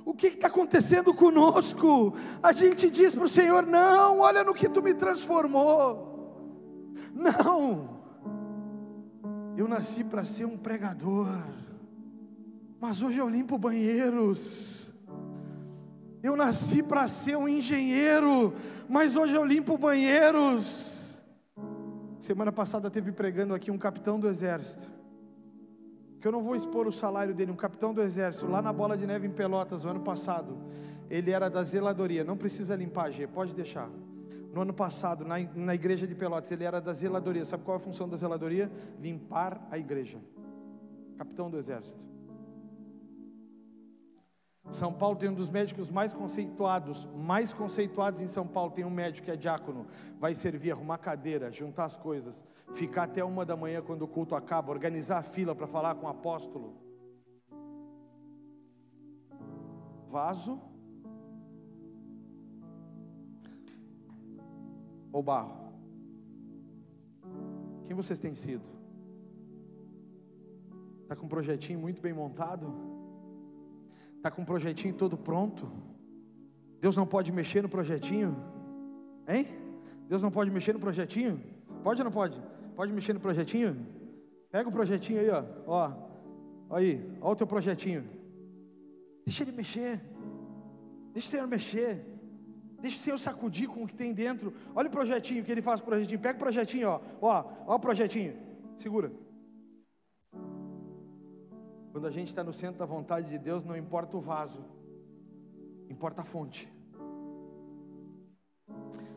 O 0.06 0.14
que 0.14 0.28
está 0.28 0.48
acontecendo 0.48 1.14
conosco? 1.14 2.16
A 2.42 2.54
gente 2.54 2.90
diz 2.90 3.14
para 3.14 3.26
o 3.26 3.30
Senhor: 3.30 3.66
Não, 3.66 4.20
olha 4.20 4.44
no 4.44 4.54
que 4.54 4.70
tu 4.70 4.82
me 4.82 4.94
transformou. 4.94 6.10
Não, 7.14 8.02
eu 9.58 9.68
nasci 9.68 10.04
para 10.04 10.24
ser 10.24 10.46
um 10.46 10.58
pregador, 10.58 11.44
mas 12.80 13.02
hoje 13.02 13.18
eu 13.18 13.30
limpo 13.30 13.58
banheiros. 13.58 14.91
Eu 16.24 16.36
nasci 16.36 16.84
para 16.84 17.08
ser 17.08 17.36
um 17.36 17.48
engenheiro, 17.48 18.54
mas 18.88 19.16
hoje 19.16 19.34
eu 19.34 19.44
limpo 19.44 19.78
banheiros. 19.78 21.18
Semana 22.20 22.52
passada 22.52 22.92
teve 22.92 23.12
pregando 23.12 23.56
aqui 23.56 23.72
um 23.72 23.78
capitão 23.78 24.20
do 24.20 24.28
exército. 24.28 24.88
Que 26.20 26.28
eu 26.28 26.32
não 26.32 26.44
vou 26.44 26.56
expor 26.56 26.86
o 26.86 26.92
salário 26.92 27.34
dele, 27.34 27.52
um 27.52 27.56
capitão 27.56 27.92
do 27.92 28.02
exército, 28.04 28.46
lá 28.46 28.62
na 28.62 28.72
Bola 28.72 28.96
de 28.96 29.08
Neve 29.08 29.26
em 29.26 29.32
Pelotas, 29.32 29.84
no 29.84 29.90
ano 29.90 30.02
passado. 30.02 30.56
Ele 31.10 31.32
era 31.32 31.50
da 31.50 31.64
zeladoria, 31.64 32.24
não 32.24 32.38
precisa 32.38 32.76
limpar, 32.76 33.12
G, 33.12 33.26
pode 33.26 33.56
deixar. 33.56 33.90
No 34.54 34.62
ano 34.62 34.74
passado, 34.74 35.26
na, 35.26 35.40
na 35.56 35.74
igreja 35.74 36.06
de 36.06 36.14
Pelotas, 36.14 36.52
ele 36.52 36.64
era 36.64 36.80
da 36.80 36.94
zeladoria. 36.94 37.44
Sabe 37.46 37.64
qual 37.64 37.78
é 37.78 37.82
a 37.82 37.84
função 37.84 38.08
da 38.08 38.16
zeladoria? 38.16 38.72
Limpar 39.00 39.60
a 39.72 39.80
igreja. 39.80 40.20
Capitão 41.18 41.50
do 41.50 41.58
exército. 41.58 42.11
São 44.70 44.94
Paulo 44.94 45.18
tem 45.18 45.30
um 45.30 45.34
dos 45.34 45.50
médicos 45.50 45.90
mais 45.90 46.14
conceituados, 46.14 47.06
mais 47.16 47.54
conceituados 47.54 48.22
em 48.22 48.28
São 48.28 48.48
Paulo. 48.48 48.72
Tem 48.72 48.86
um 48.86 48.90
médico 48.90 49.26
que 49.26 49.32
é 49.32 49.36
diácono, 49.36 49.88
vai 50.20 50.36
servir, 50.36 50.72
arrumar 50.72 51.00
cadeira, 51.00 51.52
juntar 51.52 51.86
as 51.86 51.98
coisas, 51.98 52.44
ficar 52.74 53.04
até 53.04 53.24
uma 53.24 53.46
da 53.46 53.56
manhã 53.56 53.82
quando 53.82 54.04
o 54.04 54.08
culto 54.08 54.36
acaba, 54.36 54.72
organizar 54.72 55.18
a 55.18 55.24
fila 55.24 55.56
para 55.56 55.68
falar 55.68 55.96
com 55.96 56.06
o 56.06 56.10
apóstolo. 56.10 56.76
Vaso 60.08 60.60
ou 65.12 65.24
barro? 65.24 65.74
Quem 67.86 67.96
vocês 67.96 68.20
têm 68.20 68.34
sido? 68.34 68.64
Está 71.02 71.16
com 71.16 71.26
um 71.26 71.30
projetinho 71.30 71.80
muito 71.80 72.02
bem 72.02 72.14
montado? 72.14 72.91
Está 74.22 74.30
com 74.30 74.44
o 74.44 74.46
projetinho 74.46 74.94
todo 74.94 75.18
pronto? 75.18 75.68
Deus 76.80 76.96
não 76.96 77.08
pode 77.08 77.32
mexer 77.32 77.64
no 77.64 77.68
projetinho? 77.68 78.38
Hein? 79.28 79.48
Deus 80.08 80.22
não 80.22 80.30
pode 80.30 80.52
mexer 80.52 80.74
no 80.74 80.80
projetinho? 80.80 81.42
Pode 81.82 82.02
ou 82.02 82.06
não 82.06 82.12
pode? 82.12 82.40
Pode 82.76 82.94
mexer 82.94 83.14
no 83.14 83.20
projetinho? 83.20 83.84
Pega 84.52 84.70
o 84.70 84.72
projetinho 84.72 85.22
aí, 85.22 85.30
ó. 85.32 85.44
Ó. 85.66 85.92
Aí, 86.70 87.04
ó 87.20 87.32
o 87.32 87.36
teu 87.36 87.48
projetinho. 87.48 88.08
Deixa 89.26 89.42
ele 89.42 89.54
mexer. 89.54 90.00
Deixa 91.14 91.28
o 91.28 91.32
Senhor 91.32 91.48
mexer. 91.48 92.06
Deixa 92.80 92.98
o 92.98 93.00
Senhor 93.00 93.18
sacudir 93.18 93.68
com 93.68 93.84
o 93.84 93.88
que 93.88 93.96
tem 93.96 94.14
dentro. 94.14 94.54
Olha 94.76 94.88
o 94.88 94.92
projetinho 94.92 95.44
que 95.44 95.52
ele 95.52 95.64
faz 95.64 95.80
o 95.80 95.84
projetinho. 95.84 96.20
Pega 96.20 96.36
o 96.36 96.40
projetinho, 96.40 96.90
ó. 96.90 97.02
Ó, 97.20 97.44
ó 97.66 97.76
o 97.76 97.80
projetinho. 97.80 98.36
Segura. 98.78 99.12
Quando 101.92 102.08
a 102.08 102.12
gente 102.12 102.30
está 102.30 102.44
no 102.44 102.54
centro 102.54 102.80
da 102.80 102.86
vontade 102.86 103.28
de 103.28 103.38
Deus, 103.38 103.64
não 103.64 103.76
importa 103.76 104.16
o 104.16 104.22
vaso, 104.22 104.64
importa 105.90 106.22
a 106.22 106.26
fonte. 106.26 106.72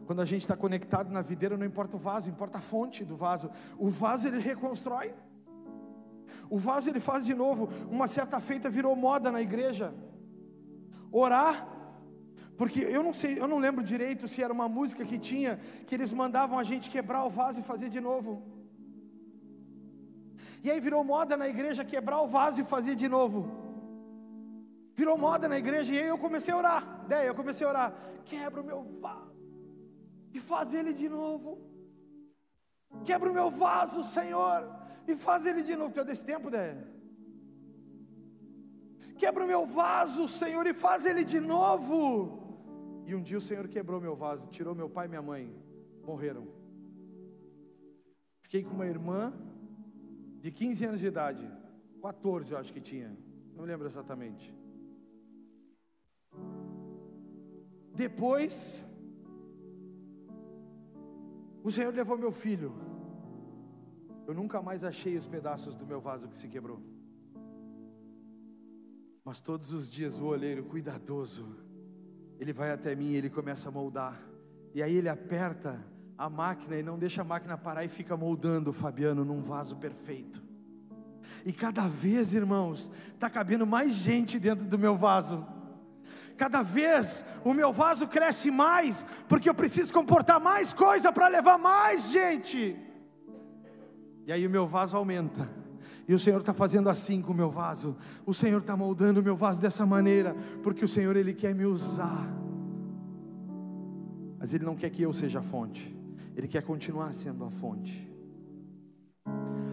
Quando 0.06 0.20
a 0.20 0.24
gente 0.24 0.42
está 0.42 0.56
conectado 0.56 1.10
na 1.10 1.22
videira, 1.22 1.56
não 1.56 1.64
importa 1.64 1.96
o 1.96 2.00
vaso, 2.00 2.28
importa 2.28 2.58
a 2.58 2.60
fonte 2.60 3.04
do 3.04 3.16
vaso. 3.16 3.50
O 3.78 3.88
vaso 3.88 4.28
ele 4.28 4.38
reconstrói. 4.38 5.14
O 6.50 6.58
vaso 6.58 6.90
ele 6.90 7.00
faz 7.00 7.24
de 7.24 7.34
novo. 7.34 7.68
Uma 7.88 8.06
certa 8.06 8.40
feita 8.40 8.68
virou 8.68 8.94
moda 8.94 9.30
na 9.30 9.40
igreja. 9.40 9.94
Orar, 11.10 11.66
porque 12.56 12.80
eu 12.80 13.02
não 13.02 13.12
sei, 13.12 13.40
eu 13.40 13.48
não 13.48 13.58
lembro 13.58 13.82
direito 13.82 14.28
se 14.28 14.42
era 14.42 14.52
uma 14.52 14.68
música 14.68 15.04
que 15.04 15.18
tinha 15.18 15.58
que 15.86 15.94
eles 15.94 16.12
mandavam 16.12 16.58
a 16.58 16.64
gente 16.64 16.90
quebrar 16.90 17.24
o 17.24 17.30
vaso 17.30 17.60
e 17.60 17.62
fazer 17.62 17.88
de 17.88 18.00
novo. 18.00 18.53
E 20.62 20.70
aí 20.70 20.80
virou 20.80 21.02
moda 21.04 21.36
na 21.36 21.48
igreja 21.48 21.84
quebrar 21.84 22.20
o 22.20 22.26
vaso 22.26 22.60
e 22.60 22.64
fazer 22.64 22.94
de 22.94 23.08
novo. 23.08 23.64
Virou 24.94 25.18
moda 25.18 25.48
na 25.48 25.58
igreja 25.58 25.92
e 25.92 25.98
aí 25.98 26.08
eu 26.08 26.18
comecei 26.18 26.54
a 26.54 26.56
orar. 26.56 27.06
Daí 27.08 27.26
eu 27.26 27.34
comecei 27.34 27.66
a 27.66 27.70
orar. 27.70 27.94
Quebra 28.24 28.60
o 28.60 28.64
meu 28.64 28.82
vaso 29.00 29.34
e 30.32 30.40
faz 30.40 30.74
ele 30.74 30.92
de 30.92 31.08
novo. 31.08 31.58
Quebra 33.04 33.30
o 33.30 33.34
meu 33.34 33.50
vaso, 33.50 34.02
Senhor, 34.02 34.68
e 35.06 35.16
faz 35.16 35.46
ele 35.46 35.62
de 35.62 35.76
novo. 35.76 35.92
Tu 35.92 36.00
é 36.00 36.04
desse 36.04 36.24
tempo, 36.24 36.50
Dé? 36.50 36.76
Quebra 39.16 39.44
o 39.44 39.46
meu 39.46 39.64
vaso, 39.64 40.26
Senhor, 40.26 40.66
e 40.66 40.74
faz 40.74 41.06
ele 41.06 41.24
de 41.24 41.40
novo. 41.40 42.02
E 43.06 43.14
um 43.14 43.22
dia 43.22 43.38
o 43.38 43.40
Senhor 43.40 43.68
quebrou 43.68 44.00
meu 44.00 44.16
vaso, 44.16 44.48
tirou 44.48 44.74
meu 44.74 44.88
pai 44.88 45.06
e 45.06 45.08
minha 45.08 45.22
mãe, 45.22 45.54
morreram. 46.04 46.48
Fiquei 48.42 48.64
com 48.64 48.74
uma 48.74 48.86
irmã 48.86 49.32
de 50.44 50.50
15 50.50 50.84
anos 50.84 51.00
de 51.00 51.06
idade, 51.06 51.50
14 52.02 52.52
eu 52.52 52.58
acho 52.58 52.70
que 52.70 52.78
tinha, 52.78 53.16
não 53.56 53.64
lembro 53.64 53.86
exatamente. 53.86 54.54
Depois, 57.94 58.84
o 61.62 61.70
Senhor 61.70 61.94
levou 61.94 62.18
meu 62.18 62.30
filho. 62.30 62.74
Eu 64.26 64.34
nunca 64.34 64.60
mais 64.60 64.84
achei 64.84 65.16
os 65.16 65.26
pedaços 65.26 65.76
do 65.76 65.86
meu 65.86 65.98
vaso 65.98 66.28
que 66.28 66.36
se 66.36 66.46
quebrou. 66.46 66.82
Mas 69.24 69.40
todos 69.40 69.72
os 69.72 69.90
dias 69.90 70.18
o 70.18 70.26
olheiro 70.26 70.64
cuidadoso, 70.64 71.56
ele 72.38 72.52
vai 72.52 72.70
até 72.70 72.94
mim 72.94 73.12
e 73.12 73.16
ele 73.16 73.30
começa 73.30 73.70
a 73.70 73.72
moldar. 73.72 74.22
E 74.74 74.82
aí 74.82 74.94
ele 74.94 75.08
aperta 75.08 75.82
a 76.16 76.28
máquina 76.28 76.76
e 76.76 76.82
não 76.82 76.98
deixa 76.98 77.22
a 77.22 77.24
máquina 77.24 77.58
parar 77.58 77.84
e 77.84 77.88
fica 77.88 78.16
moldando 78.16 78.72
Fabiano 78.72 79.24
num 79.24 79.40
vaso 79.40 79.76
perfeito. 79.76 80.42
E 81.44 81.52
cada 81.52 81.88
vez, 81.88 82.34
irmãos, 82.34 82.90
está 83.12 83.28
cabendo 83.28 83.66
mais 83.66 83.94
gente 83.94 84.38
dentro 84.38 84.64
do 84.64 84.78
meu 84.78 84.96
vaso. 84.96 85.46
Cada 86.36 86.62
vez 86.62 87.24
o 87.44 87.52
meu 87.52 87.72
vaso 87.72 88.08
cresce 88.08 88.50
mais, 88.50 89.04
porque 89.28 89.48
eu 89.48 89.54
preciso 89.54 89.92
comportar 89.92 90.40
mais 90.40 90.72
coisa 90.72 91.12
para 91.12 91.28
levar 91.28 91.58
mais 91.58 92.10
gente. 92.10 92.76
E 94.26 94.32
aí 94.32 94.46
o 94.46 94.50
meu 94.50 94.66
vaso 94.66 94.96
aumenta. 94.96 95.48
E 96.06 96.14
o 96.14 96.18
Senhor 96.18 96.40
está 96.40 96.52
fazendo 96.52 96.88
assim 96.88 97.22
com 97.22 97.32
o 97.32 97.36
meu 97.36 97.50
vaso. 97.50 97.96
O 98.26 98.34
Senhor 98.34 98.60
está 98.60 98.76
moldando 98.76 99.20
o 99.20 99.22
meu 99.22 99.36
vaso 99.36 99.60
dessa 99.60 99.86
maneira, 99.86 100.34
porque 100.62 100.84
o 100.84 100.88
Senhor 100.88 101.16
Ele 101.16 101.32
quer 101.32 101.54
me 101.54 101.64
usar. 101.64 102.26
Mas 104.38 104.52
Ele 104.52 104.64
não 104.64 104.76
quer 104.76 104.90
que 104.90 105.02
eu 105.02 105.12
seja 105.12 105.38
a 105.38 105.42
fonte. 105.42 105.93
Ele 106.36 106.48
quer 106.48 106.62
continuar 106.62 107.12
sendo 107.12 107.44
a 107.44 107.50
fonte. 107.50 108.10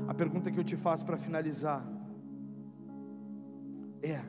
A 0.07 0.13
pergunta 0.13 0.51
que 0.51 0.59
eu 0.59 0.63
te 0.63 0.75
faço 0.75 1.05
para 1.05 1.17
finalizar 1.17 1.85
é: 4.01 4.19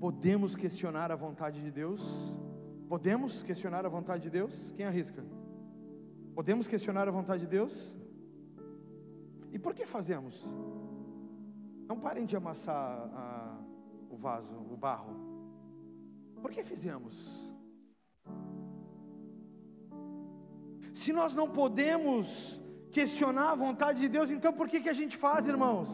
podemos 0.00 0.56
questionar 0.56 1.10
a 1.10 1.16
vontade 1.16 1.60
de 1.62 1.70
Deus? 1.70 2.34
Podemos 2.88 3.42
questionar 3.42 3.84
a 3.84 3.88
vontade 3.88 4.22
de 4.24 4.30
Deus? 4.30 4.72
Quem 4.76 4.86
arrisca? 4.86 5.24
Podemos 6.34 6.66
questionar 6.66 7.08
a 7.08 7.10
vontade 7.10 7.42
de 7.42 7.48
Deus? 7.48 7.96
E 9.52 9.58
por 9.58 9.74
que 9.74 9.86
fazemos? 9.86 10.44
Não 11.86 11.98
parem 11.98 12.24
de 12.24 12.36
amassar 12.36 13.10
a, 13.14 13.58
o 14.10 14.16
vaso, 14.16 14.54
o 14.70 14.76
barro. 14.76 15.14
Por 16.40 16.50
que 16.50 16.62
fizemos? 16.62 17.53
Se 20.94 21.12
nós 21.12 21.34
não 21.34 21.48
podemos 21.50 22.62
questionar 22.92 23.50
a 23.50 23.54
vontade 23.56 24.02
de 24.02 24.08
Deus, 24.08 24.30
então 24.30 24.52
por 24.52 24.68
que, 24.68 24.80
que 24.80 24.88
a 24.88 24.92
gente 24.92 25.16
faz, 25.16 25.48
irmãos? 25.48 25.88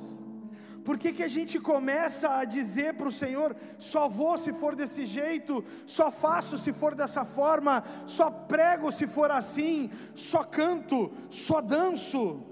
Por 0.84 0.98
que, 0.98 1.10
que 1.12 1.22
a 1.22 1.28
gente 1.28 1.58
começa 1.58 2.28
a 2.28 2.44
dizer 2.44 2.94
para 2.94 3.08
o 3.08 3.12
Senhor: 3.12 3.56
só 3.78 4.06
vou 4.08 4.36
se 4.36 4.52
for 4.52 4.76
desse 4.76 5.06
jeito, 5.06 5.64
só 5.86 6.10
faço 6.10 6.58
se 6.58 6.70
for 6.70 6.94
dessa 6.94 7.24
forma, 7.24 7.82
só 8.04 8.30
prego 8.30 8.92
se 8.92 9.06
for 9.06 9.30
assim, 9.30 9.90
só 10.14 10.44
canto, 10.44 11.10
só 11.30 11.62
danço? 11.62 12.42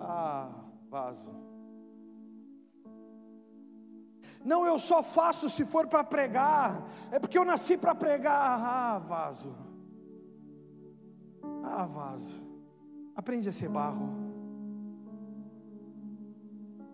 Ah, 0.00 0.50
vaso. 0.90 1.32
Não, 4.44 4.66
eu 4.66 4.78
só 4.80 5.00
faço 5.00 5.48
se 5.48 5.64
for 5.64 5.86
para 5.86 6.02
pregar, 6.02 6.86
é 7.12 7.20
porque 7.20 7.38
eu 7.38 7.44
nasci 7.44 7.76
para 7.76 7.94
pregar. 7.94 8.58
Ah, 8.60 8.98
vaso. 8.98 9.63
Ah, 11.62 11.86
vaso. 11.86 12.40
Aprende 13.14 13.48
a 13.48 13.52
ser 13.52 13.68
barro. 13.68 14.08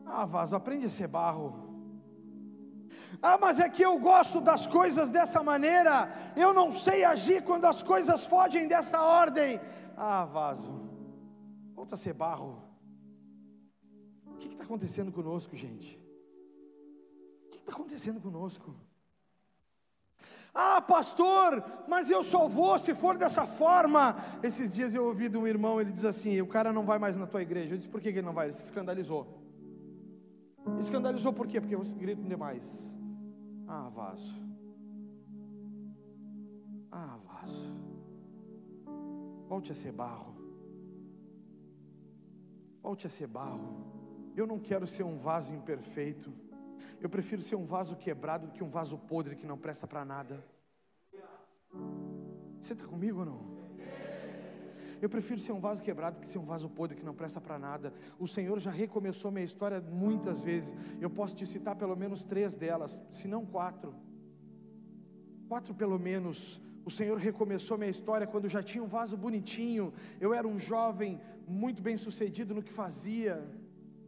Ah, 0.04 0.24
vaso, 0.24 0.56
aprende 0.56 0.86
a 0.86 0.90
ser 0.90 1.06
barro. 1.06 1.70
Ah, 3.22 3.38
mas 3.38 3.60
é 3.60 3.68
que 3.68 3.82
eu 3.82 3.98
gosto 3.98 4.40
das 4.40 4.66
coisas 4.66 5.10
dessa 5.10 5.42
maneira. 5.42 6.10
Eu 6.36 6.52
não 6.52 6.70
sei 6.70 7.04
agir 7.04 7.42
quando 7.42 7.64
as 7.64 7.82
coisas 7.82 8.26
fogem 8.26 8.68
dessa 8.68 9.02
ordem. 9.02 9.60
Ah, 9.96 10.24
vaso, 10.24 10.72
volta 11.74 11.94
a 11.94 11.98
ser 11.98 12.12
barro. 12.12 12.62
O 14.26 14.36
que 14.36 14.48
está 14.48 14.64
acontecendo 14.64 15.12
conosco, 15.12 15.56
gente? 15.56 15.98
O 17.46 17.50
que 17.50 17.58
está 17.58 17.72
acontecendo 17.72 18.20
conosco? 18.20 18.74
Ah, 20.52 20.80
pastor, 20.80 21.62
mas 21.88 22.10
eu 22.10 22.22
só 22.22 22.48
vou 22.48 22.76
se 22.78 22.94
for 22.94 23.16
dessa 23.16 23.46
forma. 23.46 24.16
Esses 24.42 24.74
dias 24.74 24.94
eu 24.94 25.04
ouvi 25.04 25.28
de 25.28 25.38
um 25.38 25.46
irmão, 25.46 25.80
ele 25.80 25.92
diz 25.92 26.04
assim: 26.04 26.40
o 26.40 26.46
cara 26.46 26.72
não 26.72 26.84
vai 26.84 26.98
mais 26.98 27.16
na 27.16 27.26
tua 27.26 27.42
igreja. 27.42 27.74
Eu 27.74 27.78
disse: 27.78 27.88
por 27.88 28.00
que 28.00 28.08
ele 28.08 28.22
não 28.22 28.32
vai? 28.32 28.46
Ele 28.46 28.54
se 28.54 28.64
escandalizou. 28.64 29.40
Escandalizou 30.78 31.32
por 31.32 31.46
quê? 31.46 31.60
Porque 31.60 31.74
eu 31.74 31.82
grito 31.96 32.22
demais. 32.22 32.96
Ah, 33.66 33.88
vaso. 33.88 34.42
Ah, 36.90 37.16
vaso. 37.24 37.72
Volte 39.48 39.72
a 39.72 39.74
ser 39.74 39.92
barro. 39.92 40.34
Volte 42.82 43.06
a 43.06 43.10
ser 43.10 43.26
barro. 43.26 43.84
Eu 44.36 44.46
não 44.46 44.58
quero 44.58 44.86
ser 44.86 45.04
um 45.04 45.16
vaso 45.16 45.54
imperfeito. 45.54 46.32
Eu 47.00 47.08
prefiro 47.08 47.42
ser 47.42 47.56
um 47.56 47.64
vaso 47.64 47.96
quebrado 47.96 48.46
do 48.46 48.52
que 48.52 48.62
um 48.62 48.68
vaso 48.68 48.96
podre 48.98 49.36
que 49.36 49.46
não 49.46 49.58
presta 49.58 49.86
para 49.86 50.04
nada. 50.04 50.44
Você 52.60 52.72
está 52.72 52.86
comigo 52.86 53.20
ou 53.20 53.24
não? 53.24 53.60
Eu 55.00 55.08
prefiro 55.08 55.40
ser 55.40 55.52
um 55.52 55.60
vaso 55.60 55.82
quebrado 55.82 56.16
do 56.16 56.20
que 56.20 56.28
ser 56.28 56.38
um 56.38 56.44
vaso 56.44 56.68
podre 56.68 56.96
que 56.96 57.04
não 57.04 57.14
presta 57.14 57.40
para 57.40 57.58
nada. 57.58 57.92
O 58.18 58.26
Senhor 58.26 58.58
já 58.60 58.70
recomeçou 58.70 59.30
minha 59.30 59.44
história 59.44 59.80
muitas 59.80 60.42
vezes. 60.42 60.74
Eu 61.00 61.08
posso 61.08 61.34
te 61.34 61.46
citar 61.46 61.74
pelo 61.74 61.96
menos 61.96 62.22
três 62.22 62.54
delas, 62.54 63.00
se 63.10 63.26
não 63.26 63.46
quatro. 63.46 63.94
Quatro 65.48 65.74
pelo 65.74 65.98
menos. 65.98 66.60
O 66.84 66.90
Senhor 66.90 67.16
recomeçou 67.18 67.78
minha 67.78 67.90
história 67.90 68.26
quando 68.26 68.48
já 68.48 68.62
tinha 68.62 68.84
um 68.84 68.86
vaso 68.86 69.16
bonitinho. 69.16 69.92
Eu 70.20 70.34
era 70.34 70.46
um 70.46 70.58
jovem 70.58 71.20
muito 71.46 71.82
bem 71.82 71.96
sucedido 71.96 72.54
no 72.54 72.62
que 72.62 72.72
fazia 72.72 73.42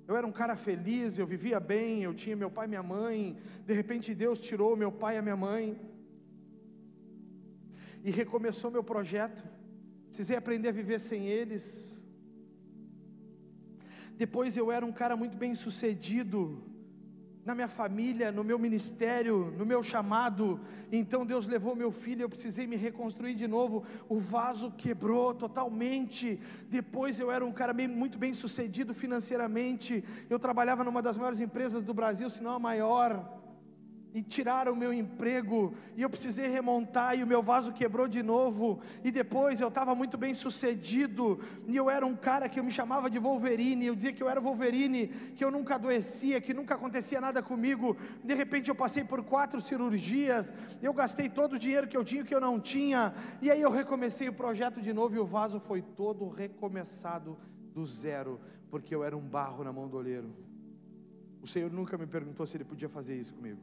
eu 0.06 0.16
era 0.16 0.26
um 0.26 0.32
cara 0.32 0.56
feliz, 0.56 1.18
eu 1.18 1.26
vivia 1.26 1.60
bem, 1.60 2.02
eu 2.02 2.12
tinha 2.12 2.34
meu 2.34 2.50
pai 2.50 2.66
e 2.66 2.68
minha 2.68 2.82
mãe. 2.82 3.36
De 3.66 3.72
repente 3.72 4.14
Deus 4.14 4.40
tirou 4.40 4.76
meu 4.76 4.90
pai 4.90 5.16
e 5.16 5.22
minha 5.22 5.36
mãe. 5.36 5.80
E 8.04 8.10
recomeçou 8.10 8.70
meu 8.70 8.82
projeto. 8.82 9.44
Precisei 10.08 10.36
aprender 10.36 10.68
a 10.68 10.72
viver 10.72 10.98
sem 10.98 11.28
eles. 11.28 12.00
Depois 14.16 14.56
eu 14.56 14.70
era 14.70 14.84
um 14.84 14.92
cara 14.92 15.16
muito 15.16 15.36
bem 15.36 15.54
sucedido 15.54 16.71
na 17.44 17.54
minha 17.54 17.68
família, 17.68 18.30
no 18.30 18.44
meu 18.44 18.58
ministério, 18.58 19.52
no 19.58 19.66
meu 19.66 19.82
chamado. 19.82 20.60
Então 20.90 21.26
Deus 21.26 21.46
levou 21.46 21.74
meu 21.74 21.90
filho, 21.90 22.22
eu 22.22 22.28
precisei 22.28 22.66
me 22.66 22.76
reconstruir 22.76 23.34
de 23.34 23.48
novo. 23.48 23.84
O 24.08 24.18
vaso 24.18 24.70
quebrou 24.70 25.34
totalmente. 25.34 26.40
Depois 26.68 27.18
eu 27.18 27.30
era 27.30 27.44
um 27.44 27.52
cara 27.52 27.72
bem, 27.72 27.88
muito 27.88 28.18
bem 28.18 28.32
sucedido 28.32 28.94
financeiramente. 28.94 30.04
Eu 30.30 30.38
trabalhava 30.38 30.84
numa 30.84 31.02
das 31.02 31.16
maiores 31.16 31.40
empresas 31.40 31.82
do 31.82 31.92
Brasil, 31.92 32.30
se 32.30 32.42
não 32.42 32.52
a 32.52 32.58
maior 32.58 33.41
e 34.14 34.22
tiraram 34.22 34.72
o 34.72 34.76
meu 34.76 34.92
emprego, 34.92 35.74
e 35.96 36.02
eu 36.02 36.10
precisei 36.10 36.46
remontar, 36.48 37.18
e 37.18 37.22
o 37.22 37.26
meu 37.26 37.42
vaso 37.42 37.72
quebrou 37.72 38.06
de 38.06 38.22
novo, 38.22 38.80
e 39.02 39.10
depois 39.10 39.60
eu 39.60 39.68
estava 39.68 39.94
muito 39.94 40.18
bem 40.18 40.34
sucedido, 40.34 41.40
e 41.66 41.76
eu 41.76 41.88
era 41.88 42.04
um 42.04 42.14
cara 42.14 42.48
que 42.48 42.60
eu 42.60 42.64
me 42.64 42.70
chamava 42.70 43.08
de 43.08 43.18
Wolverine, 43.18 43.86
eu 43.86 43.94
dizia 43.94 44.12
que 44.12 44.22
eu 44.22 44.28
era 44.28 44.40
Wolverine, 44.40 45.08
que 45.34 45.44
eu 45.44 45.50
nunca 45.50 45.76
adoecia, 45.76 46.40
que 46.40 46.52
nunca 46.52 46.74
acontecia 46.74 47.20
nada 47.20 47.42
comigo, 47.42 47.96
de 48.22 48.34
repente 48.34 48.68
eu 48.68 48.74
passei 48.74 49.02
por 49.02 49.22
quatro 49.22 49.60
cirurgias, 49.60 50.52
eu 50.82 50.92
gastei 50.92 51.28
todo 51.28 51.54
o 51.54 51.58
dinheiro 51.58 51.88
que 51.88 51.96
eu 51.96 52.04
tinha, 52.04 52.24
que 52.24 52.34
eu 52.34 52.40
não 52.40 52.60
tinha, 52.60 53.14
e 53.40 53.50
aí 53.50 53.62
eu 53.62 53.70
recomecei 53.70 54.28
o 54.28 54.32
projeto 54.32 54.80
de 54.80 54.92
novo, 54.92 55.16
e 55.16 55.18
o 55.18 55.24
vaso 55.26 55.58
foi 55.58 55.80
todo 55.80 56.28
recomeçado 56.28 57.38
do 57.74 57.86
zero, 57.86 58.38
porque 58.70 58.94
eu 58.94 59.02
era 59.02 59.16
um 59.16 59.26
barro 59.26 59.64
na 59.64 59.72
mão 59.72 59.88
do 59.88 59.96
oleiro, 59.96 60.34
o 61.42 61.46
Senhor 61.46 61.72
nunca 61.72 61.98
me 61.98 62.06
perguntou 62.06 62.46
se 62.46 62.56
Ele 62.56 62.64
podia 62.64 62.88
fazer 62.88 63.16
isso 63.16 63.34
comigo, 63.34 63.58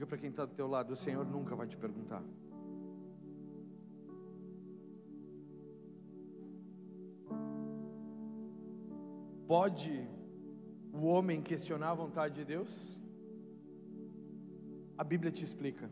Diga 0.00 0.08
para 0.08 0.16
quem 0.16 0.30
está 0.30 0.46
do 0.46 0.54
teu 0.54 0.66
lado, 0.66 0.94
o 0.94 0.96
Senhor 0.96 1.26
nunca 1.26 1.54
vai 1.54 1.66
te 1.66 1.76
perguntar. 1.76 2.24
Pode 9.46 10.08
o 10.90 11.04
homem 11.04 11.42
questionar 11.42 11.90
a 11.90 11.94
vontade 11.94 12.36
de 12.36 12.46
Deus? 12.46 12.98
A 14.96 15.04
Bíblia 15.04 15.30
te 15.30 15.44
explica. 15.44 15.90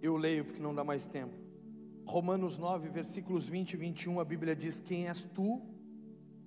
Eu 0.00 0.16
leio 0.16 0.44
porque 0.44 0.62
não 0.62 0.72
dá 0.72 0.84
mais 0.84 1.04
tempo. 1.04 1.34
Romanos 2.06 2.58
9, 2.58 2.90
versículos 2.90 3.48
20 3.48 3.72
e 3.72 3.76
21, 3.76 4.20
a 4.20 4.24
Bíblia 4.24 4.54
diz: 4.54 4.78
Quem 4.78 5.08
és 5.08 5.24
tu, 5.24 5.60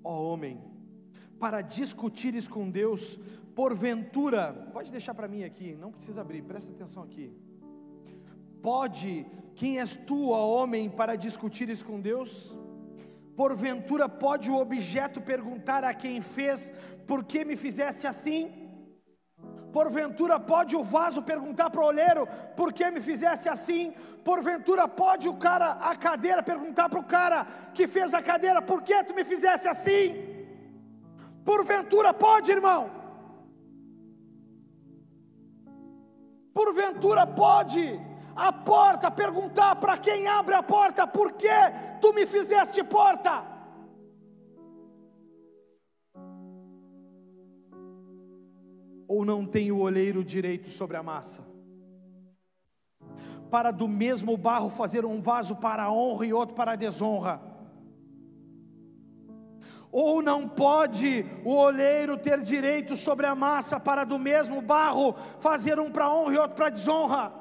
ó 0.01 0.31
homem, 0.31 0.63
para 1.37 1.59
discutires 1.59 2.47
com 2.47 2.69
Deus 2.69 3.19
porventura, 3.55 4.69
pode 4.73 4.91
deixar 4.91 5.13
para 5.13 5.27
mim 5.27 5.43
aqui, 5.43 5.75
não 5.75 5.91
precisa 5.91 6.21
abrir, 6.21 6.41
presta 6.43 6.73
atenção 6.73 7.01
aqui. 7.01 7.33
Pode, 8.61 9.25
quem 9.55 9.79
és 9.79 9.95
tu, 9.95 10.31
ó 10.31 10.47
homem, 10.55 10.89
para 10.89 11.15
discutires 11.15 11.81
com 11.81 12.01
Deus? 12.01 12.57
Porventura 13.35 14.09
pode 14.09 14.51
o 14.51 14.57
objeto 14.57 15.21
perguntar 15.21 15.83
a 15.85 15.93
quem 15.93 16.21
fez, 16.21 16.71
por 17.07 17.23
que 17.23 17.45
me 17.45 17.55
fizeste 17.55 18.05
assim? 18.05 18.51
Porventura 19.71 20.39
pode 20.39 20.75
o 20.75 20.83
vaso 20.83 21.21
perguntar 21.21 21.69
para 21.69 21.81
o 21.81 21.85
olheiro, 21.85 22.27
por 22.55 22.73
que 22.73 22.89
me 22.91 23.01
fizeste 23.01 23.47
assim? 23.47 23.93
Porventura 24.23 24.87
pode 24.87 25.27
o 25.29 25.35
cara, 25.35 25.71
a 25.73 25.95
cadeira, 25.95 26.41
perguntar 26.41 26.89
para 26.89 26.99
o 26.99 27.03
cara 27.03 27.45
que 27.73 27.87
fez 27.87 28.13
a 28.13 28.21
cadeira, 28.21 28.61
por 28.61 28.81
que 28.81 29.03
tu 29.03 29.13
me 29.13 29.25
fizeste 29.25 29.67
assim? 29.67 30.15
Porventura 31.43 32.13
pode, 32.13 32.51
irmão. 32.51 32.94
Porventura 36.55 37.27
pode 37.27 37.99
a 38.33 38.49
porta 38.49 39.11
perguntar 39.11 39.75
para 39.75 39.97
quem 39.97 40.25
abre 40.25 40.55
a 40.55 40.63
porta: 40.63 41.05
por 41.05 41.33
que 41.33 41.49
tu 41.99 42.13
me 42.13 42.25
fizeste 42.25 42.81
porta? 42.81 43.43
Ou 49.05 49.25
não 49.25 49.45
tem 49.45 49.69
o 49.69 49.79
olheiro 49.79 50.23
direito 50.23 50.69
sobre 50.69 50.95
a 50.95 51.03
massa? 51.03 51.43
Para 53.51 53.71
do 53.71 53.85
mesmo 53.85 54.37
barro 54.37 54.69
fazer 54.69 55.03
um 55.03 55.21
vaso 55.21 55.57
para 55.57 55.83
a 55.83 55.91
honra 55.91 56.25
e 56.25 56.33
outro 56.33 56.55
para 56.55 56.71
a 56.71 56.75
desonra 56.77 57.54
ou 59.97 60.21
não 60.21 60.45
pode 60.45 61.25
o 61.45 61.55
olheiro 61.55 62.17
ter 62.17 62.41
direito 62.41 62.97
sobre 62.97 63.25
a 63.25 63.33
massa 63.33 63.79
para 63.79 64.03
do 64.03 64.19
mesmo 64.19 64.61
barro 64.61 65.13
fazer 65.39 65.79
um 65.79 65.89
para 65.89 66.11
honra 66.11 66.33
e 66.33 66.37
outro 66.37 66.57
para 66.57 66.69
desonra? 66.69 67.33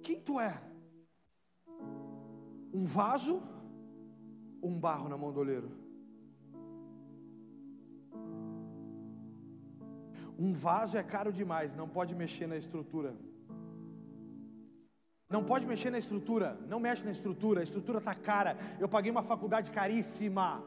Quem 0.00 0.20
tu 0.20 0.38
é? 0.38 0.62
Um 2.72 2.84
vaso 2.84 3.42
um 4.62 4.78
barro 4.78 5.08
na 5.08 5.16
mão 5.16 5.32
do 5.32 5.40
oleiro? 5.40 5.72
Um 10.38 10.52
vaso 10.52 10.96
é 10.96 11.02
caro 11.02 11.32
demais, 11.32 11.74
não 11.74 11.88
pode 11.88 12.14
mexer 12.14 12.46
na 12.46 12.56
estrutura. 12.56 13.16
Não 15.28 15.42
pode 15.42 15.66
mexer 15.66 15.90
na 15.90 15.98
estrutura, 15.98 16.56
não 16.68 16.78
mexe 16.78 17.04
na 17.04 17.10
estrutura, 17.10 17.58
a 17.60 17.64
estrutura 17.64 17.98
está 17.98 18.14
cara. 18.14 18.56
Eu 18.78 18.88
paguei 18.88 19.10
uma 19.10 19.24
faculdade 19.24 19.72
caríssima, 19.72 20.62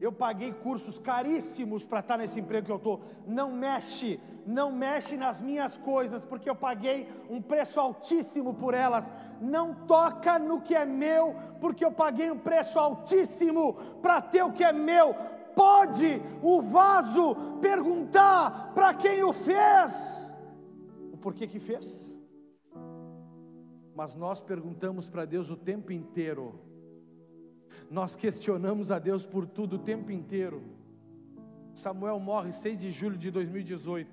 eu 0.00 0.12
paguei 0.12 0.52
cursos 0.52 1.00
caríssimos 1.00 1.84
para 1.84 1.98
estar 1.98 2.14
tá 2.14 2.18
nesse 2.18 2.38
emprego 2.38 2.66
que 2.66 2.70
eu 2.70 2.76
estou. 2.76 3.02
Não 3.26 3.50
mexe, 3.50 4.20
não 4.46 4.70
mexe 4.70 5.16
nas 5.16 5.40
minhas 5.40 5.76
coisas, 5.76 6.22
porque 6.24 6.48
eu 6.48 6.54
paguei 6.54 7.08
um 7.28 7.42
preço 7.42 7.80
altíssimo 7.80 8.54
por 8.54 8.72
elas. 8.72 9.12
Não 9.40 9.74
toca 9.74 10.38
no 10.38 10.60
que 10.60 10.76
é 10.76 10.86
meu, 10.86 11.34
porque 11.60 11.84
eu 11.84 11.90
paguei 11.90 12.30
um 12.30 12.38
preço 12.38 12.78
altíssimo 12.78 13.74
para 14.00 14.20
ter 14.22 14.44
o 14.44 14.52
que 14.52 14.62
é 14.62 14.72
meu. 14.72 15.12
Pode 15.56 16.22
o 16.40 16.62
vaso 16.62 17.34
perguntar 17.60 18.70
para 18.74 18.94
quem 18.94 19.24
o 19.24 19.32
fez, 19.32 20.32
o 21.12 21.16
porquê 21.16 21.48
que 21.48 21.58
fez 21.58 22.07
mas 23.98 24.14
nós 24.14 24.40
perguntamos 24.40 25.08
para 25.08 25.24
Deus 25.24 25.50
o 25.50 25.56
tempo 25.56 25.90
inteiro, 25.90 26.54
nós 27.90 28.14
questionamos 28.14 28.92
a 28.92 28.98
Deus 29.00 29.26
por 29.26 29.44
tudo 29.44 29.74
o 29.74 29.78
tempo 29.80 30.12
inteiro. 30.12 30.62
Samuel 31.74 32.20
morre 32.20 32.52
6 32.52 32.78
de 32.78 32.92
julho 32.92 33.18
de 33.18 33.28
2018. 33.28 34.08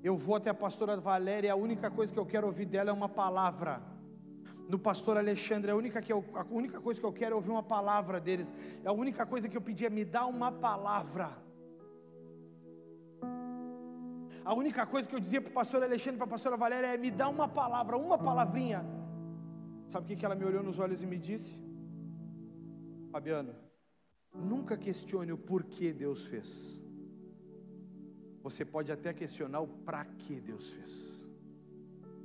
Eu 0.00 0.16
vou 0.16 0.36
até 0.36 0.50
a 0.50 0.54
pastora 0.54 0.96
Valéria, 0.96 1.52
a 1.52 1.56
única 1.56 1.90
coisa 1.90 2.12
que 2.12 2.18
eu 2.20 2.24
quero 2.24 2.46
ouvir 2.46 2.66
dela 2.66 2.90
é 2.90 2.92
uma 2.92 3.08
palavra. 3.08 3.82
No 4.68 4.78
pastor 4.78 5.16
Alexandre, 5.16 5.72
a 5.72 5.74
única, 5.74 6.00
que 6.00 6.12
eu, 6.12 6.24
a 6.32 6.46
única 6.48 6.80
coisa 6.80 7.00
que 7.00 7.06
eu 7.06 7.12
quero 7.12 7.32
é 7.32 7.34
ouvir 7.34 7.50
uma 7.50 7.64
palavra 7.64 8.20
deles. 8.20 8.54
A 8.84 8.92
única 8.92 9.26
coisa 9.26 9.48
que 9.48 9.56
eu 9.56 9.60
pedi 9.60 9.86
é 9.86 9.90
me 9.90 10.04
dar 10.04 10.26
uma 10.26 10.52
palavra. 10.52 11.36
A 14.44 14.52
única 14.54 14.84
coisa 14.84 15.08
que 15.08 15.14
eu 15.14 15.20
dizia 15.20 15.40
para 15.40 15.50
o 15.50 15.54
pastor 15.54 15.82
Alexandre, 15.82 16.16
para 16.16 16.26
a 16.26 16.30
pastora 16.30 16.56
Valéria 16.56 16.88
é: 16.88 16.96
me 16.96 17.10
dá 17.10 17.28
uma 17.28 17.48
palavra, 17.48 17.96
uma 17.96 18.18
palavrinha. 18.18 18.84
Sabe 19.86 20.04
o 20.04 20.08
que, 20.08 20.16
que 20.16 20.24
ela 20.24 20.34
me 20.34 20.44
olhou 20.44 20.62
nos 20.62 20.78
olhos 20.78 21.02
e 21.02 21.06
me 21.06 21.18
disse? 21.18 21.56
Fabiano, 23.10 23.54
nunca 24.34 24.76
questione 24.76 25.32
o 25.32 25.38
porquê 25.38 25.92
Deus 25.92 26.24
fez. 26.24 26.80
Você 28.42 28.64
pode 28.64 28.90
até 28.90 29.12
questionar 29.12 29.60
o 29.60 29.68
para 29.68 30.04
que 30.04 30.40
Deus 30.40 30.70
fez. 30.70 31.26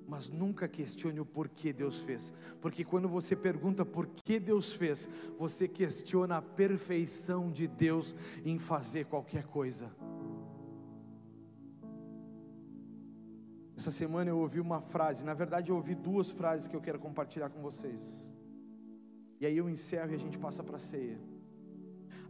Mas 0.07 0.29
nunca 0.29 0.67
questione 0.67 1.19
o 1.19 1.25
porquê 1.25 1.73
Deus 1.73 1.99
fez, 1.99 2.33
porque 2.61 2.85
quando 2.85 3.09
você 3.09 3.35
pergunta 3.35 3.85
por 3.85 4.07
que 4.07 4.39
Deus 4.39 4.71
fez, 4.71 5.07
você 5.37 5.67
questiona 5.67 6.37
a 6.37 6.41
perfeição 6.41 7.51
de 7.51 7.67
Deus 7.67 8.15
em 8.45 8.57
fazer 8.57 9.05
qualquer 9.05 9.45
coisa. 9.47 9.91
Essa 13.77 13.91
semana 13.91 14.31
eu 14.31 14.39
ouvi 14.39 14.59
uma 14.59 14.81
frase, 14.81 15.23
na 15.23 15.35
verdade 15.35 15.69
eu 15.69 15.75
ouvi 15.75 15.93
duas 15.93 16.31
frases 16.31 16.67
que 16.67 16.75
eu 16.75 16.81
quero 16.81 16.97
compartilhar 16.97 17.47
com 17.49 17.61
vocês. 17.61 18.27
E 19.39 19.45
aí 19.45 19.55
eu 19.55 19.69
encerro 19.69 20.11
e 20.11 20.15
a 20.15 20.17
gente 20.17 20.35
passa 20.39 20.63
para 20.63 20.77
a 20.77 20.79
ceia. 20.79 21.19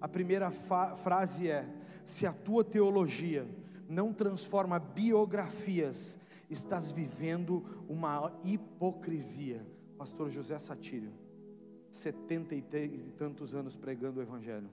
A 0.02 0.10
primeira 0.10 0.52
frase 0.52 1.50
é: 1.50 1.66
se 2.06 2.28
a 2.28 2.34
tua 2.34 2.66
teologia 2.66 3.48
não 3.88 4.12
transforma 4.12 4.78
biografias, 4.78 6.20
estás 6.50 6.92
vivendo 6.92 7.64
uma 7.88 8.38
hipocrisia. 8.44 9.66
Pastor 9.98 10.30
José 10.30 10.60
Satírio, 10.60 11.14
setenta 11.90 12.56
e 12.56 12.62
tantos 13.18 13.56
anos 13.56 13.78
pregando 13.78 14.20
o 14.20 14.22
Evangelho 14.22 14.70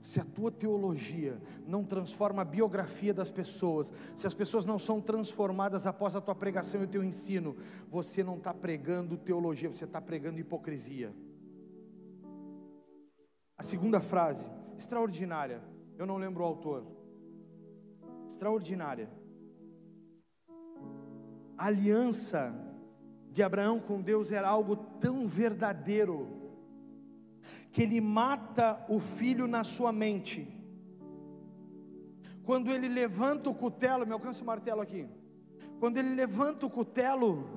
se 0.00 0.20
a 0.20 0.24
tua 0.24 0.50
teologia 0.50 1.40
não 1.66 1.84
transforma 1.84 2.42
a 2.42 2.44
biografia 2.44 3.12
das 3.12 3.30
pessoas, 3.30 3.92
se 4.14 4.26
as 4.26 4.34
pessoas 4.34 4.66
não 4.66 4.78
são 4.78 5.00
transformadas 5.00 5.86
após 5.86 6.14
a 6.14 6.20
tua 6.20 6.34
pregação 6.34 6.80
e 6.80 6.84
o 6.84 6.88
teu 6.88 7.04
ensino, 7.04 7.56
você 7.90 8.22
não 8.22 8.36
está 8.36 8.52
pregando 8.52 9.16
teologia, 9.16 9.72
você 9.72 9.84
está 9.84 10.00
pregando 10.00 10.38
hipocrisia. 10.38 11.12
A 13.58 13.62
segunda 13.62 14.00
frase, 14.00 14.44
extraordinária, 14.76 15.62
eu 15.98 16.06
não 16.06 16.18
lembro 16.18 16.42
o 16.42 16.46
autor. 16.46 16.86
Extraordinária. 18.28 19.08
A 21.56 21.66
aliança 21.66 22.54
de 23.30 23.42
Abraão 23.42 23.80
com 23.80 24.00
Deus 24.00 24.30
era 24.30 24.48
algo 24.48 24.76
tão 24.76 25.26
verdadeiro 25.26 26.35
que 27.72 27.82
ele 27.82 28.00
mata 28.00 28.84
o 28.88 28.98
filho 28.98 29.46
na 29.46 29.64
sua 29.64 29.92
mente. 29.92 30.48
Quando 32.44 32.70
ele 32.70 32.88
levanta 32.88 33.50
o 33.50 33.54
cutelo, 33.54 34.06
me 34.06 34.12
alcança 34.12 34.42
o 34.42 34.46
martelo 34.46 34.80
aqui. 34.80 35.08
Quando 35.80 35.96
ele 35.98 36.14
levanta 36.14 36.64
o 36.64 36.70
cutelo, 36.70 37.48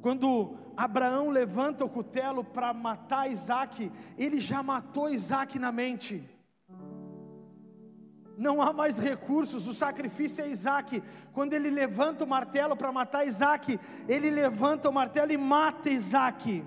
quando 0.00 0.56
Abraão 0.76 1.30
levanta 1.30 1.84
o 1.84 1.88
cutelo 1.88 2.42
para 2.42 2.74
matar 2.74 3.30
Isaac, 3.30 3.90
ele 4.16 4.40
já 4.40 4.62
matou 4.62 5.08
Isaac 5.08 5.58
na 5.58 5.72
mente. 5.72 6.28
Não 8.36 8.62
há 8.62 8.72
mais 8.72 8.98
recursos, 8.98 9.66
o 9.66 9.74
sacrifício 9.74 10.44
é 10.44 10.48
Isaac. 10.48 11.02
Quando 11.32 11.54
ele 11.54 11.70
levanta 11.70 12.24
o 12.24 12.28
martelo 12.28 12.76
para 12.76 12.92
matar 12.92 13.26
Isaac, 13.26 13.80
ele 14.08 14.30
levanta 14.30 14.88
o 14.88 14.92
martelo 14.92 15.32
e 15.32 15.36
mata 15.36 15.90
Isaac 15.90 16.64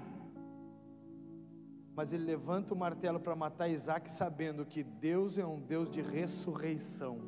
mas 1.96 2.14
ele 2.14 2.24
levanta 2.24 2.74
o 2.74 2.78
martelo 2.78 3.20
para 3.20 3.36
matar 3.36 3.68
Isaac, 3.68 4.10
sabendo 4.12 4.66
que 4.66 4.84
Deus 4.84 5.38
é 5.38 5.46
um 5.46 5.60
Deus 5.60 5.90
de 5.90 6.02
ressurreição. 6.02 7.20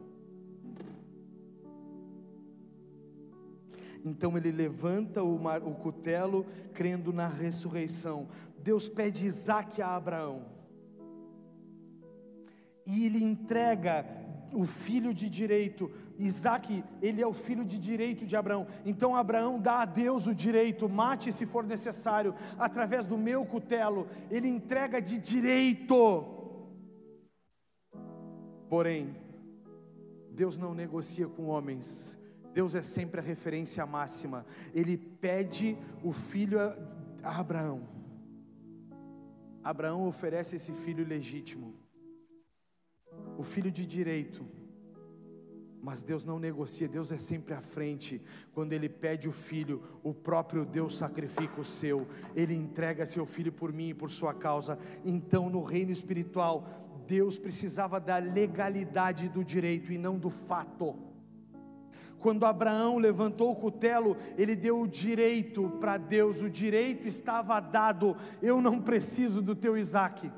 Então 4.05 4.37
ele 4.37 4.51
levanta 4.51 5.23
o, 5.23 5.39
mar, 5.39 5.63
o 5.63 5.73
cutelo, 5.73 6.45
crendo 6.73 7.13
na 7.13 7.27
ressurreição. 7.27 8.27
Deus 8.59 8.89
pede 8.89 9.25
Isaac 9.25 9.81
a 9.81 9.95
Abraão, 9.95 10.45
e 12.85 13.05
ele 13.05 13.23
entrega 13.23 14.22
o 14.53 14.65
filho 14.65 15.13
de 15.13 15.29
direito. 15.29 15.91
Isaac, 16.17 16.83
ele 17.01 17.21
é 17.21 17.27
o 17.27 17.33
filho 17.33 17.65
de 17.65 17.77
direito 17.77 18.25
de 18.25 18.35
Abraão. 18.35 18.67
Então 18.85 19.15
Abraão 19.15 19.59
dá 19.59 19.81
a 19.81 19.85
Deus 19.85 20.27
o 20.27 20.35
direito, 20.35 20.87
mate 20.87 21.31
se 21.31 21.45
for 21.45 21.63
necessário, 21.63 22.35
através 22.57 23.05
do 23.05 23.17
meu 23.17 23.45
cutelo, 23.45 24.07
ele 24.29 24.47
entrega 24.47 25.01
de 25.01 25.17
direito. 25.17 26.23
Porém, 28.69 29.15
Deus 30.31 30.57
não 30.57 30.73
negocia 30.73 31.27
com 31.27 31.47
homens. 31.47 32.17
Deus 32.53 32.75
é 32.75 32.83
sempre 32.83 33.19
a 33.19 33.23
referência 33.23 33.85
máxima. 33.85 34.45
Ele 34.73 34.95
pede 34.95 35.77
o 36.03 36.11
filho 36.11 36.59
a 36.59 37.39
Abraão. 37.39 37.87
Abraão 39.63 40.07
oferece 40.07 40.57
esse 40.57 40.73
filho 40.73 41.05
legítimo 41.05 41.82
o 43.37 43.43
filho 43.43 43.71
de 43.71 43.85
direito. 43.85 44.45
Mas 45.81 46.01
Deus 46.01 46.23
não 46.23 46.39
negocia, 46.39 46.87
Deus 46.87 47.11
é 47.11 47.17
sempre 47.17 47.53
à 47.53 47.61
frente. 47.61 48.21
Quando 48.53 48.71
Ele 48.71 48.87
pede 48.87 49.27
o 49.27 49.33
filho, 49.33 49.83
o 50.01 50.13
próprio 50.13 50.65
Deus 50.65 50.95
sacrifica 50.95 51.59
o 51.59 51.65
seu, 51.65 52.07
Ele 52.33 52.55
entrega 52.55 53.05
seu 53.05 53.25
filho 53.25 53.51
por 53.51 53.73
mim 53.73 53.89
e 53.89 53.93
por 53.93 54.09
sua 54.09 54.33
causa. 54.33 54.79
Então, 55.03 55.49
no 55.49 55.61
reino 55.61 55.91
espiritual, 55.91 56.65
Deus 57.05 57.37
precisava 57.37 57.99
da 57.99 58.17
legalidade 58.17 59.27
do 59.27 59.43
direito 59.43 59.91
e 59.91 59.97
não 59.97 60.17
do 60.17 60.29
fato. 60.29 60.95
Quando 62.17 62.45
Abraão 62.45 62.97
levantou 62.97 63.51
o 63.51 63.55
cutelo, 63.57 64.15
ele 64.37 64.55
deu 64.55 64.79
o 64.79 64.87
direito 64.87 65.69
para 65.81 65.97
Deus, 65.97 66.41
o 66.41 66.49
direito 66.49 67.05
estava 67.05 67.59
dado. 67.59 68.15
Eu 68.41 68.61
não 68.61 68.79
preciso 68.79 69.41
do 69.41 69.53
teu 69.53 69.77
Isaac, 69.77 70.31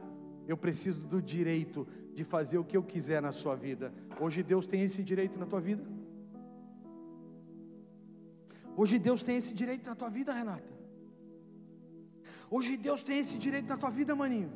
eu 0.47 0.57
preciso 0.57 1.05
do 1.05 1.21
direito 1.21 1.87
de 2.15 2.23
fazer 2.23 2.57
o 2.57 2.63
que 2.63 2.77
eu 2.77 2.81
quiser 2.81 3.21
na 3.21 3.33
sua 3.33 3.55
vida. 3.55 3.93
Hoje 4.19 4.41
Deus 4.41 4.65
tem 4.65 4.81
esse 4.81 5.03
direito 5.03 5.37
na 5.37 5.45
tua 5.45 5.59
vida? 5.59 5.83
Hoje 8.77 8.97
Deus 8.97 9.21
tem 9.21 9.35
esse 9.35 9.53
direito 9.53 9.85
na 9.85 9.95
tua 9.95 10.09
vida, 10.09 10.33
Renata? 10.33 10.73
Hoje 12.49 12.77
Deus 12.77 13.03
tem 13.03 13.19
esse 13.19 13.37
direito 13.37 13.67
na 13.67 13.77
tua 13.77 13.89
vida, 13.89 14.15
maninho? 14.15 14.49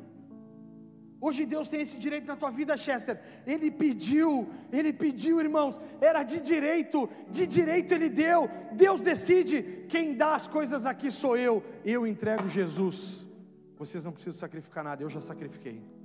Hoje 1.20 1.44
Deus 1.44 1.68
tem 1.68 1.82
esse 1.82 1.98
direito 1.98 2.26
na 2.26 2.34
tua 2.34 2.50
vida, 2.50 2.74
Chester. 2.78 3.20
Ele 3.46 3.70
pediu, 3.70 4.48
ele 4.72 4.90
pediu, 4.90 5.38
irmãos, 5.38 5.78
era 6.00 6.22
de 6.22 6.40
direito, 6.40 7.10
de 7.30 7.46
direito 7.46 7.92
ele 7.92 8.08
deu. 8.08 8.48
Deus 8.72 9.02
decide, 9.02 9.84
quem 9.86 10.14
dá 10.14 10.34
as 10.34 10.46
coisas 10.46 10.86
aqui 10.86 11.10
sou 11.10 11.36
eu. 11.36 11.62
Eu 11.84 12.06
entrego 12.06 12.48
Jesus. 12.48 13.28
Vocês 13.76 14.02
não 14.02 14.12
precisam 14.12 14.40
sacrificar 14.40 14.82
nada, 14.82 15.02
eu 15.02 15.10
já 15.10 15.20
sacrifiquei. 15.20 15.99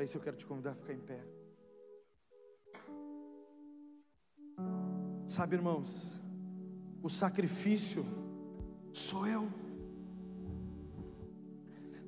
Para 0.00 0.06
isso 0.06 0.16
eu 0.16 0.22
quero 0.22 0.36
te 0.38 0.46
convidar 0.46 0.70
a 0.70 0.74
ficar 0.74 0.94
em 0.94 0.98
pé. 0.98 1.20
Sabe, 5.26 5.56
irmãos, 5.56 6.18
o 7.02 7.10
sacrifício 7.10 8.02
sou 8.94 9.26
eu. 9.26 9.46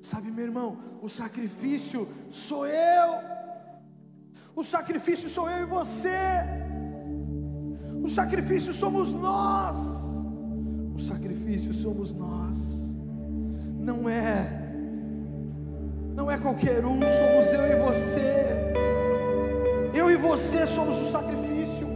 Sabe, 0.01 0.31
meu 0.31 0.43
irmão, 0.43 0.99
o 1.03 1.07
sacrifício 1.07 2.07
sou 2.31 2.65
eu. 2.65 3.13
O 4.55 4.63
sacrifício 4.63 5.29
sou 5.29 5.47
eu 5.47 5.61
e 5.61 5.65
você. 5.67 6.17
O 8.03 8.09
sacrifício 8.09 8.73
somos 8.73 9.13
nós. 9.13 9.77
O 10.95 10.99
sacrifício 10.99 11.71
somos 11.71 12.11
nós. 12.11 12.57
Não 13.77 14.09
é 14.09 14.62
não 16.13 16.29
é 16.29 16.37
qualquer 16.37 16.85
um, 16.85 16.99
somos 16.99 17.53
eu 17.53 17.65
e 17.65 17.75
você. 17.75 18.45
Eu 19.93 20.09
e 20.09 20.15
você 20.15 20.65
somos 20.65 20.97
o 20.97 21.11
sacrifício. 21.11 21.87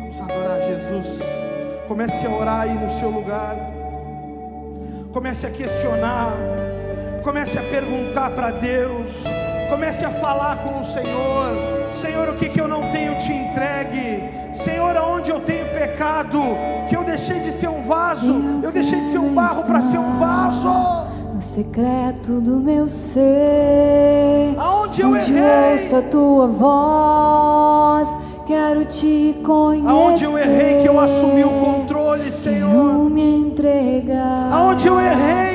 Vamos 0.00 0.20
adorar 0.20 0.60
Jesus. 0.62 1.20
Comece 1.86 2.26
a 2.26 2.30
orar 2.30 2.60
aí 2.62 2.74
no 2.74 2.90
seu 2.90 3.10
lugar. 3.10 3.56
Comece 5.12 5.46
a 5.46 5.50
questionar. 5.50 6.36
Comece 7.22 7.58
a 7.58 7.62
perguntar 7.62 8.30
para 8.30 8.50
Deus. 8.50 9.24
Comece 9.68 10.04
a 10.04 10.10
falar 10.10 10.58
com 10.58 10.80
o 10.80 10.84
Senhor. 10.84 11.88
Senhor, 11.90 12.28
o 12.30 12.34
que, 12.34 12.48
que 12.48 12.60
eu 12.60 12.66
não 12.66 12.90
tenho 12.90 13.18
te 13.18 13.32
entregue? 13.32 14.24
Senhor, 14.54 14.96
aonde 14.96 15.30
eu 15.30 15.40
tenho 15.40 15.66
pecado? 15.66 16.40
Que 16.88 16.96
eu 16.96 17.04
deixei 17.04 17.40
de 17.40 17.52
ser 17.52 17.68
um 17.68 17.82
vaso. 17.82 18.60
Eu 18.62 18.72
deixei 18.72 18.98
de 19.00 19.10
ser 19.10 19.18
um 19.18 19.34
barro 19.34 19.62
para 19.64 19.80
ser 19.80 19.98
um 19.98 20.18
vaso. 20.18 20.68
No 21.34 21.40
secreto 21.40 22.40
do 22.40 22.56
meu 22.56 22.88
ser, 22.88 24.54
aonde 24.58 25.02
eu 25.02 25.10
onde 25.12 25.32
errei? 25.32 25.84
ouço 25.84 25.96
a 25.96 26.02
tua 26.02 26.46
voz, 26.48 28.08
quero 28.44 28.84
te 28.86 29.36
conhecer. 29.44 29.88
Aonde 29.88 30.24
eu 30.24 30.36
errei 30.36 30.82
que 30.82 30.88
eu 30.88 30.98
assumi 30.98 31.44
o 31.44 31.50
controle, 31.50 32.28
Senhor? 32.32 32.68
Quero 32.68 33.04
me 33.04 33.42
entregar. 33.42 34.52
Aonde 34.52 34.88
eu 34.88 34.98
errei? 34.98 35.48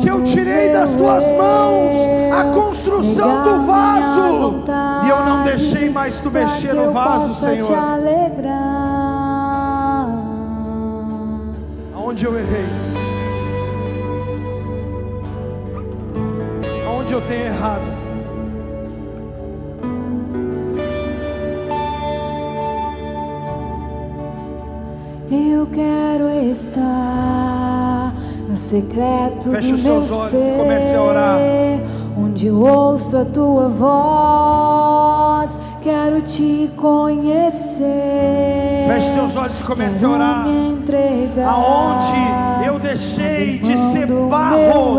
Que 0.00 0.08
eu 0.10 0.22
tirei 0.22 0.70
das 0.70 0.90
tuas 0.90 1.24
mãos 1.32 1.94
a 2.30 2.52
construção 3.00 3.42
do 3.42 3.66
vaso 3.66 4.64
e 5.04 5.08
eu 5.08 5.24
não 5.24 5.44
deixei 5.44 5.90
mais 5.90 6.18
tu 6.18 6.30
mexer 6.30 6.74
no 6.74 6.92
vaso, 6.92 7.34
Senhor. 7.34 7.70
Aonde 11.94 12.24
eu 12.24 12.38
errei? 12.38 12.66
Aonde 16.86 17.12
eu 17.12 17.20
tenho 17.22 17.46
errado? 17.46 18.00
Eu 25.30 25.66
quero 25.68 26.28
estar 26.50 28.12
no 28.48 28.56
secreto 28.56 29.50
Feche 29.52 29.68
do 29.68 29.74
os 29.74 29.80
seus 29.80 30.10
olhos 30.10 30.34
e 30.34 30.58
comece 30.58 30.94
a 30.94 31.02
orar. 31.02 31.38
Onde 32.40 32.50
ouço 32.50 33.18
a 33.18 33.24
tua 33.24 33.68
voz. 33.68 35.50
Quero 35.82 36.22
te 36.22 36.70
conhecer. 36.76 37.84
Feche 38.86 39.12
seus 39.12 39.36
olhos 39.36 39.60
e 39.60 39.64
comece 39.64 40.04
a 40.04 40.08
orar. 40.08 40.46
Aonde 41.46 42.66
eu 42.66 42.78
deixei 42.78 43.58
de 43.58 43.76
ser 43.76 44.06
barro 44.06 44.98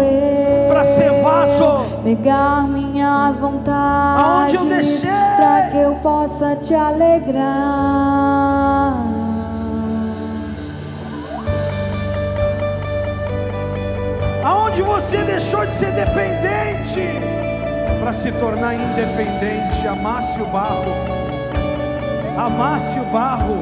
para 0.68 0.84
ser 0.84 1.12
vaso? 1.22 1.86
Negar 2.04 2.68
minhas 2.68 3.38
vontades. 3.38 4.24
Aonde 4.24 4.56
eu 4.56 4.66
deixei? 4.66 5.10
Para 5.10 5.70
que 5.72 5.78
eu 5.78 5.96
possa 5.96 6.56
te 6.56 6.74
alegrar. 6.76 7.42
Aonde 14.44 14.82
você 14.82 15.18
deixou 15.18 15.66
de 15.66 15.74
ser 15.74 15.92
dependente 15.92 17.31
para 18.02 18.14
se 18.14 18.32
tornar 18.32 18.74
independente? 18.74 19.88
Amasse 19.88 20.42
o 20.42 20.46
barro, 20.48 20.92
amasse 22.36 23.00
o 23.00 23.04
barro, 23.06 23.58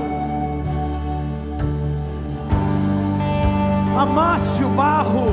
amasse 3.99 4.63
o 4.63 4.69
barro. 4.69 5.27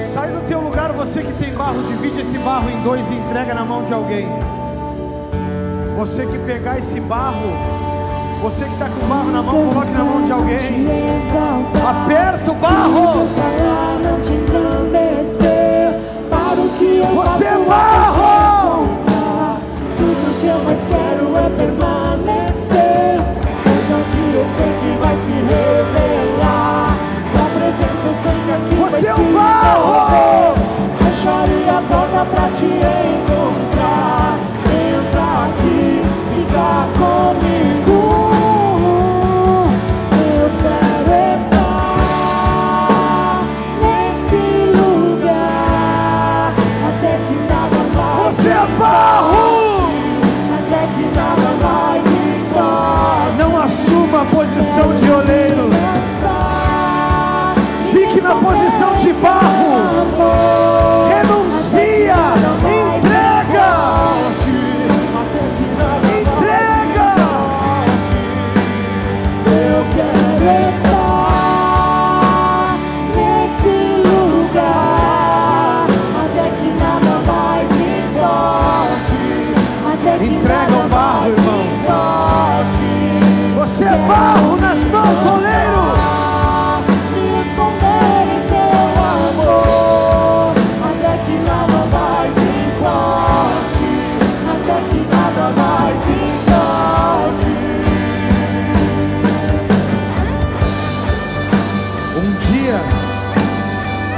Sai 0.00 0.28
do 0.28 0.46
teu 0.46 0.60
lugar, 0.60 0.92
você 0.92 1.22
que 1.22 1.32
tem 1.32 1.52
barro, 1.54 1.82
divide 1.84 2.20
esse 2.20 2.38
barro 2.38 2.70
em 2.70 2.80
dois 2.82 3.10
e 3.10 3.14
entrega 3.14 3.52
na 3.52 3.64
mão 3.64 3.82
de 3.84 3.92
alguém. 3.92 4.28
Você 5.96 6.24
que 6.24 6.38
pegar 6.38 6.78
esse 6.78 7.00
barro, 7.00 7.50
você 8.42 8.64
que 8.64 8.72
está 8.74 8.86
com 8.86 9.04
o 9.04 9.08
barro 9.08 9.30
na 9.32 9.42
mão, 9.42 9.68
coloque 9.68 9.90
na 9.90 10.04
mão 10.04 10.22
de 10.22 10.32
alguém. 10.32 10.86
Aperta 11.84 12.50
o 12.52 12.54
barro. 12.54 14.51
Você 17.06 17.44
é 17.44 17.58
barro. 17.68 18.86
Tudo 19.96 20.40
que 20.40 20.46
eu 20.46 20.58
mais 20.64 20.78
quero 20.84 21.36
é 21.36 21.48
permanecer. 21.56 23.20
Pois 23.62 23.90
aqui 23.98 24.24
eu 24.34 24.44
sei 24.44 24.70
que 24.80 24.90
vai 25.00 25.16
se 25.16 25.30
revelar. 25.30 26.96
Tua 27.32 27.46
presença 27.58 28.06
eu 28.06 28.14
sei 28.22 28.36
que 28.44 28.52
aqui 28.52 28.74
Você 28.76 29.06
é 29.06 29.12
vai 29.12 29.20
um 29.20 29.26
se 29.26 29.32
barro. 29.32 30.54
Fecharia 30.98 31.78
a 31.78 31.82
porta 31.82 32.24
pra 32.24 32.48
te 32.48 32.64
encontrar. 32.66 33.71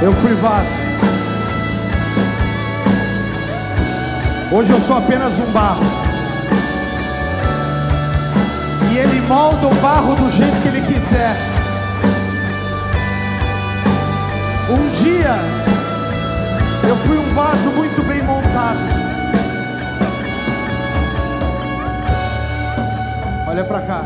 Eu 0.05 0.13
fui 0.13 0.35
vaso. 0.35 0.69
Hoje 4.51 4.71
eu 4.71 4.79
sou 4.81 4.97
apenas 4.97 5.39
um 5.39 5.51
barro. 5.51 5.81
E 8.91 8.97
ele 8.99 9.19
molda 9.21 9.65
o 9.65 9.73
barro 9.81 10.13
do 10.13 10.29
jeito 10.29 10.61
que 10.61 10.67
ele 10.67 10.81
quiser. 10.81 11.35
Um 14.69 14.91
dia 14.91 15.39
eu 16.87 16.95
fui 16.97 17.17
um 17.17 17.33
vaso 17.33 17.69
muito 17.71 18.07
bem 18.07 18.21
montado. 18.21 18.77
Olha 23.47 23.63
pra 23.63 23.81
cá. 23.81 24.03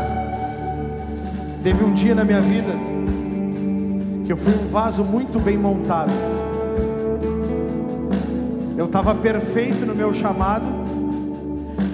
Teve 1.62 1.84
um 1.84 1.92
dia 1.92 2.14
na 2.14 2.24
minha 2.24 2.40
vida 2.40 2.72
que 4.30 4.34
eu 4.34 4.36
fui 4.36 4.54
um 4.54 4.68
vaso 4.68 5.02
muito 5.02 5.40
bem 5.40 5.58
montado. 5.58 6.12
Eu 8.78 8.86
estava 8.86 9.12
perfeito 9.12 9.84
no 9.84 9.92
meu 9.92 10.14
chamado. 10.14 10.66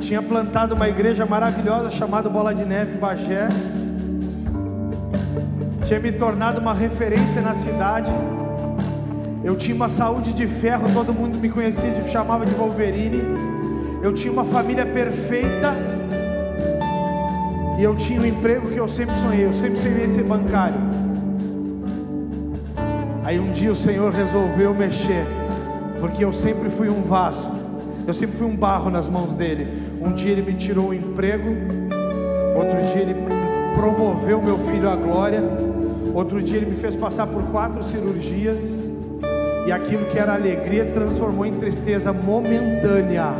Tinha 0.02 0.20
plantado 0.20 0.74
uma 0.74 0.86
igreja 0.86 1.24
maravilhosa 1.24 1.90
chamada 1.90 2.28
Bola 2.28 2.54
de 2.54 2.62
Neve 2.62 2.94
em 2.94 3.00
Bagé. 3.00 3.48
Tinha 5.86 5.98
me 5.98 6.12
tornado 6.12 6.60
uma 6.60 6.74
referência 6.74 7.40
na 7.40 7.54
cidade. 7.54 8.12
Eu 9.42 9.56
tinha 9.56 9.74
uma 9.74 9.88
saúde 9.88 10.34
de 10.34 10.46
ferro, 10.46 10.92
todo 10.92 11.14
mundo 11.14 11.38
me 11.38 11.48
conhecia, 11.48 11.88
me 11.88 12.10
chamava 12.10 12.44
de 12.44 12.52
Wolverine. 12.52 13.22
Eu 14.02 14.12
tinha 14.12 14.30
uma 14.30 14.44
família 14.44 14.84
perfeita. 14.84 15.74
E 17.78 17.82
eu 17.82 17.96
tinha 17.96 18.20
um 18.20 18.26
emprego 18.26 18.68
que 18.68 18.78
eu 18.78 18.88
sempre 18.90 19.16
sonhei, 19.16 19.46
eu 19.46 19.54
sempre 19.54 19.78
sonhei 19.78 20.06
ser 20.06 20.22
bancário. 20.22 20.95
Aí 23.36 23.40
um 23.40 23.52
dia 23.52 23.70
o 23.70 23.76
Senhor 23.76 24.10
resolveu 24.14 24.72
mexer, 24.72 25.26
porque 26.00 26.24
eu 26.24 26.32
sempre 26.32 26.70
fui 26.70 26.88
um 26.88 27.02
vaso, 27.02 27.46
eu 28.06 28.14
sempre 28.14 28.34
fui 28.38 28.46
um 28.46 28.56
barro 28.56 28.88
nas 28.88 29.10
mãos 29.10 29.34
dele. 29.34 29.68
Um 30.00 30.14
dia 30.14 30.32
ele 30.32 30.40
me 30.40 30.54
tirou 30.54 30.88
o 30.88 30.94
emprego, 30.94 31.50
outro 32.56 32.80
dia 32.90 33.02
ele 33.02 33.14
promoveu 33.74 34.40
meu 34.40 34.56
filho 34.60 34.88
à 34.88 34.96
glória, 34.96 35.42
outro 36.14 36.42
dia 36.42 36.56
ele 36.56 36.70
me 36.70 36.76
fez 36.76 36.96
passar 36.96 37.26
por 37.26 37.42
quatro 37.52 37.82
cirurgias, 37.82 38.82
e 39.66 39.70
aquilo 39.70 40.06
que 40.06 40.18
era 40.18 40.32
alegria 40.32 40.86
transformou 40.86 41.44
em 41.44 41.56
tristeza 41.56 42.14
momentânea. 42.14 43.34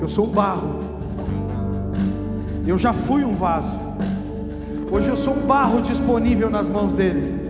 Eu 0.00 0.08
sou 0.08 0.26
um 0.26 0.30
barro. 0.30 0.82
Eu 2.64 2.78
já 2.78 2.92
fui 2.92 3.24
um 3.24 3.34
vaso. 3.34 3.81
Hoje 4.92 5.08
eu 5.08 5.16
sou 5.16 5.32
um 5.32 5.40
barro 5.46 5.80
disponível 5.80 6.50
nas 6.50 6.68
mãos 6.68 6.92
dele. 6.92 7.40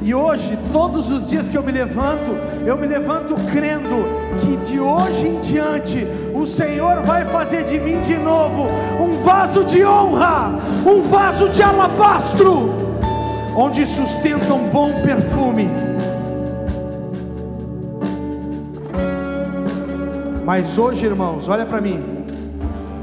E 0.00 0.14
hoje, 0.14 0.58
todos 0.72 1.10
os 1.10 1.26
dias 1.26 1.46
que 1.46 1.54
eu 1.54 1.62
me 1.62 1.70
levanto, 1.70 2.30
eu 2.64 2.74
me 2.74 2.86
levanto 2.86 3.34
crendo 3.52 4.06
que 4.40 4.56
de 4.70 4.80
hoje 4.80 5.26
em 5.26 5.40
diante 5.42 6.06
o 6.34 6.46
Senhor 6.46 7.02
vai 7.02 7.26
fazer 7.26 7.64
de 7.64 7.78
mim 7.78 8.00
de 8.00 8.16
novo 8.16 8.66
um 8.98 9.22
vaso 9.22 9.62
de 9.62 9.84
honra, 9.84 10.58
um 10.86 11.02
vaso 11.02 11.50
de 11.50 11.62
alabastro, 11.62 12.70
onde 13.54 13.84
sustenta 13.84 14.54
um 14.54 14.66
bom 14.70 14.90
perfume. 15.02 15.68
Mas 20.46 20.78
hoje, 20.78 21.04
irmãos, 21.04 21.46
olha 21.46 21.66
para 21.66 21.78
mim. 21.78 22.02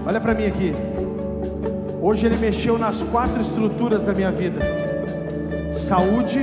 Olha 0.03 0.19
para 0.19 0.33
mim 0.33 0.47
aqui. 0.47 0.92
Hoje 2.05 2.25
ele 2.25 2.35
mexeu 2.35 2.77
nas 2.77 3.01
quatro 3.01 3.39
estruturas 3.39 4.03
da 4.03 4.13
minha 4.13 4.29
vida: 4.29 4.59
saúde, 5.71 6.37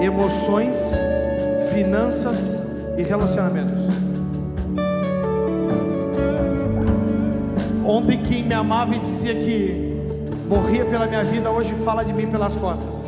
emoções, 0.00 0.78
finanças 1.70 2.62
e 2.96 3.02
relacionamentos. 3.02 3.78
Ontem 7.84 8.22
quem 8.22 8.42
me 8.42 8.54
amava 8.54 8.96
e 8.96 9.00
dizia 9.00 9.34
que 9.34 10.00
morria 10.48 10.86
pela 10.86 11.06
minha 11.06 11.22
vida, 11.22 11.50
hoje 11.50 11.74
fala 11.84 12.02
de 12.02 12.14
mim 12.14 12.28
pelas 12.28 12.56
costas. 12.56 13.04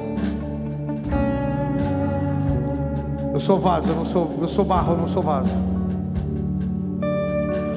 Eu 3.33 3.41
sou 3.41 3.59
vaso, 3.59 3.89
eu 3.89 3.97
não 3.97 4.05
sou, 4.05 4.39
eu 4.43 4.49
sou 4.49 4.63
barro, 4.63 4.93
eu 4.93 4.99
não 4.99 5.09
sou 5.09 5.23
vaso. 5.23 5.76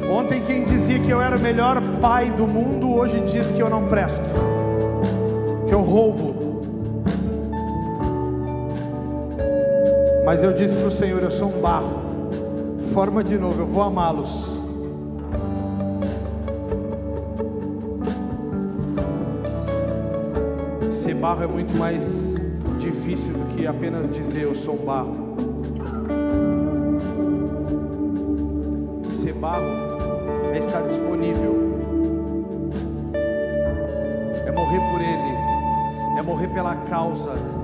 Ontem 0.10 0.42
quem 0.42 0.66
dizia 0.66 1.00
que 1.00 1.12
eu 1.12 1.22
era 1.22 1.38
o 1.38 1.40
melhor 1.40 1.80
pai 2.02 2.32
do 2.32 2.48
mundo, 2.48 2.92
hoje 2.96 3.20
diz 3.22 3.52
que 3.52 3.60
eu 3.60 3.70
não 3.70 3.88
presto, 3.88 4.20
que 5.68 5.74
eu 5.74 5.82
roubo. 5.82 6.64
Mas 10.26 10.42
eu 10.42 10.52
disse 10.52 10.74
para 10.74 10.88
o 10.88 10.92
Senhor: 10.92 11.22
eu 11.22 11.30
sou 11.30 11.50
um 11.50 11.62
barro, 11.62 12.02
forma 12.92 13.24
de 13.24 13.38
novo, 13.38 13.62
eu 13.62 13.68
vou 13.68 13.84
amá-los. 13.84 14.60
Ser 20.90 21.14
barro 21.14 21.44
é 21.44 21.48
muito 21.48 21.78
mais 21.78 22.36
difícil 22.80 23.32
do 23.32 23.56
que 23.56 23.68
apenas 23.68 24.10
dizer 24.10 24.42
eu 24.42 24.56
sou 24.56 24.74
um 24.74 24.86
barro. 24.86 25.19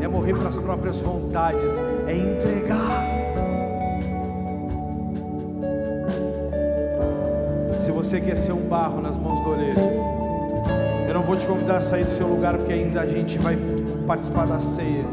É 0.02 0.08
morrer 0.08 0.34
para 0.34 0.50
as 0.50 0.58
próprias 0.58 1.00
vontades, 1.00 1.72
é 2.08 2.16
entregar. 2.16 3.06
Se 7.80 7.92
você 7.92 8.20
quer 8.20 8.38
ser 8.38 8.52
um 8.52 8.68
barro 8.68 9.02
nas 9.02 9.18
mãos 9.18 9.40
do 9.42 9.50
oleiro, 9.50 9.80
eu 11.08 11.14
não 11.14 11.24
vou 11.24 11.36
te 11.36 11.46
convidar 11.46 11.78
a 11.78 11.82
sair 11.82 12.06
do 12.06 12.12
seu 12.12 12.28
lugar, 12.28 12.58
porque 12.58 12.74
ainda 12.74 13.02
a 13.02 13.06
gente 13.06 13.38
vai 13.38 13.58
participar 14.08 14.48
da 14.48 14.60
ceia. 14.60 15.06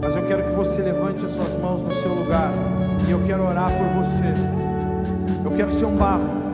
Mas 0.00 0.14
eu 0.14 0.26
quero 0.26 0.44
que 0.44 0.52
você 0.52 0.82
levante 0.82 1.24
as 1.24 1.32
suas 1.32 1.54
mãos 1.56 1.82
no 1.82 1.94
seu 1.94 2.14
lugar. 2.14 2.52
E 3.06 3.10
eu 3.10 3.20
quero 3.26 3.44
orar 3.44 3.70
por 3.70 4.04
você. 4.04 4.34
Eu 5.44 5.50
quero 5.52 5.70
ser 5.70 5.84
um 5.84 5.96
barro 5.96 6.46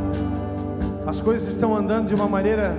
as 1.12 1.20
coisas 1.20 1.48
estão 1.48 1.76
andando 1.76 2.06
de 2.06 2.14
uma 2.14 2.26
maneira 2.26 2.74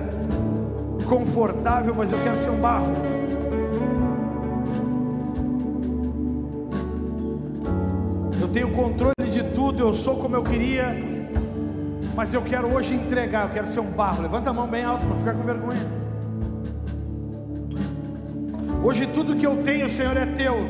confortável, 1.08 1.94
mas 1.94 2.10
eu 2.10 2.18
quero 2.22 2.36
ser 2.36 2.50
um 2.50 2.60
barro. 2.60 3.13
Eu 9.94 9.98
sou 9.98 10.16
como 10.16 10.34
eu 10.34 10.42
queria, 10.42 10.92
mas 12.16 12.34
eu 12.34 12.42
quero 12.42 12.66
hoje 12.66 12.92
entregar, 12.94 13.46
eu 13.46 13.54
quero 13.54 13.68
ser 13.68 13.78
um 13.78 13.92
barro. 13.92 14.22
Levanta 14.22 14.50
a 14.50 14.52
mão 14.52 14.66
bem 14.66 14.82
alto 14.82 15.06
para 15.06 15.16
ficar 15.16 15.34
com 15.34 15.44
vergonha. 15.44 15.86
Hoje 18.82 19.06
tudo 19.06 19.36
que 19.36 19.46
eu 19.46 19.62
tenho, 19.62 19.88
Senhor, 19.88 20.16
é 20.16 20.26
teu. 20.26 20.66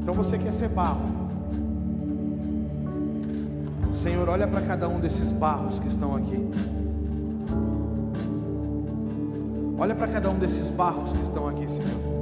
Então 0.00 0.14
você 0.14 0.38
quer 0.38 0.52
ser 0.52 0.68
barro. 0.68 1.00
Senhor, 3.92 4.28
olha 4.28 4.46
para 4.46 4.60
cada 4.60 4.88
um 4.88 5.00
desses 5.00 5.32
barros 5.32 5.80
que 5.80 5.88
estão 5.88 6.14
aqui. 6.14 6.48
Olha 9.76 9.96
para 9.96 10.06
cada 10.06 10.30
um 10.30 10.38
desses 10.38 10.70
barros 10.70 11.12
que 11.12 11.22
estão 11.22 11.48
aqui, 11.48 11.68
Senhor. 11.68 12.14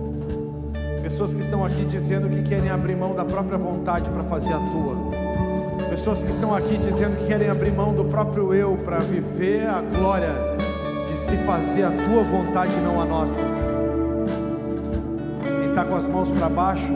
Pessoas 1.03 1.35
que 1.35 1.43
estão 1.43 1.63
aqui 1.63 1.85
dizendo 1.85 2.31
que 2.31 2.43
querem 2.43 2.71
abrir 2.71 2.97
mão 2.97 3.15
da 3.15 3.25
própria 3.25 3.59
vontade 3.59 4.09
para 4.09 4.25
fazer 4.25 4.55
a 4.55 4.59
tua. 4.59 5.02
Pessoas 5.93 6.23
que 6.23 6.31
estão 6.31 6.55
aqui 6.55 6.79
dizendo 6.79 7.19
que 7.19 7.27
querem 7.27 7.51
abrir 7.51 7.71
mão 7.71 7.93
do 7.93 8.07
próprio 8.07 8.55
eu 8.55 8.79
para 8.79 8.99
viver 9.01 9.69
a 9.69 9.83
glória 9.83 10.33
de 11.07 11.15
se 11.15 11.37
fazer 11.45 11.83
a 11.85 11.91
tua 11.91 12.23
vontade, 12.23 12.75
não 12.77 12.99
a 12.99 13.05
nossa. 13.05 13.43
Quem 15.43 15.69
está 15.69 15.85
com 15.85 15.95
as 15.95 16.07
mãos 16.07 16.31
para 16.31 16.49
baixo 16.49 16.91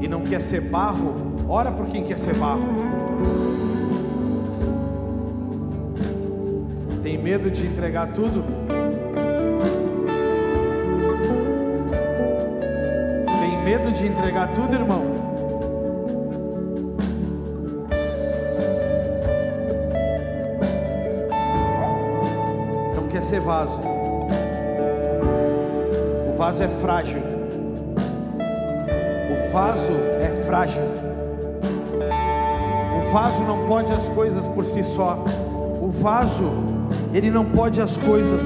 e 0.00 0.08
não 0.08 0.22
quer 0.22 0.40
ser 0.40 0.62
barro, 0.62 1.14
ora 1.46 1.70
por 1.70 1.84
quem 1.88 2.02
quer 2.02 2.16
ser 2.16 2.34
barro. 2.36 2.64
Tem 7.02 7.18
medo 7.18 7.50
de 7.50 7.66
entregar 7.66 8.06
tudo? 8.14 8.42
Tem 13.38 13.62
medo 13.62 13.92
de 13.92 14.06
entregar 14.06 14.54
tudo, 14.54 14.74
irmão? 14.74 15.23
Ser 23.24 23.40
vaso. 23.40 23.80
O 26.32 26.36
vaso 26.36 26.62
é 26.62 26.68
frágil. 26.68 27.22
O 29.30 29.52
vaso 29.52 29.92
é 30.20 30.44
frágil. 30.46 30.82
O 32.98 33.12
vaso 33.12 33.40
não 33.42 33.66
pode 33.66 33.90
as 33.92 34.06
coisas 34.08 34.46
por 34.46 34.64
si 34.64 34.82
só. 34.82 35.24
O 35.80 35.88
vaso 35.90 36.52
ele 37.12 37.30
não 37.30 37.44
pode 37.44 37.80
as 37.80 37.96
coisas. 37.96 38.42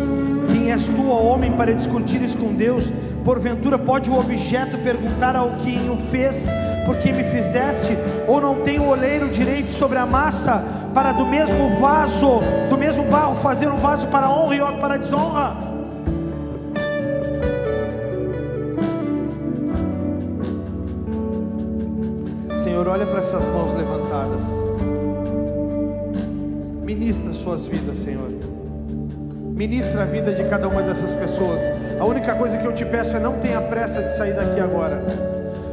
Quem 0.52 0.70
és 0.70 0.86
tu, 0.86 1.08
homem, 1.08 1.52
para 1.52 1.74
discutires 1.74 2.34
com 2.34 2.54
Deus? 2.54 2.92
Porventura 3.24 3.78
pode 3.78 4.10
o 4.10 4.18
objeto 4.18 4.78
perguntar 4.78 5.34
ao 5.34 5.50
quem 5.64 5.90
o 5.90 5.96
fez, 6.10 6.46
por 6.86 6.96
que 6.96 7.12
me 7.12 7.24
fizeste? 7.24 7.96
Ou 8.26 8.40
não 8.40 8.56
tem 8.56 8.78
o 8.78 8.88
oleiro 8.88 9.28
direito 9.28 9.72
sobre 9.72 9.98
a 9.98 10.06
massa, 10.06 10.77
para 10.98 11.12
do 11.12 11.24
mesmo 11.24 11.76
vaso, 11.76 12.40
do 12.68 12.76
mesmo 12.76 13.04
barro, 13.04 13.36
fazer 13.36 13.68
um 13.68 13.76
vaso 13.76 14.08
para 14.08 14.28
honra 14.28 14.56
e 14.56 14.60
outro 14.60 14.80
para 14.80 14.96
desonra? 14.96 15.56
Senhor, 22.64 22.88
olha 22.88 23.06
para 23.06 23.20
essas 23.20 23.46
mãos 23.46 23.72
levantadas. 23.74 24.42
Ministra 26.82 27.32
suas 27.32 27.68
vidas, 27.68 27.98
Senhor. 27.98 28.32
Ministra 29.54 30.02
a 30.02 30.04
vida 30.04 30.32
de 30.32 30.42
cada 30.48 30.66
uma 30.66 30.82
dessas 30.82 31.14
pessoas. 31.14 31.60
A 32.00 32.04
única 32.04 32.34
coisa 32.34 32.58
que 32.58 32.66
eu 32.66 32.72
te 32.72 32.84
peço 32.84 33.16
é 33.16 33.20
não 33.20 33.38
tenha 33.38 33.60
pressa 33.60 34.02
de 34.02 34.16
sair 34.16 34.34
daqui 34.34 34.58
agora. 34.58 35.00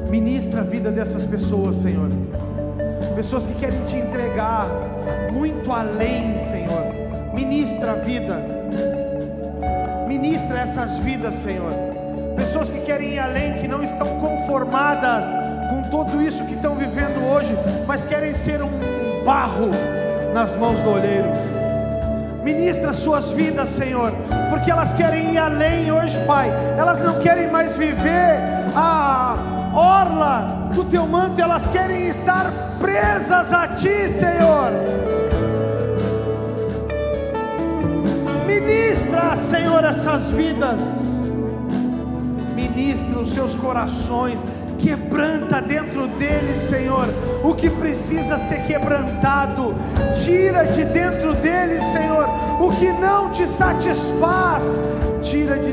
Ministra 0.08 0.62
a 0.62 0.64
vida 0.64 0.92
dessas 0.92 1.26
pessoas, 1.26 1.78
Senhor. 1.78 2.12
Pessoas 3.16 3.48
que 3.48 3.56
querem 3.56 3.82
te 3.86 3.98
muito 5.32 5.72
além, 5.72 6.38
Senhor. 6.38 7.34
Ministra 7.34 7.92
a 7.92 7.96
vida. 7.96 8.40
Ministra 10.08 10.60
essas 10.60 10.98
vidas, 11.00 11.36
Senhor. 11.36 11.72
Pessoas 12.36 12.70
que 12.70 12.80
querem 12.82 13.14
ir 13.14 13.20
além, 13.20 13.54
que 13.56 13.68
não 13.68 13.84
estão 13.84 14.20
conformadas 14.20 15.26
com 15.70 15.90
tudo 15.90 16.22
isso 16.22 16.46
que 16.46 16.54
estão 16.54 16.76
vivendo 16.76 17.26
hoje, 17.32 17.56
mas 17.88 18.06
querem 18.06 18.34
ser 18.34 18.62
um 18.62 19.24
barro 19.26 19.70
nas 20.34 20.56
mãos 20.56 20.80
do 20.82 20.92
olheiro 20.92 21.30
Ministra 22.46 22.94
suas 22.94 23.32
vidas, 23.32 23.70
Senhor, 23.70 24.14
porque 24.52 24.70
elas 24.70 24.94
querem 24.94 25.34
ir 25.34 25.38
além 25.40 25.92
hoje, 25.92 26.16
Pai. 26.28 26.52
Elas 26.78 27.00
não 27.00 27.20
querem 27.20 27.50
mais 27.50 27.76
viver 27.76 28.38
a 28.76 29.36
orla 29.74 30.55
do 30.76 30.84
teu 30.84 31.08
manto, 31.08 31.42
elas 31.42 31.68
querem 31.68 32.08
estar 32.10 32.52
presas 32.80 33.54
a 33.54 33.70
ti, 33.70 34.10
Senhor. 34.10 34.72
Ministra, 38.46 39.36
Senhor, 39.38 39.84
essas 39.86 40.30
vidas. 40.32 40.82
Ministra 42.54 43.20
os 43.20 43.30
seus 43.30 43.56
corações 43.56 44.40
quebranta 44.86 45.62
dentro 45.62 46.08
deles, 46.08 46.60
Senhor, 46.70 47.08
o 47.44 47.56
que 47.56 47.72
precisa 47.72 48.38
ser 48.38 48.68
quebrantado, 48.68 49.74
tira 50.24 50.64
de 50.66 50.86
dentro 50.86 51.34
deles, 51.34 51.84
Senhor, 51.86 52.28
o 52.60 52.70
que 52.70 52.92
não 52.92 53.32
te 53.32 53.48
satisfaz, 53.50 54.64
tira 55.24 55.58
de 55.58 55.65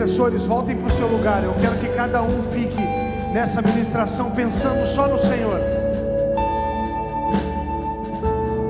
Intercessores, 0.00 0.46
voltem 0.46 0.78
para 0.78 0.88
o 0.88 0.90
seu 0.92 1.06
lugar, 1.06 1.44
eu 1.44 1.52
quero 1.60 1.76
que 1.76 1.88
cada 1.88 2.22
um 2.22 2.42
fique 2.44 2.80
nessa 3.34 3.60
ministração 3.60 4.30
pensando 4.30 4.86
só 4.86 5.06
no 5.06 5.18
Senhor. 5.18 5.60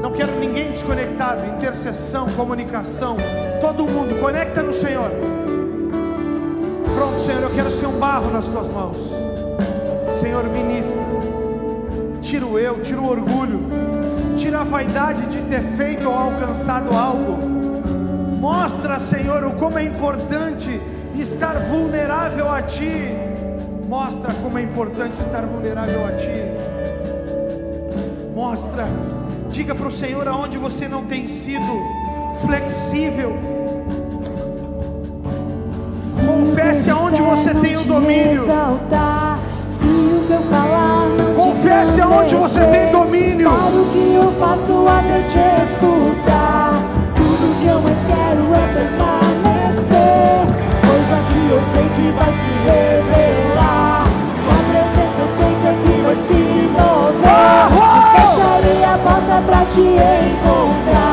Não 0.02 0.10
quero 0.10 0.32
ninguém 0.40 0.72
desconectado, 0.72 1.46
intercessão, 1.46 2.28
comunicação, 2.30 3.16
todo 3.60 3.84
mundo, 3.84 4.18
conecta 4.18 4.60
no 4.60 4.72
Senhor. 4.72 5.08
Pronto, 6.96 7.22
Senhor, 7.22 7.44
eu 7.44 7.50
quero 7.50 7.70
ser 7.70 7.86
um 7.86 7.96
barro 8.00 8.32
nas 8.32 8.48
tuas 8.48 8.66
mãos. 8.66 8.96
Senhor, 10.12 10.42
ministra. 10.46 11.00
Tira 12.20 12.44
o 12.44 12.58
eu, 12.58 12.80
tira 12.82 13.00
o 13.00 13.08
orgulho, 13.08 13.60
tira 14.36 14.62
a 14.62 14.64
vaidade 14.64 15.28
de 15.28 15.40
ter 15.42 15.62
feito 15.76 16.08
ou 16.08 16.12
alcançado 16.12 16.92
algo. 16.92 17.38
Mostra, 18.40 18.98
Senhor, 18.98 19.44
o 19.44 19.52
como 19.52 19.78
é 19.78 19.84
importante 19.84 20.79
estar 21.20 21.58
vulnerável 21.60 22.50
a 22.50 22.62
Ti. 22.62 23.14
Mostra 23.88 24.32
como 24.34 24.58
é 24.58 24.62
importante 24.62 25.20
estar 25.20 25.42
vulnerável 25.42 26.06
a 26.06 26.12
Ti. 26.12 26.44
Mostra, 28.34 28.86
diga 29.50 29.74
para 29.74 29.88
o 29.88 29.90
Senhor 29.90 30.26
aonde 30.28 30.58
você 30.58 30.88
não 30.88 31.04
tem 31.04 31.26
sido 31.26 31.80
flexível 32.44 33.60
Confesse 36.26 36.90
aonde 36.90 37.22
você 37.22 37.54
tem 37.54 37.76
o 37.76 37.84
domínio. 37.84 38.46
Confesse 41.36 42.00
aonde 42.00 42.34
você 42.34 42.60
tem 42.66 42.92
domínio. 42.92 43.50
Para 43.50 43.80
o 43.80 43.86
que 43.90 44.14
eu 44.14 44.32
faço 44.38 44.86
até 44.86 45.22
te 45.22 45.38
escutar. 45.70 46.72
Tudo 47.14 47.60
que 47.60 47.66
eu 47.66 47.80
mais 47.80 47.98
quero 47.98 48.54
é. 48.54 49.29
Que 51.10 51.50
eu 51.50 51.60
sei 51.72 51.86
que 51.96 52.06
vai 52.12 52.30
se 52.30 52.50
revelar. 52.64 54.04
Com 54.46 54.58
presença 54.70 55.18
eu 55.20 55.28
sei 55.36 55.52
que 55.60 55.66
aqui 55.66 55.96
vai 56.02 56.14
se 56.14 56.40
mover. 56.70 57.40
Fecharei 58.14 58.80
a 58.84 58.86
porta 58.98 59.36
pra 59.44 59.60
te 59.64 59.80
encontrar. 59.80 61.09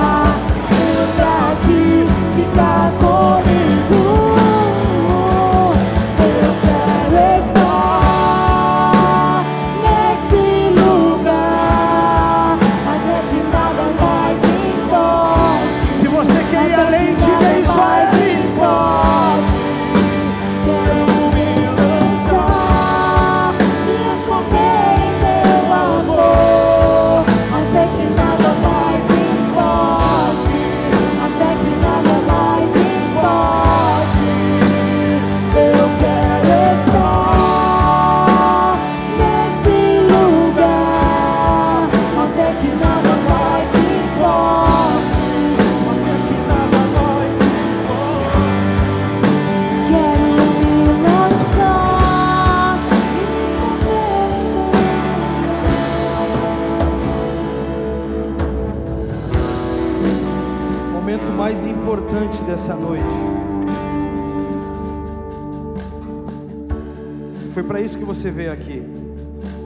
Você 68.17 68.31
veio 68.31 68.51
aqui 68.51 68.81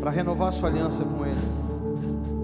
para 0.01 0.11
renovar 0.11 0.51
sua 0.51 0.67
aliança. 0.67 1.05